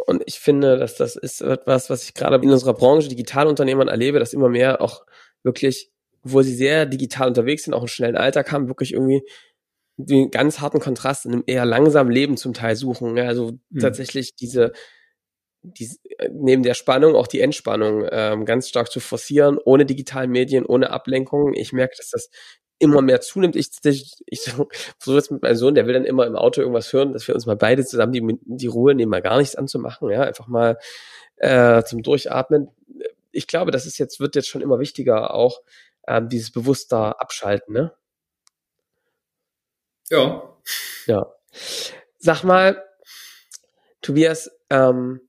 Und 0.07 0.22
ich 0.26 0.41
finde, 0.41 0.78
dass 0.78 0.97
das 0.97 1.16
ist 1.16 1.41
etwas, 1.41 1.91
was 1.91 2.05
ich 2.05 2.14
gerade 2.14 2.36
in 2.36 2.51
unserer 2.51 2.74
Branche 2.74 3.09
Digitalunternehmern 3.09 3.88
erlebe, 3.88 4.18
dass 4.18 4.32
immer 4.32 4.49
mehr 4.49 4.80
auch 4.80 5.05
wirklich, 5.43 5.93
wo 6.22 6.43
sie 6.43 6.55
sehr 6.55 6.86
digital 6.86 7.28
unterwegs 7.28 7.64
sind, 7.64 7.74
auch 7.74 7.80
einen 7.80 7.88
schnellen 7.88 8.16
Alltag 8.16 8.51
haben, 8.51 8.68
wirklich 8.68 8.93
irgendwie 8.93 9.22
den 10.07 10.30
ganz 10.30 10.61
harten 10.61 10.80
Kontrast 10.80 11.26
in 11.26 11.32
einem 11.32 11.44
eher 11.46 11.64
langsamen 11.64 12.12
Leben 12.12 12.36
zum 12.36 12.55
Teil 12.55 12.76
suchen. 12.76 13.16
Ja, 13.16 13.24
also 13.24 13.53
mhm. 13.70 13.80
tatsächlich 13.80 14.34
diese, 14.36 14.72
die, 15.62 15.90
neben 16.32 16.62
der 16.62 16.74
Spannung 16.74 17.14
auch 17.14 17.26
die 17.26 17.40
Entspannung 17.40 18.07
ähm, 18.11 18.44
ganz 18.44 18.68
stark 18.68 18.90
zu 18.90 19.01
forcieren, 19.01 19.59
ohne 19.64 19.86
digitalen 19.86 20.30
Medien, 20.30 20.66
ohne 20.66 20.90
Ablenkungen. 20.90 21.55
Ich 21.55 21.72
merke, 21.72 21.94
dass 21.96 22.11
das 22.11 22.30
immer 22.78 23.03
mehr 23.03 23.20
zunimmt. 23.20 23.57
Ich, 23.57 23.70
ich, 23.84 24.14
ich 24.26 24.42
so, 24.42 24.68
so 24.98 25.14
jetzt 25.14 25.30
mit 25.30 25.42
meinem 25.42 25.57
Sohn, 25.57 25.74
der 25.74 25.86
will 25.86 25.94
dann 25.94 26.05
immer 26.05 26.26
im 26.26 26.34
Auto 26.34 26.61
irgendwas 26.61 26.92
hören, 26.92 27.12
dass 27.12 27.28
wir 27.28 27.34
uns 27.34 27.46
mal 27.46 27.57
beide 27.57 27.84
zusammen 27.84 28.12
die, 28.12 28.38
die 28.42 28.66
Ruhe 28.66 28.94
nehmen, 28.94 29.11
mal 29.11 29.22
gar 29.22 29.38
nichts 29.38 29.55
anzumachen, 29.55 30.11
ja, 30.11 30.22
einfach 30.22 30.48
mal 30.48 30.78
äh, 31.36 31.82
zum 31.84 32.03
Durchatmen. 32.03 32.68
Ich 33.32 33.46
glaube, 33.46 33.70
das 33.70 33.86
ist 33.86 33.98
jetzt, 33.98 34.18
wird 34.18 34.34
jetzt 34.34 34.48
schon 34.48 34.62
immer 34.62 34.80
wichtiger, 34.80 35.34
auch 35.34 35.61
ähm, 36.09 36.28
dieses 36.28 36.51
bewusster 36.51 37.20
Abschalten, 37.20 37.74
ne? 37.74 37.92
Ja. 40.11 40.56
Ja. 41.06 41.32
Sag 42.18 42.44
mal, 42.44 42.84
Tobias, 44.02 44.50
ähm, 44.68 45.20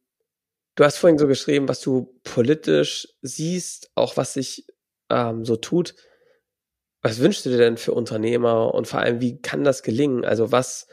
du 0.75 0.83
hast 0.83 0.97
vorhin 0.97 1.17
so 1.17 1.27
geschrieben, 1.27 1.67
was 1.67 1.81
du 1.81 2.19
politisch 2.23 3.07
siehst, 3.21 3.91
auch 3.95 4.17
was 4.17 4.33
sich 4.33 4.65
ähm, 5.09 5.45
so 5.45 5.55
tut. 5.55 5.95
Was 7.01 7.19
wünschst 7.19 7.45
du 7.45 7.49
dir 7.49 7.57
denn 7.57 7.77
für 7.77 7.93
Unternehmer 7.93 8.73
und 8.73 8.87
vor 8.87 8.99
allem, 8.99 9.21
wie 9.21 9.41
kann 9.41 9.63
das 9.63 9.83
gelingen? 9.83 10.23
Also 10.23 10.51
was, 10.51 10.87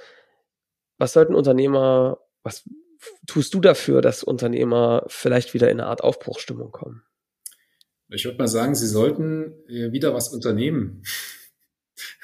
was 0.96 1.12
sollten 1.12 1.34
Unternehmer, 1.34 2.18
was 2.42 2.64
tust 3.26 3.52
du 3.54 3.60
dafür, 3.60 4.00
dass 4.00 4.22
Unternehmer 4.22 5.04
vielleicht 5.08 5.54
wieder 5.54 5.70
in 5.70 5.80
eine 5.80 5.88
Art 5.88 6.02
Aufbruchstimmung 6.02 6.72
kommen? 6.72 7.04
Ich 8.10 8.24
würde 8.24 8.38
mal 8.38 8.48
sagen, 8.48 8.74
sie 8.74 8.86
sollten 8.86 9.52
äh, 9.68 9.92
wieder 9.92 10.14
was 10.14 10.30
unternehmen. 10.30 11.02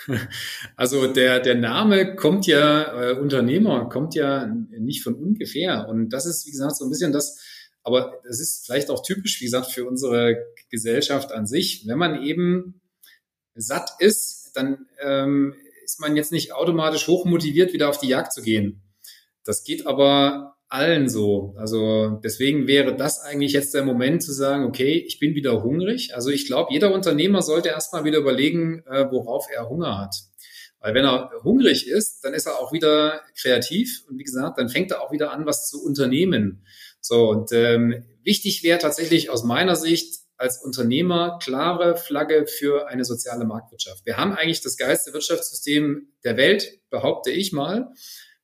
Also 0.76 1.06
der, 1.06 1.40
der 1.40 1.54
Name 1.54 2.16
kommt 2.16 2.46
ja, 2.46 3.10
äh, 3.10 3.18
Unternehmer 3.18 3.88
kommt 3.88 4.14
ja 4.14 4.46
nicht 4.46 5.02
von 5.02 5.14
ungefähr. 5.14 5.88
Und 5.88 6.10
das 6.10 6.26
ist, 6.26 6.46
wie 6.46 6.50
gesagt, 6.50 6.76
so 6.76 6.84
ein 6.84 6.90
bisschen 6.90 7.12
das, 7.12 7.40
aber 7.82 8.20
das 8.24 8.40
ist 8.40 8.66
vielleicht 8.66 8.90
auch 8.90 9.02
typisch, 9.02 9.40
wie 9.40 9.44
gesagt, 9.44 9.70
für 9.70 9.86
unsere 9.86 10.44
Gesellschaft 10.70 11.32
an 11.32 11.46
sich. 11.46 11.84
Wenn 11.86 11.98
man 11.98 12.22
eben 12.22 12.80
satt 13.54 13.90
ist, 13.98 14.52
dann 14.54 14.86
ähm, 15.00 15.54
ist 15.84 16.00
man 16.00 16.16
jetzt 16.16 16.32
nicht 16.32 16.52
automatisch 16.52 17.06
hochmotiviert, 17.06 17.72
wieder 17.72 17.88
auf 17.88 17.98
die 17.98 18.08
Jagd 18.08 18.32
zu 18.32 18.42
gehen. 18.42 18.82
Das 19.44 19.64
geht 19.64 19.86
aber 19.86 20.53
allen 20.74 21.08
so. 21.08 21.54
Also 21.56 22.20
deswegen 22.22 22.66
wäre 22.66 22.96
das 22.96 23.20
eigentlich 23.20 23.52
jetzt 23.52 23.74
der 23.74 23.84
Moment 23.84 24.22
zu 24.22 24.32
sagen, 24.32 24.64
okay, 24.64 25.02
ich 25.06 25.20
bin 25.20 25.34
wieder 25.34 25.62
hungrig. 25.62 26.14
Also 26.14 26.30
ich 26.30 26.46
glaube, 26.46 26.72
jeder 26.72 26.92
Unternehmer 26.92 27.42
sollte 27.42 27.68
erstmal 27.68 28.04
wieder 28.04 28.18
überlegen, 28.18 28.82
äh, 28.86 29.06
worauf 29.10 29.46
er 29.54 29.68
Hunger 29.68 29.98
hat. 29.98 30.16
Weil 30.80 30.94
wenn 30.94 31.04
er 31.04 31.30
hungrig 31.44 31.88
ist, 31.88 32.24
dann 32.24 32.34
ist 32.34 32.46
er 32.46 32.58
auch 32.60 32.72
wieder 32.72 33.22
kreativ 33.40 34.04
und 34.08 34.18
wie 34.18 34.24
gesagt, 34.24 34.58
dann 34.58 34.68
fängt 34.68 34.90
er 34.90 35.00
auch 35.02 35.12
wieder 35.12 35.32
an, 35.32 35.46
was 35.46 35.68
zu 35.68 35.82
unternehmen. 35.82 36.66
So 37.00 37.30
und 37.30 37.52
ähm, 37.52 38.04
wichtig 38.24 38.64
wäre 38.64 38.78
tatsächlich 38.78 39.30
aus 39.30 39.44
meiner 39.44 39.76
Sicht 39.76 40.24
als 40.36 40.62
Unternehmer 40.62 41.38
klare 41.40 41.96
Flagge 41.96 42.46
für 42.46 42.88
eine 42.88 43.04
soziale 43.04 43.44
Marktwirtschaft. 43.44 44.04
Wir 44.04 44.16
haben 44.16 44.32
eigentlich 44.32 44.60
das 44.60 44.76
geilste 44.76 45.12
Wirtschaftssystem 45.12 46.08
der 46.24 46.36
Welt, 46.36 46.80
behaupte 46.90 47.30
ich 47.30 47.52
mal. 47.52 47.92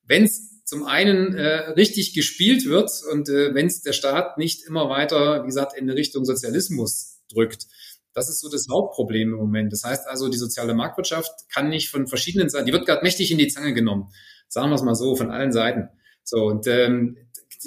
Wenn 0.04 0.24
es 0.24 0.49
zum 0.70 0.84
einen 0.84 1.34
äh, 1.34 1.70
richtig 1.70 2.14
gespielt 2.14 2.64
wird 2.64 2.92
und 3.10 3.28
äh, 3.28 3.52
wenn 3.54 3.66
es 3.66 3.82
der 3.82 3.92
Staat 3.92 4.38
nicht 4.38 4.64
immer 4.68 4.88
weiter, 4.88 5.42
wie 5.42 5.48
gesagt, 5.48 5.76
in 5.76 5.90
Richtung 5.90 6.24
Sozialismus 6.24 7.18
drückt. 7.28 7.66
Das 8.14 8.28
ist 8.28 8.38
so 8.38 8.48
das 8.48 8.66
Hauptproblem 8.70 9.32
im 9.32 9.36
Moment. 9.36 9.72
Das 9.72 9.82
heißt 9.82 10.06
also, 10.06 10.28
die 10.28 10.38
soziale 10.38 10.74
Marktwirtschaft 10.74 11.32
kann 11.52 11.70
nicht 11.70 11.90
von 11.90 12.06
verschiedenen 12.06 12.48
Seiten, 12.50 12.66
die 12.66 12.72
wird 12.72 12.86
gerade 12.86 13.02
mächtig 13.02 13.32
in 13.32 13.38
die 13.38 13.48
Zange 13.48 13.74
genommen. 13.74 14.12
Sagen 14.46 14.70
wir 14.70 14.76
es 14.76 14.82
mal 14.82 14.94
so, 14.94 15.16
von 15.16 15.32
allen 15.32 15.50
Seiten. 15.50 15.88
So, 16.22 16.44
und 16.44 16.68
ähm, 16.68 17.16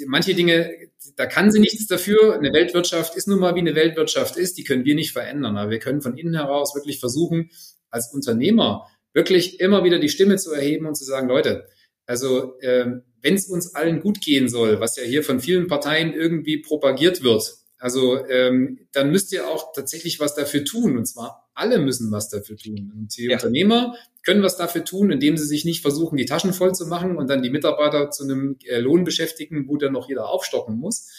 manche 0.06 0.34
Dinge, 0.34 0.70
da 1.16 1.26
kann 1.26 1.50
sie 1.50 1.60
nichts 1.60 1.86
dafür. 1.86 2.38
Eine 2.38 2.54
Weltwirtschaft 2.54 3.16
ist 3.16 3.28
nun 3.28 3.38
mal, 3.38 3.54
wie 3.54 3.60
eine 3.60 3.74
Weltwirtschaft 3.74 4.38
ist, 4.38 4.56
die 4.56 4.64
können 4.64 4.86
wir 4.86 4.94
nicht 4.94 5.12
verändern. 5.12 5.58
Aber 5.58 5.70
wir 5.70 5.78
können 5.78 6.00
von 6.00 6.16
innen 6.16 6.36
heraus 6.36 6.74
wirklich 6.74 7.00
versuchen, 7.00 7.50
als 7.90 8.14
Unternehmer 8.14 8.86
wirklich 9.12 9.60
immer 9.60 9.84
wieder 9.84 9.98
die 9.98 10.08
Stimme 10.08 10.36
zu 10.36 10.52
erheben 10.52 10.86
und 10.86 10.94
zu 10.94 11.04
sagen, 11.04 11.28
Leute, 11.28 11.68
also 12.06 12.54
ähm, 12.60 13.02
wenn 13.22 13.34
es 13.34 13.46
uns 13.46 13.74
allen 13.74 14.00
gut 14.00 14.20
gehen 14.20 14.48
soll, 14.48 14.80
was 14.80 14.96
ja 14.96 15.02
hier 15.02 15.24
von 15.24 15.40
vielen 15.40 15.66
Parteien 15.66 16.12
irgendwie 16.12 16.58
propagiert 16.58 17.22
wird, 17.22 17.54
also 17.84 18.26
ähm, 18.28 18.78
dann 18.92 19.10
müsst 19.10 19.30
ihr 19.32 19.46
auch 19.46 19.72
tatsächlich 19.74 20.18
was 20.18 20.34
dafür 20.34 20.64
tun. 20.64 20.96
Und 20.96 21.04
zwar 21.04 21.50
alle 21.52 21.78
müssen 21.78 22.10
was 22.10 22.30
dafür 22.30 22.56
tun. 22.56 22.90
Und 22.96 23.14
die 23.16 23.24
ja. 23.24 23.36
Unternehmer 23.36 23.94
können 24.24 24.42
was 24.42 24.56
dafür 24.56 24.86
tun, 24.86 25.10
indem 25.10 25.36
sie 25.36 25.44
sich 25.44 25.66
nicht 25.66 25.82
versuchen, 25.82 26.16
die 26.16 26.24
Taschen 26.24 26.54
voll 26.54 26.74
zu 26.74 26.86
machen 26.86 27.18
und 27.18 27.28
dann 27.28 27.42
die 27.42 27.50
Mitarbeiter 27.50 28.10
zu 28.10 28.24
einem 28.24 28.56
äh, 28.64 28.78
Lohn 28.78 29.04
beschäftigen, 29.04 29.68
wo 29.68 29.76
dann 29.76 29.92
noch 29.92 30.08
jeder 30.08 30.30
aufstocken 30.30 30.78
muss. 30.78 31.10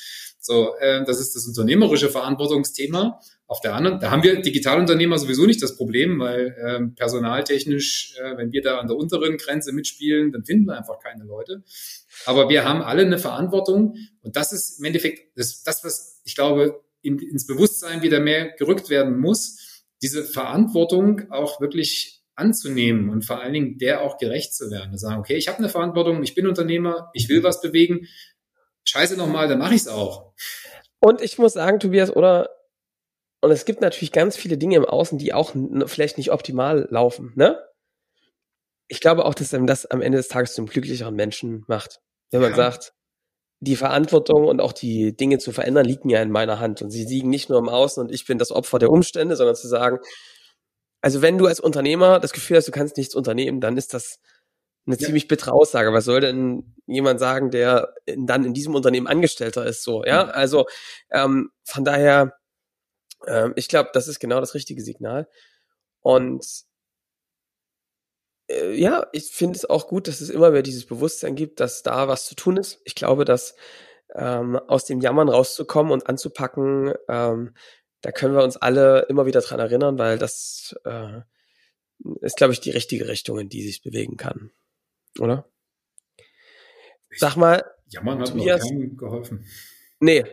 So, 0.46 0.76
äh, 0.78 1.04
das 1.06 1.20
ist 1.20 1.36
das 1.36 1.48
unternehmerische 1.48 2.08
Verantwortungsthema. 2.10 3.20
Auf 3.48 3.62
der 3.62 3.74
anderen, 3.74 4.00
da 4.00 4.12
haben 4.12 4.22
wir 4.22 4.42
Digitalunternehmer 4.42 5.18
sowieso 5.18 5.48
nicht 5.48 5.60
das 5.64 5.76
Problem, 5.76 6.20
weil 6.20 6.56
ähm, 6.64 6.94
personaltechnisch, 6.94 8.16
äh, 8.20 8.38
wenn 8.38 8.52
wir 8.52 8.62
da 8.62 8.78
an 8.78 8.88
der 8.88 8.96
unteren 8.96 9.38
Grenze 9.38 9.72
mitspielen, 9.72 10.32
dann 10.32 10.46
finden 10.46 10.68
wir 10.68 10.78
einfach 10.78 11.00
keine 11.00 11.24
Leute. 11.24 11.64
Aber 12.28 12.48
wir 12.48 12.64
haben 12.64 12.84
alle 12.84 13.02
eine 13.02 13.18
Verantwortung 13.18 13.96
und 14.22 14.36
das 14.36 14.54
ist 14.54 14.78
im 14.78 14.86
Endeffekt 14.86 15.36
das, 15.36 15.64
das 15.64 15.84
was 15.84 16.22
ich 16.26 16.36
glaube, 16.36 16.80
in, 17.02 17.18
ins 17.18 17.48
Bewusstsein 17.48 18.04
wieder 18.04 18.20
mehr 18.20 18.52
gerückt 18.52 18.92
werden 18.92 19.20
muss, 19.20 19.84
diese 20.04 20.24
Verantwortung 20.24 21.32
auch 21.32 21.60
wirklich 21.60 22.22
anzunehmen 22.36 23.10
und 23.10 23.26
vor 23.26 23.42
allen 23.42 23.54
Dingen 23.54 23.78
der 23.80 24.02
auch 24.02 24.20
gerecht 24.20 24.54
zu 24.54 24.70
werden. 24.70 24.92
zu 24.92 25.00
sagen, 25.00 25.20
okay, 25.20 25.38
ich 25.38 25.48
habe 25.48 25.58
eine 25.58 25.70
Verantwortung, 25.70 26.22
ich 26.22 26.36
bin 26.36 26.46
Unternehmer, 26.46 27.10
ich 27.14 27.30
will 27.30 27.42
was 27.42 27.62
bewegen, 27.62 28.08
scheiße 28.86 29.18
nochmal, 29.18 29.48
dann 29.48 29.60
mache 29.60 29.76
ich 29.76 29.82
es 29.82 29.88
auch. 29.88 30.34
Und 31.00 31.22
ich 31.22 31.38
muss 31.38 31.54
sagen, 31.54 31.80
Tobias, 31.80 32.16
oder 32.16 32.50
und 33.42 33.52
es 33.52 33.66
gibt 33.66 33.82
natürlich 33.82 34.12
ganz 34.12 34.36
viele 34.36 34.58
Dinge 34.58 34.78
im 34.78 34.86
Außen, 34.86 35.20
die 35.20 35.34
auch 35.34 35.54
vielleicht 35.86 36.18
nicht 36.18 36.32
optimal 36.32 36.88
laufen, 36.90 37.32
ne? 37.36 37.62
Ich 38.88 39.02
glaube 39.02 39.26
auch, 39.26 39.34
dass 39.34 39.54
einem 39.54 39.68
das 39.68 39.86
am 39.86 40.02
Ende 40.02 40.18
des 40.18 40.28
Tages 40.28 40.54
zum 40.54 40.68
glücklicheren 40.68 41.16
Menschen 41.16 41.64
macht. 41.68 42.02
Wenn 42.32 42.42
man 42.42 42.52
ja. 42.52 42.56
sagt, 42.56 42.94
die 43.60 43.76
Verantwortung 43.76 44.46
und 44.46 44.62
auch 44.62 44.74
die 44.74 45.16
Dinge 45.16 45.40
zu 45.40 45.52
verändern 45.52 45.86
liegen 45.86 46.10
ja 46.10 46.22
in 46.22 46.32
meiner 46.32 46.60
Hand 46.60 46.82
und 46.82 46.92
sie 46.92 47.06
liegen 47.06 47.30
nicht 47.30 47.50
nur 47.50 47.60
im 47.60 47.70
Außen 47.70 48.02
und 48.04 48.12
ich 48.12 48.26
bin 48.26 48.38
das 48.38 48.52
Opfer 48.52 48.80
der 48.80 48.92
Umstände, 48.92 49.36
sondern 49.36 49.56
zu 49.56 49.68
sagen, 49.68 50.00
also 51.02 51.22
wenn 51.22 51.38
du 51.38 51.46
als 51.48 51.60
Unternehmer 51.60 52.20
das 52.20 52.34
Gefühl 52.34 52.58
hast, 52.58 52.68
du 52.68 52.72
kannst 52.72 52.98
nichts 52.98 53.16
unternehmen, 53.16 53.62
dann 53.62 53.78
ist 53.78 53.94
das 53.94 54.20
eine 54.86 54.98
ja. 54.98 55.06
ziemlich 55.06 55.28
bittere 55.28 55.54
Aussage. 55.54 55.94
Was 55.94 56.06
soll 56.06 56.22
denn 56.22 56.76
jemand 56.86 57.20
sagen, 57.20 57.52
der 57.52 57.94
in, 58.06 58.28
dann 58.28 58.46
in 58.46 58.54
diesem 58.54 58.76
Unternehmen 58.76 59.08
Angestellter 59.08 59.66
ist? 59.66 59.84
So, 59.84 60.04
ja. 60.06 60.26
Also 60.26 60.66
ähm, 61.12 61.52
von 61.64 61.84
daher, 61.84 62.38
ähm, 63.28 63.54
ich 63.56 63.68
glaube, 63.68 63.90
das 63.94 64.08
ist 64.08 64.20
genau 64.20 64.40
das 64.40 64.54
richtige 64.54 64.82
Signal. 64.82 65.28
Und 66.02 66.46
äh, 68.50 68.74
ja, 68.74 69.08
ich 69.12 69.32
finde 69.32 69.58
es 69.58 69.66
auch 69.66 69.88
gut, 69.88 70.08
dass 70.08 70.22
es 70.22 70.30
immer 70.30 70.52
wieder 70.52 70.62
dieses 70.62 70.86
Bewusstsein 70.86 71.36
gibt, 71.36 71.60
dass 71.60 71.84
da 71.84 72.08
was 72.08 72.26
zu 72.28 72.36
tun 72.36 72.58
ist. 72.58 72.82
Ich 72.86 72.96
glaube, 72.96 73.26
dass 73.26 73.56
ähm, 74.14 74.56
aus 74.68 74.86
dem 74.86 75.02
Jammern 75.02 75.30
rauszukommen 75.30 75.92
und 75.92 76.08
anzupacken, 76.08 76.94
ähm, 77.10 77.56
da 78.02 78.12
können 78.12 78.36
wir 78.36 78.44
uns 78.44 78.58
alle 78.58 79.08
immer 79.10 79.26
wieder 79.26 79.42
dran 79.42 79.60
erinnern, 79.60 79.98
weil 79.98 80.20
das 80.20 80.76
äh, 80.86 81.22
ist, 82.22 82.38
glaube 82.38 82.54
ich, 82.54 82.60
die 82.62 82.70
richtige 82.70 83.08
Richtung, 83.08 83.40
in 83.40 83.50
die 83.50 83.64
sich 83.64 83.82
bewegen 83.82 84.18
kann 84.18 84.52
oder? 85.20 85.50
Sag 87.18 87.36
mal. 87.36 87.64
Ja, 87.88 88.02
man 88.02 88.20
hat 88.20 88.30
Tobias, 88.30 88.64
noch 88.70 88.98
geholfen. 88.98 89.46
Nee, 90.00 90.26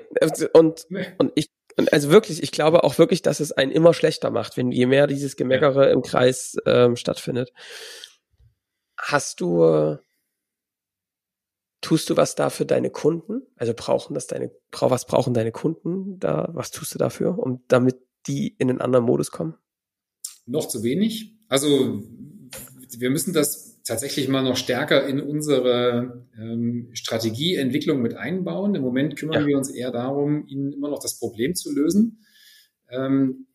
und, 0.53 0.87
nee. 0.91 1.07
und 1.19 1.33
ich, 1.35 1.51
und 1.77 1.93
also 1.93 2.11
wirklich, 2.11 2.43
ich 2.43 2.51
glaube 2.51 2.85
auch 2.85 2.99
wirklich, 2.99 3.23
dass 3.23 3.41
es 3.41 3.53
einen 3.53 3.71
immer 3.71 3.95
schlechter 3.95 4.31
macht, 4.31 4.57
wenn 4.57 4.73
je 4.73 4.87
mehr 4.87 5.07
dieses 5.07 5.37
Gemeckere 5.37 5.87
ja. 5.87 5.93
im 5.93 6.03
Kreis 6.03 6.57
ähm, 6.67 6.97
stattfindet. 6.97 7.53
Hast 8.99 9.41
du, 9.41 9.97
tust 11.81 12.11
du 12.11 12.17
was 12.17 12.35
da 12.35 12.51
für 12.51 12.67
deine 12.67 12.91
Kunden? 12.91 13.43
Also 13.57 13.73
brauchen 13.75 14.15
das 14.15 14.27
deine, 14.27 14.51
was 14.71 15.07
brauchen 15.07 15.35
deine 15.35 15.53
Kunden 15.53 16.19
da? 16.19 16.49
Was 16.53 16.71
tust 16.71 16.95
du 16.95 16.99
dafür, 16.99 17.39
um 17.39 17.65
damit 17.69 17.97
die 18.27 18.55
in 18.59 18.71
einen 18.71 18.81
anderen 18.81 19.05
Modus 19.05 19.31
kommen? 19.31 19.57
Noch 20.47 20.69
zu 20.69 20.83
wenig. 20.83 21.37
Also 21.49 22.03
wir 22.99 23.11
müssen 23.11 23.33
das 23.33 23.72
tatsächlich 23.85 24.29
mal 24.29 24.43
noch 24.43 24.57
stärker 24.57 25.07
in 25.07 25.21
unsere 25.21 26.27
ähm, 26.39 26.91
Strategieentwicklung 26.93 28.01
mit 28.01 28.15
einbauen. 28.15 28.75
Im 28.75 28.83
Moment 28.83 29.17
kümmern 29.17 29.43
ja. 29.43 29.47
wir 29.47 29.59
uns 29.59 29.71
eher 29.71 29.91
darum, 29.91 30.47
ihnen 30.47 30.73
immer 30.73 30.89
noch 30.89 31.01
das 31.01 31.19
Problem 31.19 31.55
zu 31.55 31.73
lösen. 31.73 32.25
Ähm, 32.91 33.47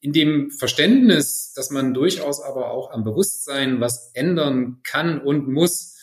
in 0.00 0.12
dem 0.12 0.50
Verständnis, 0.50 1.52
dass 1.54 1.70
man 1.70 1.94
durchaus 1.94 2.42
aber 2.42 2.72
auch 2.72 2.90
am 2.90 3.04
Bewusstsein 3.04 3.80
was 3.80 4.10
ändern 4.14 4.80
kann 4.82 5.20
und 5.20 5.48
muss, 5.48 5.96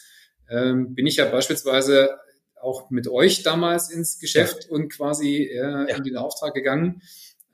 ähm, 0.50 0.96
bin 0.96 1.06
ich 1.06 1.18
ja 1.18 1.26
beispielsweise 1.26 2.18
auch 2.62 2.90
mit 2.90 3.08
euch 3.10 3.44
damals 3.44 3.90
ins 3.90 4.20
Geschäft 4.20 4.66
ja. 4.66 4.72
und 4.72 4.90
quasi 4.90 5.44
äh, 5.44 5.58
ja. 5.58 5.96
in 5.96 6.04
den 6.04 6.16
Auftrag 6.16 6.54
gegangen, 6.54 7.02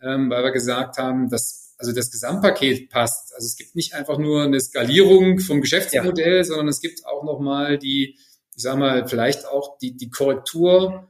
ähm, 0.03 0.29
weil 0.29 0.43
wir 0.43 0.51
gesagt 0.51 0.97
haben, 0.97 1.29
dass 1.29 1.64
also 1.77 1.91
das 1.91 2.11
Gesamtpaket 2.11 2.89
passt. 2.89 3.33
Also 3.35 3.45
es 3.45 3.55
gibt 3.55 3.75
nicht 3.75 3.93
einfach 3.93 4.17
nur 4.17 4.43
eine 4.43 4.59
Skalierung 4.59 5.39
vom 5.39 5.61
Geschäftsmodell, 5.61 6.37
ja. 6.37 6.43
sondern 6.43 6.67
es 6.67 6.81
gibt 6.81 7.05
auch 7.05 7.23
nochmal 7.23 7.77
die, 7.77 8.17
ich 8.55 8.63
sag 8.63 8.77
mal, 8.77 9.07
vielleicht 9.07 9.45
auch 9.45 9.77
die, 9.79 9.95
die 9.95 10.09
Korrektur 10.09 11.09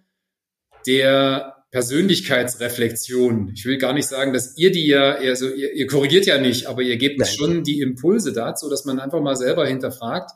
der 0.87 1.65
Persönlichkeitsreflexion. 1.71 3.51
Ich 3.53 3.65
will 3.65 3.77
gar 3.77 3.93
nicht 3.93 4.07
sagen, 4.07 4.33
dass 4.33 4.57
ihr 4.57 4.71
die 4.71 4.87
ja, 4.87 5.15
also 5.15 5.49
ihr, 5.49 5.73
ihr 5.73 5.87
korrigiert 5.87 6.25
ja 6.25 6.39
nicht, 6.39 6.67
aber 6.67 6.81
ihr 6.81 6.97
gebt 6.97 7.19
Nein. 7.19 7.27
schon 7.27 7.63
die 7.63 7.81
Impulse 7.81 8.33
dazu, 8.33 8.69
dass 8.69 8.85
man 8.85 8.99
einfach 8.99 9.21
mal 9.21 9.35
selber 9.35 9.67
hinterfragt, 9.67 10.31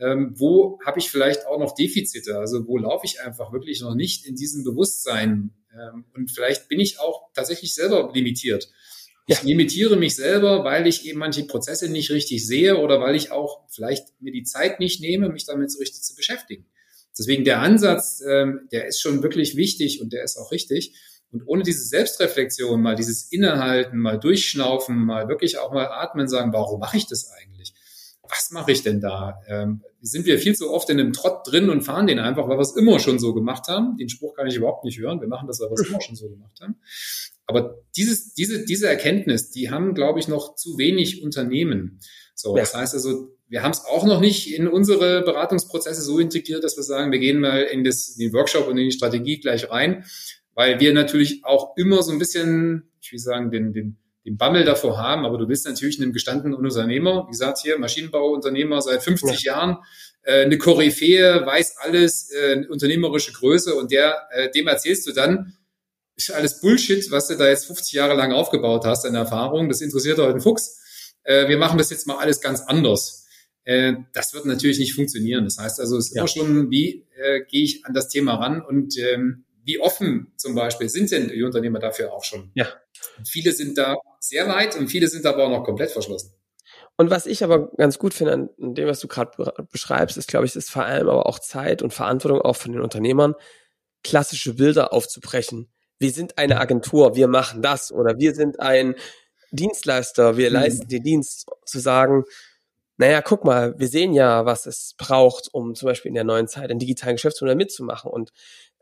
ähm, 0.00 0.34
wo 0.36 0.80
habe 0.84 0.98
ich 0.98 1.10
vielleicht 1.10 1.46
auch 1.46 1.58
noch 1.60 1.74
Defizite? 1.74 2.36
Also 2.38 2.66
wo 2.66 2.78
laufe 2.78 3.06
ich 3.06 3.20
einfach 3.20 3.52
wirklich 3.52 3.80
noch 3.82 3.94
nicht 3.94 4.26
in 4.26 4.34
diesem 4.34 4.64
Bewusstsein? 4.64 5.52
Ähm, 5.72 6.04
und 6.14 6.30
vielleicht 6.32 6.68
bin 6.68 6.80
ich 6.80 6.98
auch 6.98 7.32
tatsächlich 7.32 7.74
selber 7.74 8.10
limitiert. 8.12 8.68
Ich 9.26 9.42
limitiere 9.42 9.96
mich 9.96 10.16
selber, 10.16 10.64
weil 10.64 10.86
ich 10.86 11.06
eben 11.06 11.18
manche 11.18 11.44
Prozesse 11.44 11.88
nicht 11.88 12.10
richtig 12.10 12.46
sehe 12.46 12.78
oder 12.78 13.00
weil 13.00 13.14
ich 13.14 13.30
auch 13.30 13.60
vielleicht 13.68 14.20
mir 14.20 14.32
die 14.32 14.42
Zeit 14.42 14.80
nicht 14.80 15.00
nehme, 15.00 15.28
mich 15.28 15.46
damit 15.46 15.70
so 15.70 15.78
richtig 15.78 16.02
zu 16.02 16.14
beschäftigen. 16.16 16.66
Deswegen 17.16 17.44
der 17.44 17.60
Ansatz, 17.60 18.22
ähm, 18.26 18.68
der 18.72 18.86
ist 18.86 19.00
schon 19.00 19.22
wirklich 19.22 19.56
wichtig 19.56 20.00
und 20.00 20.12
der 20.12 20.24
ist 20.24 20.38
auch 20.38 20.50
richtig. 20.50 20.96
Und 21.30 21.46
ohne 21.46 21.62
diese 21.62 21.84
Selbstreflexion, 21.84 22.80
mal 22.80 22.96
dieses 22.96 23.30
Innehalten, 23.32 23.98
mal 23.98 24.18
durchschnaufen, 24.18 24.96
mal 25.04 25.28
wirklich 25.28 25.58
auch 25.58 25.72
mal 25.72 25.86
atmen, 25.86 26.28
sagen, 26.28 26.52
warum 26.52 26.80
mache 26.80 26.96
ich 26.96 27.06
das 27.06 27.30
eigentlich? 27.30 27.72
Was 28.28 28.50
mache 28.50 28.72
ich 28.72 28.82
denn 28.82 29.00
da? 29.00 29.40
Ähm, 29.46 29.82
sind 30.00 30.26
wir 30.26 30.38
viel 30.38 30.54
zu 30.54 30.70
oft 30.70 30.88
in 30.90 30.98
einem 30.98 31.12
Trott 31.12 31.46
drin 31.46 31.70
und 31.70 31.82
fahren 31.82 32.06
den 32.06 32.18
einfach, 32.18 32.48
weil 32.48 32.56
wir 32.56 32.62
es 32.62 32.76
immer 32.76 32.98
schon 32.98 33.18
so 33.18 33.34
gemacht 33.34 33.68
haben. 33.68 33.96
Den 33.96 34.08
Spruch 34.08 34.34
kann 34.34 34.46
ich 34.46 34.56
überhaupt 34.56 34.84
nicht 34.84 34.98
hören. 34.98 35.20
Wir 35.20 35.28
machen 35.28 35.46
das, 35.46 35.60
weil 35.60 35.70
wir 35.70 35.74
es 35.74 35.88
immer 35.88 36.00
schon 36.00 36.16
so 36.16 36.28
gemacht 36.28 36.58
haben. 36.60 36.76
Aber 37.52 37.78
dieses, 37.96 38.34
diese, 38.34 38.64
diese 38.64 38.88
Erkenntnis, 38.88 39.50
die 39.50 39.70
haben, 39.70 39.94
glaube 39.94 40.18
ich, 40.18 40.28
noch 40.28 40.54
zu 40.54 40.78
wenig 40.78 41.22
Unternehmen. 41.22 42.00
So, 42.34 42.56
ja. 42.56 42.62
das 42.62 42.74
heißt 42.74 42.94
also, 42.94 43.28
wir 43.48 43.62
haben 43.62 43.72
es 43.72 43.84
auch 43.84 44.04
noch 44.04 44.20
nicht 44.20 44.54
in 44.54 44.66
unsere 44.66 45.22
Beratungsprozesse 45.22 46.00
so 46.00 46.18
integriert, 46.18 46.64
dass 46.64 46.76
wir 46.76 46.84
sagen, 46.84 47.12
wir 47.12 47.18
gehen 47.18 47.40
mal 47.40 47.62
in, 47.64 47.84
das, 47.84 48.08
in 48.08 48.26
den 48.26 48.32
Workshop 48.32 48.66
und 48.66 48.78
in 48.78 48.86
die 48.86 48.92
Strategie 48.92 49.40
gleich 49.40 49.70
rein, 49.70 50.04
weil 50.54 50.80
wir 50.80 50.94
natürlich 50.94 51.44
auch 51.44 51.76
immer 51.76 52.02
so 52.02 52.12
ein 52.12 52.18
bisschen, 52.18 52.90
ich 53.00 53.12
will 53.12 53.18
sagen, 53.18 53.50
den, 53.50 53.74
den, 53.74 53.98
den 54.24 54.38
Bammel 54.38 54.64
davor 54.64 54.96
haben, 54.96 55.26
aber 55.26 55.36
du 55.36 55.46
bist 55.46 55.66
natürlich 55.66 56.00
einem 56.00 56.14
gestandenen 56.14 56.54
Unternehmer, 56.54 57.26
wie 57.26 57.32
gesagt 57.32 57.58
hier, 57.58 57.78
Maschinenbauunternehmer 57.78 58.80
seit 58.80 59.02
50 59.02 59.42
ja. 59.42 59.52
Jahren, 59.52 59.76
äh, 60.22 60.44
eine 60.44 60.56
Koryphäe, 60.56 61.44
weiß 61.44 61.76
alles, 61.78 62.30
äh, 62.30 62.64
unternehmerische 62.68 63.32
Größe 63.32 63.74
und 63.74 63.90
der, 63.92 64.28
äh, 64.30 64.50
dem 64.50 64.66
erzählst 64.66 65.06
du 65.06 65.12
dann, 65.12 65.54
ist 66.28 66.34
alles 66.34 66.60
Bullshit, 66.60 67.10
was 67.10 67.28
du 67.28 67.36
da 67.36 67.48
jetzt 67.48 67.66
50 67.66 67.92
Jahre 67.92 68.14
lang 68.14 68.32
aufgebaut 68.32 68.84
hast 68.84 69.04
an 69.06 69.14
Erfahrung. 69.14 69.68
Das 69.68 69.80
interessiert 69.80 70.18
heute 70.18 70.30
einen 70.30 70.40
Fuchs. 70.40 70.80
Äh, 71.24 71.48
wir 71.48 71.58
machen 71.58 71.78
das 71.78 71.90
jetzt 71.90 72.06
mal 72.06 72.18
alles 72.18 72.40
ganz 72.40 72.60
anders. 72.60 73.26
Äh, 73.64 73.94
das 74.12 74.34
wird 74.34 74.44
natürlich 74.44 74.78
nicht 74.78 74.94
funktionieren. 74.94 75.44
Das 75.44 75.58
heißt 75.58 75.80
also, 75.80 75.96
es 75.96 76.08
ist 76.08 76.16
ja. 76.16 76.22
immer 76.22 76.28
schon, 76.28 76.70
wie 76.70 77.06
äh, 77.16 77.40
gehe 77.48 77.64
ich 77.64 77.84
an 77.84 77.94
das 77.94 78.08
Thema 78.08 78.34
ran 78.34 78.62
und 78.62 78.98
ähm, 78.98 79.44
wie 79.64 79.78
offen 79.78 80.32
zum 80.36 80.54
Beispiel 80.54 80.88
sind 80.88 81.10
denn 81.12 81.28
die 81.28 81.42
Unternehmer 81.42 81.78
dafür 81.78 82.12
auch 82.12 82.24
schon? 82.24 82.50
Ja. 82.54 82.66
viele 83.24 83.52
sind 83.52 83.78
da 83.78 83.96
sehr 84.18 84.48
weit 84.48 84.76
und 84.76 84.88
viele 84.88 85.06
sind 85.06 85.24
aber 85.24 85.46
auch 85.46 85.50
noch 85.50 85.64
komplett 85.64 85.92
verschlossen. 85.92 86.32
Und 86.96 87.10
was 87.10 87.26
ich 87.26 87.42
aber 87.42 87.70
ganz 87.76 87.98
gut 87.98 88.12
finde 88.12 88.32
an 88.32 88.50
dem, 88.58 88.86
was 88.86 89.00
du 89.00 89.08
gerade 89.08 89.52
beschreibst, 89.70 90.16
ist, 90.16 90.28
glaube 90.28 90.46
ich, 90.46 90.54
ist 90.54 90.70
vor 90.70 90.84
allem 90.84 91.08
aber 91.08 91.26
auch 91.26 91.38
Zeit 91.38 91.82
und 91.82 91.92
Verantwortung 91.92 92.40
auch 92.40 92.56
von 92.56 92.72
den 92.72 92.82
Unternehmern, 92.82 93.34
klassische 94.02 94.54
Bilder 94.54 94.92
aufzubrechen. 94.92 95.72
Wir 96.02 96.10
sind 96.10 96.36
eine 96.36 96.60
Agentur, 96.60 97.14
wir 97.14 97.28
machen 97.28 97.62
das 97.62 97.92
oder 97.92 98.18
wir 98.18 98.34
sind 98.34 98.60
ein 98.60 98.96
Dienstleister, 99.52 100.36
wir 100.36 100.50
mhm. 100.50 100.54
leisten 100.54 100.88
den 100.88 101.02
Dienst, 101.02 101.46
zu 101.64 101.78
sagen, 101.78 102.24
naja, 102.96 103.22
guck 103.22 103.44
mal, 103.44 103.78
wir 103.78 103.88
sehen 103.88 104.12
ja, 104.12 104.44
was 104.44 104.66
es 104.66 104.94
braucht, 104.98 105.48
um 105.52 105.74
zum 105.74 105.86
Beispiel 105.86 106.10
in 106.10 106.14
der 106.14 106.24
neuen 106.24 106.48
Zeit 106.48 106.70
ein 106.70 106.78
digitalen 106.78 107.16
Geschäftsmodell 107.16 107.56
mitzumachen 107.56 108.10
und 108.10 108.32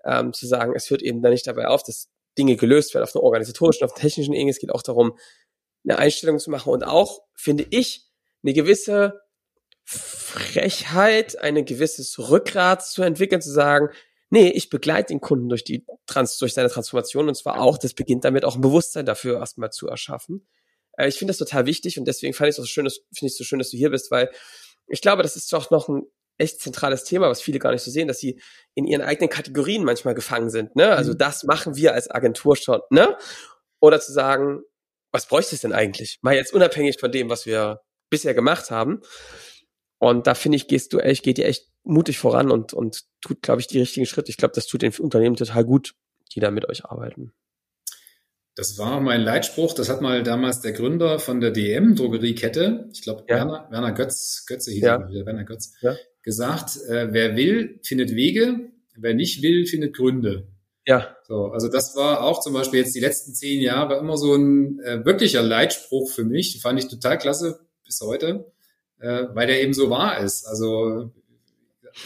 ähm, 0.05 0.33
zu 0.33 0.47
sagen, 0.47 0.73
es 0.75 0.91
hört 0.91 1.03
eben 1.03 1.23
da 1.23 1.31
nicht 1.31 1.47
dabei 1.47 1.69
auf, 1.69 1.83
dass 1.83 2.09
Dinge 2.39 2.57
gelöst 2.57 2.95
werden 2.95 3.05
auf 3.05 3.15
einer 3.15 3.23
organisatorischen, 3.23 3.85
auf 3.85 3.93
einer 3.93 4.01
technischen 4.01 4.35
Ebene. 4.35 4.51
Es 4.51 4.59
geht 4.59 4.73
auch 4.73 4.83
darum, 4.83 5.19
eine 5.85 5.99
Einstellung 5.99 6.39
zu 6.39 6.51
machen 6.51 6.73
und 6.73 6.85
auch, 6.85 7.21
finde 7.35 7.67
ich, 7.71 8.11
eine 8.43 8.53
gewisse 8.53 9.21
Frechheit, 9.85 11.39
eine 11.39 11.65
gewisses 11.65 12.19
Rückgrat 12.19 12.87
zu 12.87 13.03
entwickeln, 13.03 13.43
zu 13.43 13.51
sagen, 13.51 13.91
nee, 14.31 14.49
ich 14.49 14.71
begleite 14.71 15.09
den 15.09 15.21
Kunden 15.21 15.49
durch 15.49 15.65
die 15.65 15.85
Trans 16.07 16.39
durch 16.39 16.55
seine 16.55 16.71
Transformation 16.71 17.29
und 17.29 17.35
zwar 17.35 17.61
auch, 17.61 17.79
das 17.79 17.95
beginnt 17.95 18.25
damit 18.25 18.45
auch 18.45 18.55
ein 18.55 18.61
Bewusstsein 18.61 19.07
dafür 19.07 19.39
erstmal 19.39 19.71
zu 19.71 19.89
erschaffen. 19.89 20.47
Äh, 20.97 21.09
ich 21.09 21.17
finde 21.17 21.31
das 21.33 21.39
total 21.39 21.67
wichtig 21.67 21.99
und 21.99 22.07
deswegen 22.07 22.33
fand 22.33 22.49
ich 22.49 22.53
es 22.53 22.57
so 22.57 22.65
schön, 22.65 22.89
finde 23.13 23.31
ich 23.31 23.37
so 23.37 23.45
schön, 23.45 23.59
dass 23.59 23.71
du 23.71 23.77
hier 23.77 23.91
bist, 23.91 24.11
weil 24.11 24.31
ich 24.87 25.01
glaube, 25.01 25.23
das 25.23 25.37
ist 25.37 25.53
doch 25.53 25.71
noch 25.71 25.89
ein 25.89 26.03
echt 26.39 26.61
zentrales 26.61 27.05
Thema, 27.05 27.29
was 27.29 27.43
viele 27.43 27.59
gar 27.59 27.73
nicht 27.73 27.83
so 27.83 27.91
sehen, 27.91 28.09
dass 28.09 28.19
sie 28.19 28.41
in 28.75 28.87
ihren 28.87 29.03
eigenen 29.03 29.29
Kategorien 29.29 29.85
manchmal 29.85 30.15
gefangen 30.15 30.51
sind. 30.51 30.75
Ne? 30.75 30.89
Also 30.91 31.13
mhm. 31.13 31.19
das 31.19 31.45
machen 31.45 31.77
wir 31.77 31.93
als 31.93 32.11
Agentur 32.11 32.57
schon, 32.57 32.81
ne? 32.91 33.17
Oder 33.79 34.01
zu 34.01 34.13
sagen, 34.13 34.63
was 35.13 35.27
bräuchte 35.27 35.55
es 35.55 35.61
denn 35.63 35.73
eigentlich? 35.73 36.19
Mal 36.23 36.35
jetzt 36.35 36.53
unabhängig 36.53 36.99
von 36.99 37.13
dem, 37.13 37.31
was 37.31 37.47
wir 37.47 37.81
bisher 38.11 38.35
gemacht 38.35 38.71
haben. 38.71 39.01
Und 39.99 40.27
da 40.27 40.35
finde 40.35 40.57
ich, 40.57 40.69
gehst 40.69 40.93
du 40.93 40.99
echt, 40.99 41.23
geht 41.23 41.39
ihr 41.39 41.47
echt 41.47 41.70
mutig 41.85 42.19
voran 42.19 42.51
und, 42.51 42.73
und 42.73 43.05
tut, 43.21 43.43
glaube 43.43 43.61
ich, 43.61 43.67
die 43.67 43.79
richtigen 43.79 44.07
Schritte. 44.07 44.31
Ich 44.31 44.37
glaube, 44.37 44.55
das 44.55 44.67
tut 44.67 44.83
den 44.83 44.93
Unternehmen 44.95 45.37
total 45.37 45.65
gut, 45.65 45.95
die 46.35 46.41
da 46.41 46.51
mit 46.51 46.69
euch 46.69 46.85
arbeiten. 46.85 47.33
Das 48.55 48.79
war 48.79 49.01
mein 49.01 49.23
Leitspruch. 49.23 49.73
Das 49.75 49.89
hat 49.89 50.01
mal 50.01 50.23
damals 50.23 50.61
der 50.61 50.73
Gründer 50.73 51.19
von 51.19 51.41
der 51.41 51.51
DM 51.51 51.95
Drogeriekette, 51.95 52.89
ich 52.93 53.03
glaube 53.03 53.25
ja. 53.29 53.37
Werner, 53.37 53.69
Werner 53.71 53.93
Götz, 53.93 54.45
Götze 54.47 54.73
hieß 54.73 54.83
ja. 54.83 54.97
er, 54.97 55.27
Werner 55.27 55.45
Götz, 55.45 55.75
ja. 55.81 55.97
gesagt: 56.23 56.77
äh, 56.89 57.09
Wer 57.13 57.37
will, 57.37 57.81
findet 57.83 58.15
Wege. 58.15 58.71
Wer 58.97 59.15
nicht 59.15 59.43
will, 59.43 59.67
findet 59.67 59.97
Gründe. 59.97 60.49
Ja. 60.85 61.17
So, 61.27 61.47
also 61.47 61.69
das 61.69 61.95
war 61.97 62.23
auch 62.23 62.41
zum 62.41 62.53
Beispiel 62.53 62.81
jetzt 62.81 62.95
die 62.95 63.01
letzten 63.01 63.33
zehn 63.33 63.61
Jahre 63.61 63.99
immer 63.99 64.17
so 64.17 64.35
ein 64.35 64.81
äh, 64.81 65.05
wirklicher 65.05 65.43
Leitspruch 65.43 66.11
für 66.11 66.25
mich. 66.25 66.61
Fand 66.61 66.79
ich 66.79 66.89
total 66.89 67.17
klasse 67.17 67.61
bis 67.85 68.01
heute, 68.01 68.53
äh, 68.99 69.25
weil 69.33 69.47
der 69.47 69.63
eben 69.63 69.73
so 69.73 69.89
wahr 69.89 70.19
ist. 70.21 70.45
Also 70.47 71.13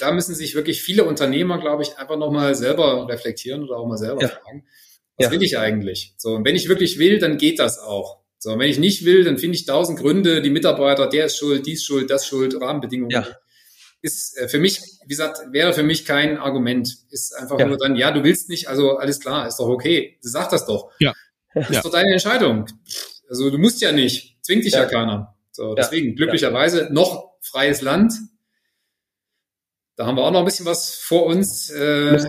da 0.01 0.13
müssen 0.13 0.35
sich 0.35 0.55
wirklich 0.55 0.83
viele 0.83 1.05
Unternehmer, 1.05 1.59
glaube 1.59 1.83
ich, 1.83 1.97
einfach 1.99 2.17
nochmal 2.17 2.55
selber 2.55 3.09
reflektieren 3.09 3.65
oder 3.65 3.77
auch 3.77 3.87
mal 3.87 3.97
selber 3.97 4.23
ja. 4.23 4.29
fragen, 4.29 4.67
was 5.17 5.27
ja. 5.27 5.31
will 5.33 5.43
ich 5.43 5.59
eigentlich? 5.59 6.15
So, 6.17 6.35
und 6.35 6.45
wenn 6.45 6.57
ich 6.57 6.69
wirklich 6.69 6.99
will, 6.99 7.19
dann 7.19 7.39
geht 7.39 7.59
das 7.59 7.79
auch. 7.79 8.21
So, 8.39 8.53
und 8.53 8.59
wenn 8.59 8.69
ich 8.69 8.79
nicht 8.79 9.05
will, 9.05 9.25
dann 9.25 9.39
finde 9.39 9.57
ich 9.57 9.65
tausend 9.65 9.99
Gründe, 9.99 10.43
die 10.43 10.51
Mitarbeiter, 10.51 11.09
der 11.09 11.27
ist 11.27 11.39
schuld, 11.39 11.67
dies 11.67 11.85
schuld, 11.85 12.11
das 12.11 12.27
schuld, 12.27 12.61
Rahmenbedingungen. 12.61 13.11
Ja. 13.11 13.27
Ist 14.03 14.37
äh, 14.37 14.49
für 14.49 14.59
mich, 14.59 14.81
wie 15.03 15.09
gesagt, 15.09 15.39
wäre 15.51 15.73
für 15.73 15.83
mich 15.83 16.05
kein 16.05 16.37
Argument. 16.37 16.89
Ist 17.11 17.35
einfach 17.35 17.59
nur 17.65 17.79
dann, 17.79 17.97
ja, 17.97 18.11
du 18.11 18.23
willst 18.23 18.51
nicht, 18.51 18.69
also 18.69 18.99
alles 18.99 19.21
klar, 19.21 19.47
ist 19.47 19.57
doch 19.57 19.69
okay. 19.69 20.19
Sag 20.21 20.51
das 20.51 20.67
doch. 20.67 20.91
Ja. 20.99 21.15
Das 21.55 21.71
ist 21.71 21.85
doch 21.85 21.93
deine 21.93 22.13
Entscheidung. 22.13 22.67
Also 23.29 23.49
du 23.49 23.59
musst 23.59 23.81
ja 23.81 23.93
nicht, 23.93 24.37
zwingt 24.43 24.65
dich 24.65 24.75
ja, 24.75 24.85
keiner. 24.87 25.35
So, 25.53 25.75
deswegen 25.75 26.17
glücklicherweise 26.17 26.89
noch 26.91 27.37
freies 27.41 27.81
Land, 27.81 28.13
da 29.97 30.07
haben 30.07 30.17
wir 30.17 30.25
auch 30.25 30.33
noch 30.33 30.41
ein 30.41 30.45
bisschen 30.45 30.67
was 30.67 30.95
vor 30.95 31.27
uns, 31.27 31.71
äh, 31.71 32.13
was 32.13 32.25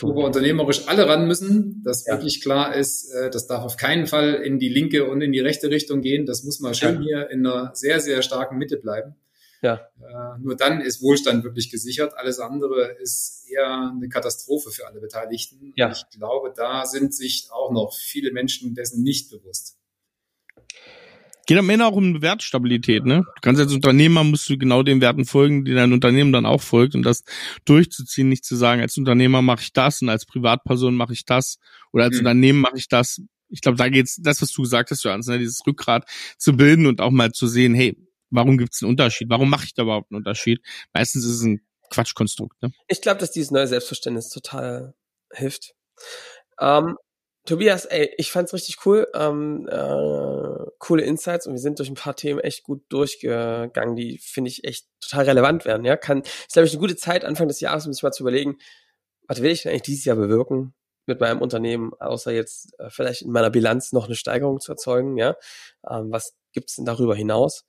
wo 0.00 0.14
wir 0.14 0.24
unternehmerisch 0.24 0.86
alle 0.86 1.08
ran 1.08 1.26
müssen, 1.26 1.82
dass 1.82 2.06
ja. 2.06 2.14
wirklich 2.14 2.40
klar 2.40 2.74
ist, 2.74 3.10
äh, 3.12 3.30
das 3.30 3.46
darf 3.46 3.64
auf 3.64 3.76
keinen 3.76 4.06
Fall 4.06 4.34
in 4.34 4.58
die 4.58 4.68
linke 4.68 5.10
und 5.10 5.20
in 5.20 5.32
die 5.32 5.40
rechte 5.40 5.70
Richtung 5.70 6.02
gehen. 6.02 6.24
Das 6.24 6.44
muss 6.44 6.60
mal 6.60 6.74
schön 6.74 6.96
ja. 6.96 7.00
hier 7.00 7.30
in 7.30 7.44
einer 7.44 7.74
sehr, 7.74 8.00
sehr 8.00 8.22
starken 8.22 8.58
Mitte 8.58 8.76
bleiben. 8.76 9.16
Ja. 9.62 9.88
Äh, 10.00 10.38
nur 10.40 10.56
dann 10.56 10.80
ist 10.80 11.02
Wohlstand 11.02 11.44
wirklich 11.44 11.70
gesichert. 11.70 12.14
Alles 12.16 12.38
andere 12.38 12.96
ist 13.00 13.44
eher 13.50 13.92
eine 13.94 14.08
Katastrophe 14.08 14.70
für 14.70 14.86
alle 14.86 15.00
Beteiligten. 15.00 15.72
Ja. 15.76 15.90
Ich 15.90 16.08
glaube, 16.16 16.52
da 16.54 16.86
sind 16.86 17.14
sich 17.14 17.48
auch 17.50 17.72
noch 17.72 17.92
viele 17.94 18.32
Menschen 18.32 18.74
dessen 18.74 19.02
nicht 19.02 19.30
bewusst. 19.30 19.76
Geht 21.46 21.58
am 21.58 21.68
Ende 21.70 21.86
auch 21.86 21.96
um 21.96 22.22
Wertstabilität, 22.22 23.04
ne? 23.04 23.22
Du 23.24 23.40
kannst 23.42 23.60
als 23.60 23.72
Unternehmer 23.72 24.24
musst 24.24 24.48
du 24.48 24.56
genau 24.56 24.82
den 24.82 25.00
Werten 25.00 25.24
folgen, 25.24 25.64
die 25.64 25.74
dein 25.74 25.92
Unternehmen 25.92 26.32
dann 26.32 26.46
auch 26.46 26.60
folgt 26.60 26.94
und 26.94 27.02
das 27.02 27.24
durchzuziehen, 27.64 28.28
nicht 28.28 28.44
zu 28.44 28.56
sagen, 28.56 28.80
als 28.80 28.96
Unternehmer 28.96 29.42
mache 29.42 29.62
ich 29.62 29.72
das 29.72 30.02
und 30.02 30.08
als 30.08 30.26
Privatperson 30.26 30.94
mache 30.94 31.12
ich 31.12 31.24
das 31.24 31.58
oder 31.92 32.04
als 32.04 32.14
mhm. 32.14 32.20
Unternehmen 32.20 32.60
mache 32.60 32.76
ich 32.76 32.88
das. 32.88 33.20
Ich 33.48 33.62
glaube, 33.62 33.78
da 33.78 33.88
geht's, 33.88 34.16
das, 34.22 34.40
was 34.42 34.52
du 34.52 34.62
gesagt 34.62 34.90
hast, 34.90 35.02
Johannes, 35.02 35.26
ne, 35.26 35.38
dieses 35.38 35.60
Rückgrat 35.66 36.04
zu 36.38 36.56
bilden 36.56 36.86
und 36.86 37.00
auch 37.00 37.10
mal 37.10 37.32
zu 37.32 37.48
sehen, 37.48 37.74
hey, 37.74 37.96
warum 38.30 38.58
gibt's 38.58 38.82
einen 38.82 38.90
Unterschied? 38.90 39.28
Warum 39.28 39.50
mache 39.50 39.64
ich 39.64 39.74
da 39.74 39.82
überhaupt 39.82 40.10
einen 40.10 40.18
Unterschied? 40.18 40.60
Meistens 40.92 41.24
ist 41.24 41.36
es 41.36 41.42
ein 41.42 41.60
Quatschkonstrukt, 41.90 42.62
ne? 42.62 42.70
Ich 42.86 43.00
glaube, 43.00 43.18
dass 43.18 43.32
dieses 43.32 43.50
neue 43.50 43.66
Selbstverständnis 43.66 44.28
total 44.28 44.94
hilft. 45.32 45.74
Ähm, 46.60 46.96
Tobias, 47.46 47.86
ey, 47.86 48.12
ich 48.18 48.30
fand's 48.30 48.52
richtig 48.52 48.84
cool. 48.84 49.06
Ähm, 49.14 49.66
äh, 49.68 50.70
coole 50.78 51.02
Insights 51.02 51.46
und 51.46 51.54
wir 51.54 51.60
sind 51.60 51.78
durch 51.78 51.88
ein 51.88 51.94
paar 51.94 52.14
Themen 52.14 52.40
echt 52.40 52.64
gut 52.64 52.82
durchgegangen, 52.90 53.96
die 53.96 54.18
finde 54.18 54.50
ich 54.50 54.64
echt 54.64 54.86
total 55.00 55.24
relevant 55.24 55.64
werden. 55.64 55.84
Ja, 55.84 55.96
kann, 55.96 56.22
ist 56.22 56.52
glaube 56.52 56.66
ich 56.66 56.72
eine 56.72 56.80
gute 56.80 56.96
Zeit 56.96 57.24
Anfang 57.24 57.48
des 57.48 57.60
Jahres, 57.60 57.86
um 57.86 57.92
sich 57.92 58.02
mal 58.02 58.12
zu 58.12 58.22
überlegen, 58.22 58.58
was 59.26 59.42
will 59.42 59.50
ich 59.50 59.62
denn 59.62 59.70
eigentlich 59.70 59.82
dieses 59.82 60.04
Jahr 60.04 60.16
bewirken 60.16 60.74
mit 61.06 61.20
meinem 61.20 61.40
Unternehmen, 61.40 61.92
außer 61.98 62.30
jetzt 62.32 62.78
äh, 62.78 62.90
vielleicht 62.90 63.22
in 63.22 63.32
meiner 63.32 63.50
Bilanz 63.50 63.92
noch 63.92 64.06
eine 64.06 64.16
Steigerung 64.16 64.60
zu 64.60 64.72
erzeugen. 64.72 65.16
Ja, 65.16 65.36
ähm, 65.88 66.12
was 66.12 66.34
gibt's 66.52 66.76
denn 66.76 66.84
darüber 66.84 67.14
hinaus? 67.14 67.64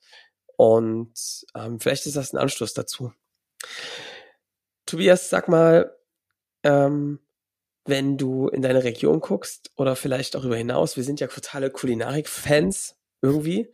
Und 0.56 1.14
ähm, 1.54 1.80
vielleicht 1.80 2.06
ist 2.06 2.16
das 2.16 2.32
ein 2.32 2.38
Anschluss 2.38 2.74
dazu. 2.74 3.12
Tobias, 4.86 5.30
sag 5.30 5.48
mal, 5.48 5.96
ähm, 6.62 7.18
wenn 7.84 8.16
du 8.16 8.48
in 8.48 8.62
deine 8.62 8.84
Region 8.84 9.20
guckst 9.20 9.70
oder 9.76 9.96
vielleicht 9.96 10.36
auch 10.36 10.44
über 10.44 10.56
hinaus, 10.56 10.96
wir 10.96 11.04
sind 11.04 11.20
ja 11.20 11.26
totale 11.26 11.70
Kulinarik-Fans 11.70 12.96
irgendwie. 13.22 13.68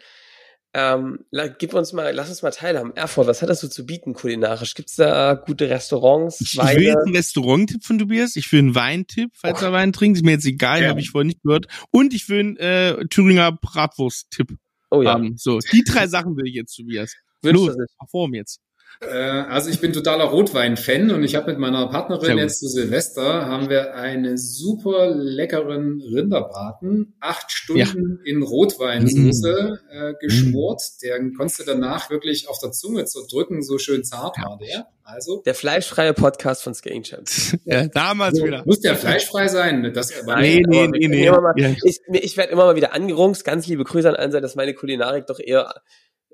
Ähm, 0.75 1.25
gib 1.59 1.73
uns 1.73 1.93
mal, 1.93 2.15
lass 2.15 2.29
uns 2.29 2.43
mal 2.43 2.51
teilhaben. 2.51 2.95
Erfurt, 2.95 3.27
was 3.27 3.41
hat 3.41 3.49
das 3.49 3.61
so 3.61 3.69
zu 3.69 3.87
bieten 3.87 4.13
kulinarisch? 4.13 4.75
Gibt's 4.75 4.97
da 4.97 5.35
gute 5.35 5.71
Restaurants? 5.71 6.41
Ich, 6.41 6.57
Weine? 6.57 6.73
ich 6.73 6.77
will 6.79 6.87
jetzt 6.87 7.07
einen 7.07 7.17
Restaurant-Tipp 7.17 7.85
von 7.85 7.99
Tobias. 7.99 8.37
Ich 8.37 8.53
will 8.53 8.61
einen 8.61 8.75
Weintipp, 8.75 9.31
falls 9.35 9.63
oh. 9.63 9.67
er 9.67 9.73
Wein 9.73 9.93
trinkt. 9.93 10.19
Ist 10.19 10.25
mir 10.25 10.33
jetzt 10.33 10.45
egal, 10.45 10.83
ja. 10.83 10.89
habe 10.89 11.01
ich 11.01 11.11
vorhin 11.11 11.29
nicht 11.29 11.43
gehört. 11.43 11.67
Und 11.91 12.13
ich 12.13 12.29
will 12.29 12.41
einen 12.41 12.57
äh, 12.59 13.07
Thüringer 13.09 13.53
Bratwurst-Tipp 13.53 14.57
oh, 14.91 15.03
ja. 15.03 15.13
haben. 15.13 15.37
So, 15.39 15.59
die 15.59 15.83
drei 15.85 16.07
Sachen 16.07 16.37
will 16.37 16.47
ich 16.47 16.55
jetzt, 16.55 16.77
Tobias. 16.77 17.15
Wünsch 17.43 17.57
Los, 17.57 17.77
Form 18.11 18.35
jetzt. 18.35 18.61
Äh, 19.01 19.07
also 19.07 19.71
ich 19.71 19.81
bin 19.81 19.93
totaler 19.93 20.25
Rotwein-Fan 20.25 21.11
und 21.11 21.23
ich 21.23 21.37
habe 21.37 21.51
mit 21.51 21.59
meiner 21.59 21.87
Partnerin 21.89 22.37
jetzt 22.37 22.59
zu 22.59 22.69
Silvester 22.69 23.47
haben 23.47 23.69
wir 23.69 23.95
einen 23.95 24.37
super 24.37 25.11
leckeren 25.15 26.01
Rinderbraten, 26.03 27.15
acht 27.21 27.53
Stunden 27.53 28.21
ja. 28.25 28.31
in 28.33 28.43
Rotweinsauce 28.43 29.43
mm. 29.43 29.75
äh, 29.91 30.15
geschmort. 30.21 30.81
Mm. 30.81 31.07
Den 31.07 31.35
konntest 31.35 31.61
du 31.61 31.65
danach 31.65 32.11
wirklich 32.11 32.49
auf 32.49 32.59
der 32.59 32.73
Zunge 32.73 33.05
zerdrücken, 33.05 33.63
so 33.63 33.79
schön 33.79 34.05
zart 34.05 34.37
war 34.39 34.59
der. 34.59 34.89
Also 35.05 35.43
der 35.47 35.55
fleischfreie 35.55 36.13
Podcast 36.13 36.63
von 36.63 36.75
Skating 36.75 37.03
Champs. 37.03 37.57
ja, 37.65 37.87
damals 37.87 38.35
also, 38.35 38.45
wieder. 38.47 38.63
Muss 38.67 38.81
der 38.81 38.97
fleischfrei 38.97 39.49
sein? 39.49 39.93
Das 39.95 40.13
nee, 40.39 40.63
nee, 40.67 40.89
nee, 40.89 41.09
nee. 41.09 41.31
Mal, 41.31 41.55
ich, 41.85 42.01
ich 42.13 42.37
werde 42.37 42.53
immer 42.53 42.67
mal 42.67 42.77
wieder 42.77 42.93
angerungt. 42.93 43.43
Ganz 43.45 43.67
liebe 43.69 43.85
Grüße 43.85 44.09
an 44.09 44.17
allen, 44.17 44.33
dass 44.33 44.55
meine 44.55 44.75
Kulinarik 44.75 45.27
doch 45.27 45.41
eher 45.41 45.73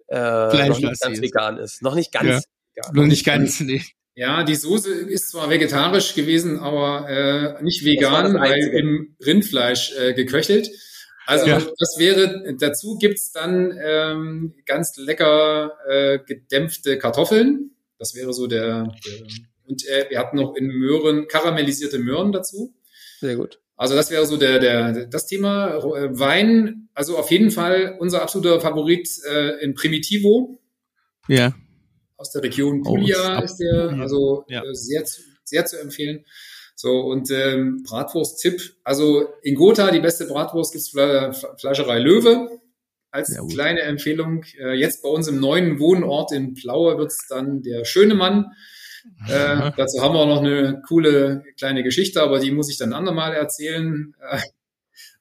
äh, 0.09 0.69
noch 0.69 0.79
nicht 0.79 1.01
ganz 1.01 1.21
vegan 1.21 1.59
ist. 1.59 1.83
Noch 1.83 1.95
nicht 1.95 2.13
ganz. 2.13 2.29
Ja. 2.29 2.41
Ja, 2.77 2.93
Nur 2.93 3.07
nicht 3.07 3.25
ganz, 3.25 3.61
nee. 3.61 3.83
Ja, 4.17 4.45
die 4.45 4.55
Soße 4.55 4.93
ist 4.93 5.31
zwar 5.31 5.51
vegetarisch 5.51 6.15
gewesen, 6.15 6.59
aber 6.59 7.09
äh, 7.09 7.63
nicht 7.63 7.85
vegan, 7.85 8.35
weil 8.35 8.61
im 8.61 9.17
Rindfleisch 9.25 9.93
äh, 9.97 10.15
geköchelt. 10.15 10.71
Also 11.27 11.47
ja. 11.47 11.59
das 11.59 11.97
wäre, 11.99 12.55
dazu 12.59 12.97
gibt's 12.99 13.33
dann 13.33 13.77
ähm, 13.83 14.55
ganz 14.67 14.97
lecker 14.97 15.73
äh, 15.89 16.19
gedämpfte 16.19 16.99
Kartoffeln. 16.99 17.71
Das 17.99 18.15
wäre 18.15 18.33
so 18.33 18.47
der, 18.47 18.93
der 19.05 19.27
und 19.67 19.87
äh, 19.87 20.07
wir 20.11 20.19
hatten 20.19 20.37
noch 20.37 20.55
in 20.55 20.67
Möhren, 20.67 21.27
karamellisierte 21.27 21.99
Möhren 21.99 22.33
dazu. 22.33 22.75
Sehr 23.21 23.37
gut. 23.37 23.61
Also 23.77 23.95
das 23.95 24.11
wäre 24.11 24.25
so 24.27 24.37
der, 24.37 24.59
der 24.59 25.07
das 25.07 25.27
Thema. 25.27 25.83
Wein, 25.83 26.89
also 26.95 27.19
auf 27.19 27.31
jeden 27.31 27.51
Fall 27.51 27.97
unser 27.99 28.23
absoluter 28.23 28.61
Favorit 28.61 29.09
äh, 29.29 29.63
in 29.65 29.75
Primitivo. 29.75 30.61
Ja 31.29 31.55
aus 32.25 32.31
der 32.31 32.43
Region 32.43 32.81
oh, 32.81 32.91
Puglia 32.91 33.39
oh, 33.39 33.45
ist 33.45 33.57
der, 33.57 33.91
also 34.01 34.45
ja. 34.49 34.63
Äh, 34.63 34.75
sehr, 34.75 35.05
sehr 35.45 35.67
zu 35.67 35.79
empfehlen. 35.79 36.25
So, 36.75 37.01
und 37.01 37.31
ähm, 37.31 37.85
Bratwurst-Tipp. 37.87 38.61
Also 38.83 39.29
in 39.43 39.55
Gotha, 39.55 39.91
die 39.91 40.01
beste 40.01 40.27
Bratwurst 40.27 40.73
gibt's 40.73 40.89
Fle 40.89 41.33
Fleischerei 41.59 41.99
Löwe. 41.99 42.61
als 43.11 43.37
kleine 43.53 43.83
Empfehlung. 43.83 44.45
Äh, 44.59 44.75
jetzt 44.75 45.03
bei 45.03 45.09
uns 45.09 45.29
im 45.29 45.39
neuen 45.39 45.79
Wohnort 45.79 46.33
in 46.33 46.55
Plaue 46.55 46.99
wird's 46.99 47.29
dann 47.29 47.63
der 47.63 47.85
schöne 47.85 48.15
Mann. 48.15 48.47
Äh, 49.29 49.73
dazu 49.77 50.03
haben 50.03 50.15
wir 50.15 50.21
auch 50.21 50.29
noch 50.29 50.43
eine 50.43 50.83
coole 50.87 51.45
kleine 51.59 51.83
Geschichte, 51.83 52.23
aber 52.23 52.39
die 52.39 52.51
muss 52.51 52.71
ich 52.71 52.79
dann 52.79 52.93
andermal 52.93 53.33
erzählen. 53.33 54.15
Äh, 54.31 54.41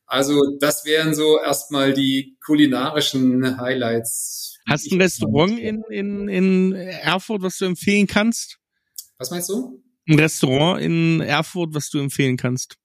also 0.05 0.57
das 0.59 0.85
wären 0.85 1.15
so 1.15 1.39
erstmal 1.39 1.93
die 1.93 2.37
kulinarischen 2.45 3.59
Highlights. 3.59 4.59
Hast 4.67 4.89
du 4.89 4.95
ein 4.95 5.01
Restaurant 5.01 5.59
in, 5.59 5.83
in, 5.89 6.29
in 6.29 6.73
Erfurt, 6.73 7.41
was 7.41 7.57
du 7.57 7.65
empfehlen 7.65 8.07
kannst? 8.07 8.59
Was 9.17 9.31
meinst 9.31 9.49
du? 9.49 9.81
Ein 10.07 10.19
Restaurant 10.19 10.81
in 10.81 11.21
Erfurt, 11.21 11.73
was 11.73 11.89
du 11.89 11.99
empfehlen 11.99 12.37
kannst? 12.37 12.77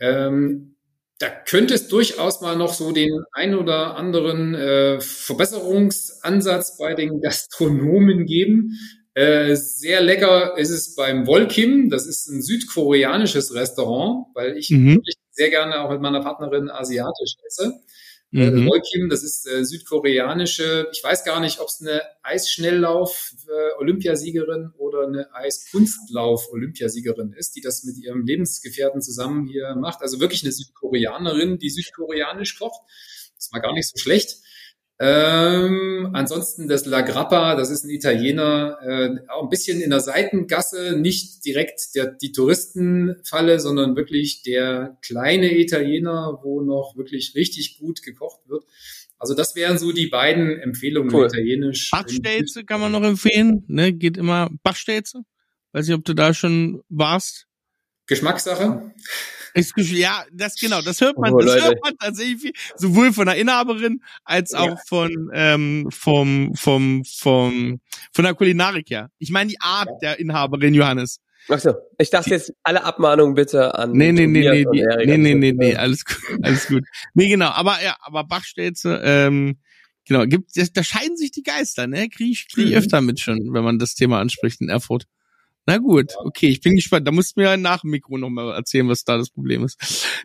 Ähm, 0.00 0.76
da 1.18 1.28
könnte 1.30 1.74
es 1.74 1.88
durchaus 1.88 2.40
mal 2.40 2.56
noch 2.56 2.72
so 2.72 2.92
den 2.92 3.10
ein 3.32 3.54
oder 3.54 3.96
anderen 3.96 4.54
äh, 4.54 5.00
Verbesserungsansatz 5.00 6.78
bei 6.78 6.94
den 6.94 7.20
Gastronomen 7.22 8.26
geben. 8.26 8.78
Äh, 9.18 9.56
sehr 9.56 10.00
lecker 10.00 10.56
ist 10.56 10.70
es 10.70 10.94
beim 10.94 11.26
Volkim. 11.26 11.90
Das 11.90 12.06
ist 12.06 12.28
ein 12.28 12.40
südkoreanisches 12.40 13.52
Restaurant, 13.52 14.28
weil 14.34 14.56
ich 14.56 14.70
mhm. 14.70 14.94
wirklich 14.94 15.16
sehr 15.32 15.50
gerne 15.50 15.80
auch 15.80 15.90
mit 15.90 16.00
meiner 16.00 16.20
Partnerin 16.20 16.70
asiatisch 16.70 17.34
esse. 17.44 17.80
Äh, 18.32 18.52
mhm. 18.52 18.68
Volkim, 18.68 19.08
das 19.08 19.24
ist 19.24 19.44
äh, 19.48 19.64
südkoreanische, 19.64 20.86
ich 20.92 21.02
weiß 21.02 21.24
gar 21.24 21.40
nicht, 21.40 21.58
ob 21.58 21.66
es 21.66 21.80
eine 21.80 22.00
Eisschnelllauf-Olympiasiegerin 22.22 24.70
oder 24.78 25.08
eine 25.08 25.34
Eiskunstlauf-Olympiasiegerin 25.34 27.32
ist, 27.32 27.56
die 27.56 27.60
das 27.60 27.82
mit 27.82 27.98
ihrem 27.98 28.24
Lebensgefährten 28.24 29.02
zusammen 29.02 29.48
hier 29.48 29.74
macht. 29.74 30.00
Also 30.00 30.20
wirklich 30.20 30.44
eine 30.44 30.52
Südkoreanerin, 30.52 31.58
die 31.58 31.70
südkoreanisch 31.70 32.56
kocht. 32.56 32.82
Das 33.34 33.50
war 33.50 33.60
gar 33.60 33.72
nicht 33.72 33.88
so 33.88 33.96
schlecht. 33.96 34.36
Ähm, 35.00 36.10
ansonsten 36.12 36.66
das 36.66 36.84
La 36.84 37.02
Grappa, 37.02 37.54
das 37.54 37.70
ist 37.70 37.84
ein 37.84 37.90
Italiener, 37.90 38.78
äh, 38.82 39.30
auch 39.30 39.44
ein 39.44 39.48
bisschen 39.48 39.80
in 39.80 39.90
der 39.90 40.00
Seitengasse, 40.00 40.96
nicht 40.98 41.44
direkt 41.44 41.94
der, 41.94 42.06
die 42.06 42.32
Touristenfalle, 42.32 43.60
sondern 43.60 43.94
wirklich 43.94 44.42
der 44.42 44.98
kleine 45.02 45.56
Italiener, 45.56 46.40
wo 46.42 46.62
noch 46.62 46.96
wirklich 46.96 47.34
richtig 47.36 47.78
gut 47.78 48.02
gekocht 48.02 48.40
wird. 48.48 48.64
Also 49.18 49.34
das 49.34 49.54
wären 49.54 49.78
so 49.78 49.92
die 49.92 50.08
beiden 50.08 50.58
Empfehlungen 50.58 51.14
cool. 51.14 51.26
italienisch. 51.26 51.90
Bachstelze 51.90 52.64
kann 52.64 52.80
man 52.80 52.92
noch 52.92 53.02
empfehlen, 53.02 53.64
ne? 53.68 53.92
Geht 53.92 54.16
immer 54.16 54.50
Bachstelze. 54.62 55.22
Weiß 55.72 55.86
nicht, 55.86 55.96
ob 55.96 56.04
du 56.04 56.14
da 56.14 56.34
schon 56.34 56.82
warst. 56.88 57.46
Geschmackssache 58.06 58.94
ja, 59.54 60.24
das 60.32 60.54
genau, 60.56 60.82
das 60.82 61.00
hört 61.00 61.18
man, 61.18 61.34
oh, 61.34 61.38
das 61.38 61.62
hört 61.62 61.78
man 61.82 61.96
tatsächlich 61.98 62.40
viel, 62.40 62.52
sowohl 62.76 63.12
von 63.12 63.26
der 63.26 63.36
Inhaberin 63.36 64.02
als 64.24 64.54
auch 64.54 64.66
ja. 64.66 64.76
von 64.86 65.30
ähm, 65.32 65.88
vom 65.90 66.54
vom 66.54 67.04
vom 67.04 67.80
von 68.12 68.24
der 68.24 68.34
Kulinarik 68.34 68.90
her. 68.90 69.10
Ich 69.18 69.30
meine 69.30 69.50
die 69.50 69.60
Art 69.60 69.88
ja. 69.88 70.10
der 70.10 70.20
Inhaberin 70.20 70.74
Johannes. 70.74 71.20
Ach 71.48 71.58
so, 71.58 71.74
ich 71.98 72.10
dachte 72.10 72.30
jetzt 72.30 72.52
alle 72.62 72.84
Abmahnungen 72.84 73.34
bitte 73.34 73.74
an. 73.74 73.92
Nee, 73.92 74.12
nee, 74.12 74.26
nee, 74.26 74.40
nee, 74.40 74.66
nee, 74.70 74.80
Eric, 74.80 75.06
nee, 75.06 75.16
nee, 75.16 75.34
nee, 75.34 75.52
nee, 75.52 75.76
alles 75.76 76.04
gut, 76.04 76.18
alles 76.42 76.68
gut. 76.68 76.84
Nee, 77.14 77.28
genau, 77.28 77.48
aber 77.48 77.82
ja, 77.82 77.96
aber 78.00 78.24
Bachstelze 78.24 79.00
ähm 79.02 79.58
genau, 80.08 80.24
gibt 80.26 80.50
da 80.56 80.82
scheiden 80.82 81.16
sich 81.16 81.30
die 81.30 81.42
Geister, 81.42 81.86
ne? 81.86 82.08
Kriege 82.08 82.32
ich 82.32 82.48
krieg 82.48 82.66
ich 82.66 82.72
mhm. 82.72 82.78
öfter 82.78 83.00
mit 83.00 83.20
schon, 83.20 83.52
wenn 83.52 83.64
man 83.64 83.78
das 83.78 83.94
Thema 83.94 84.20
anspricht 84.20 84.60
in 84.60 84.68
Erfurt. 84.68 85.06
Na 85.68 85.76
gut, 85.76 86.14
okay, 86.20 86.48
ich 86.48 86.62
bin 86.62 86.76
gespannt. 86.76 87.06
Da 87.06 87.12
musst 87.12 87.36
du 87.36 87.42
mir 87.42 87.58
nach 87.58 87.82
dem 87.82 87.90
Mikro 87.90 88.16
nochmal 88.16 88.54
erzählen, 88.54 88.88
was 88.88 89.04
da 89.04 89.18
das 89.18 89.28
Problem 89.28 89.66
ist. 89.66 89.76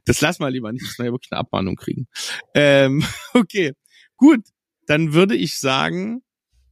Das 0.05 0.21
lass 0.21 0.39
mal 0.39 0.47
lieber 0.47 0.71
nicht, 0.71 0.85
dass 0.85 0.97
wir 0.97 1.11
wirklich 1.11 1.33
eine 1.33 1.41
Abmahnung 1.41 1.75
kriegen. 1.75 2.07
Ähm, 2.55 3.03
okay, 3.33 3.73
gut. 4.15 4.39
Dann 4.87 5.13
würde 5.13 5.35
ich 5.35 5.59
sagen, 5.59 6.23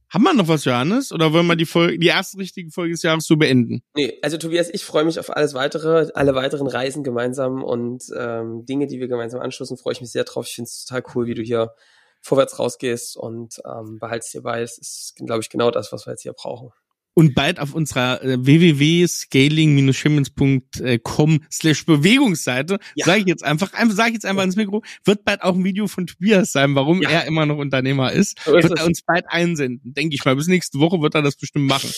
haben 0.08 0.22
wir 0.22 0.32
noch 0.32 0.48
was, 0.48 0.64
Johannes? 0.64 1.12
Oder 1.12 1.34
wollen 1.34 1.46
wir 1.48 1.56
die 1.56 1.66
Folge, 1.66 1.98
die 1.98 2.06
erste 2.06 2.38
richtige 2.38 2.70
Folge 2.70 2.92
des 2.92 3.02
Jahres 3.02 3.26
so 3.26 3.36
beenden? 3.36 3.82
Nee, 3.94 4.18
also 4.22 4.38
Tobias, 4.38 4.70
ich 4.72 4.86
freue 4.86 5.04
mich 5.04 5.18
auf 5.18 5.28
alles 5.36 5.52
weitere, 5.52 6.10
alle 6.14 6.34
weiteren 6.34 6.66
Reisen 6.66 7.04
gemeinsam 7.04 7.62
und 7.62 8.04
ähm, 8.18 8.64
Dinge, 8.64 8.86
die 8.86 9.00
wir 9.00 9.08
gemeinsam 9.08 9.42
anschließen, 9.42 9.76
freue 9.76 9.92
ich 9.92 10.00
mich 10.00 10.12
sehr 10.12 10.24
drauf. 10.24 10.46
Ich 10.48 10.54
finde 10.54 10.68
es 10.68 10.86
total 10.86 11.04
cool, 11.14 11.26
wie 11.26 11.34
du 11.34 11.42
hier 11.42 11.74
vorwärts 12.22 12.58
rausgehst 12.58 13.18
und 13.18 13.60
ähm, 13.66 13.98
behaltst 13.98 14.32
dir 14.32 14.40
bei. 14.40 14.62
Es 14.62 14.78
ist, 14.78 15.16
glaube 15.16 15.42
ich, 15.42 15.50
genau 15.50 15.70
das, 15.70 15.92
was 15.92 16.06
wir 16.06 16.12
jetzt 16.12 16.22
hier 16.22 16.32
brauchen 16.32 16.70
und 17.14 17.34
bald 17.34 17.58
auf 17.60 17.74
unserer 17.74 18.22
äh, 18.22 18.44
www.scaling-champions.com 18.44 21.40
slash 21.50 21.86
Bewegungsseite, 21.86 22.78
ja. 22.94 23.06
sage 23.06 23.20
ich 23.20 23.26
jetzt 23.26 23.44
einfach, 23.44 23.72
einfach 23.74 23.94
sage 23.94 24.08
ich 24.10 24.14
jetzt 24.14 24.26
einfach 24.26 24.42
ins 24.44 24.56
Mikro, 24.56 24.82
wird 25.04 25.24
bald 25.24 25.42
auch 25.42 25.54
ein 25.54 25.64
Video 25.64 25.86
von 25.88 26.06
Tobias 26.06 26.52
sein, 26.52 26.74
warum 26.74 27.02
ja. 27.02 27.10
er 27.10 27.26
immer 27.26 27.44
noch 27.46 27.58
Unternehmer 27.58 28.12
ist. 28.12 28.38
So 28.44 28.56
ist 28.56 28.68
wird 28.68 28.78
er 28.78 28.86
uns 28.86 29.02
bald 29.02 29.26
einsenden, 29.28 29.92
denke 29.92 30.14
ich 30.14 30.24
mal. 30.24 30.36
Bis 30.36 30.46
nächste 30.46 30.78
Woche 30.78 31.02
wird 31.02 31.14
er 31.14 31.20
das 31.22 31.36
bestimmt 31.36 31.66
machen. 31.66 31.90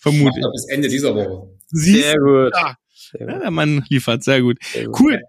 Vermute 0.00 0.38
ich. 0.38 0.46
Bis 0.52 0.68
Ende 0.68 0.88
dieser 0.88 1.14
Woche. 1.14 1.58
Siehst, 1.68 2.02
sehr 2.02 2.18
gut. 2.18 2.52
Ja. 2.54 2.76
Sehr 3.12 3.26
gut. 3.26 3.34
ja, 3.34 3.40
der 3.40 3.50
Mann 3.50 3.84
liefert, 3.88 4.24
sehr 4.24 4.42
gut. 4.42 4.58
Sehr 4.62 4.86
gut. 4.86 5.00
Cool. 5.00 5.20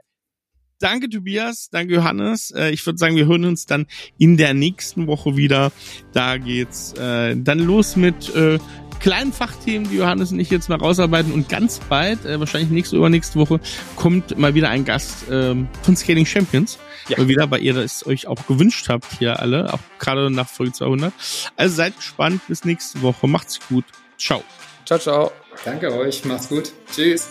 Danke, 0.84 1.08
Tobias. 1.08 1.70
Danke, 1.72 1.94
Johannes. 1.94 2.52
Äh, 2.52 2.72
ich 2.72 2.86
würde 2.86 2.98
sagen, 2.98 3.16
wir 3.16 3.26
hören 3.26 3.46
uns 3.46 3.66
dann 3.66 3.86
in 4.18 4.36
der 4.36 4.54
nächsten 4.54 5.08
Woche 5.08 5.38
wieder. 5.38 5.72
Da 6.12 6.38
geht's 6.38 6.92
äh, 6.94 7.38
dann 7.38 7.60
los 7.60 7.96
mit 7.96 8.36
äh, 8.36 8.60
kleinen 9.04 9.34
Fachthemen, 9.34 9.90
die 9.90 9.98
Johannes 9.98 10.32
und 10.32 10.40
ich 10.40 10.50
jetzt 10.50 10.70
mal 10.70 10.78
rausarbeiten. 10.78 11.34
Und 11.34 11.50
ganz 11.50 11.80
bald, 11.90 12.26
äh, 12.26 12.40
wahrscheinlich 12.40 12.72
nächste 12.72 12.98
oder 12.98 13.10
nächste 13.10 13.38
Woche, 13.38 13.60
kommt 13.98 14.38
mal 14.38 14.56
wieder 14.56 14.70
ein 14.70 14.86
Gast 14.86 15.26
ähm, 15.30 15.68
von 15.84 15.96
Scaling 15.96 16.26
Champions. 16.26 16.80
Ja. 17.10 17.18
Mal 17.18 17.28
wieder, 17.28 17.52
weil 17.52 17.62
ihr 17.62 17.74
das 17.74 18.08
euch 18.08 18.28
auch 18.28 18.48
gewünscht 18.48 18.88
habt 18.88 19.06
hier 19.20 19.40
alle, 19.42 19.74
auch 19.74 19.80
gerade 20.00 20.32
nach 20.32 20.48
Folge 20.48 20.72
200. 20.72 21.14
Also 21.58 21.76
seid 21.76 21.98
gespannt. 21.98 22.42
Bis 22.48 22.64
nächste 22.64 23.02
Woche. 23.02 23.28
Macht's 23.28 23.60
gut. 23.68 23.84
Ciao. 24.18 24.42
Ciao, 24.86 24.98
ciao. 24.98 25.32
Danke 25.66 25.94
euch. 25.94 26.24
Macht's 26.24 26.48
gut. 26.48 26.72
Tschüss. 26.90 27.28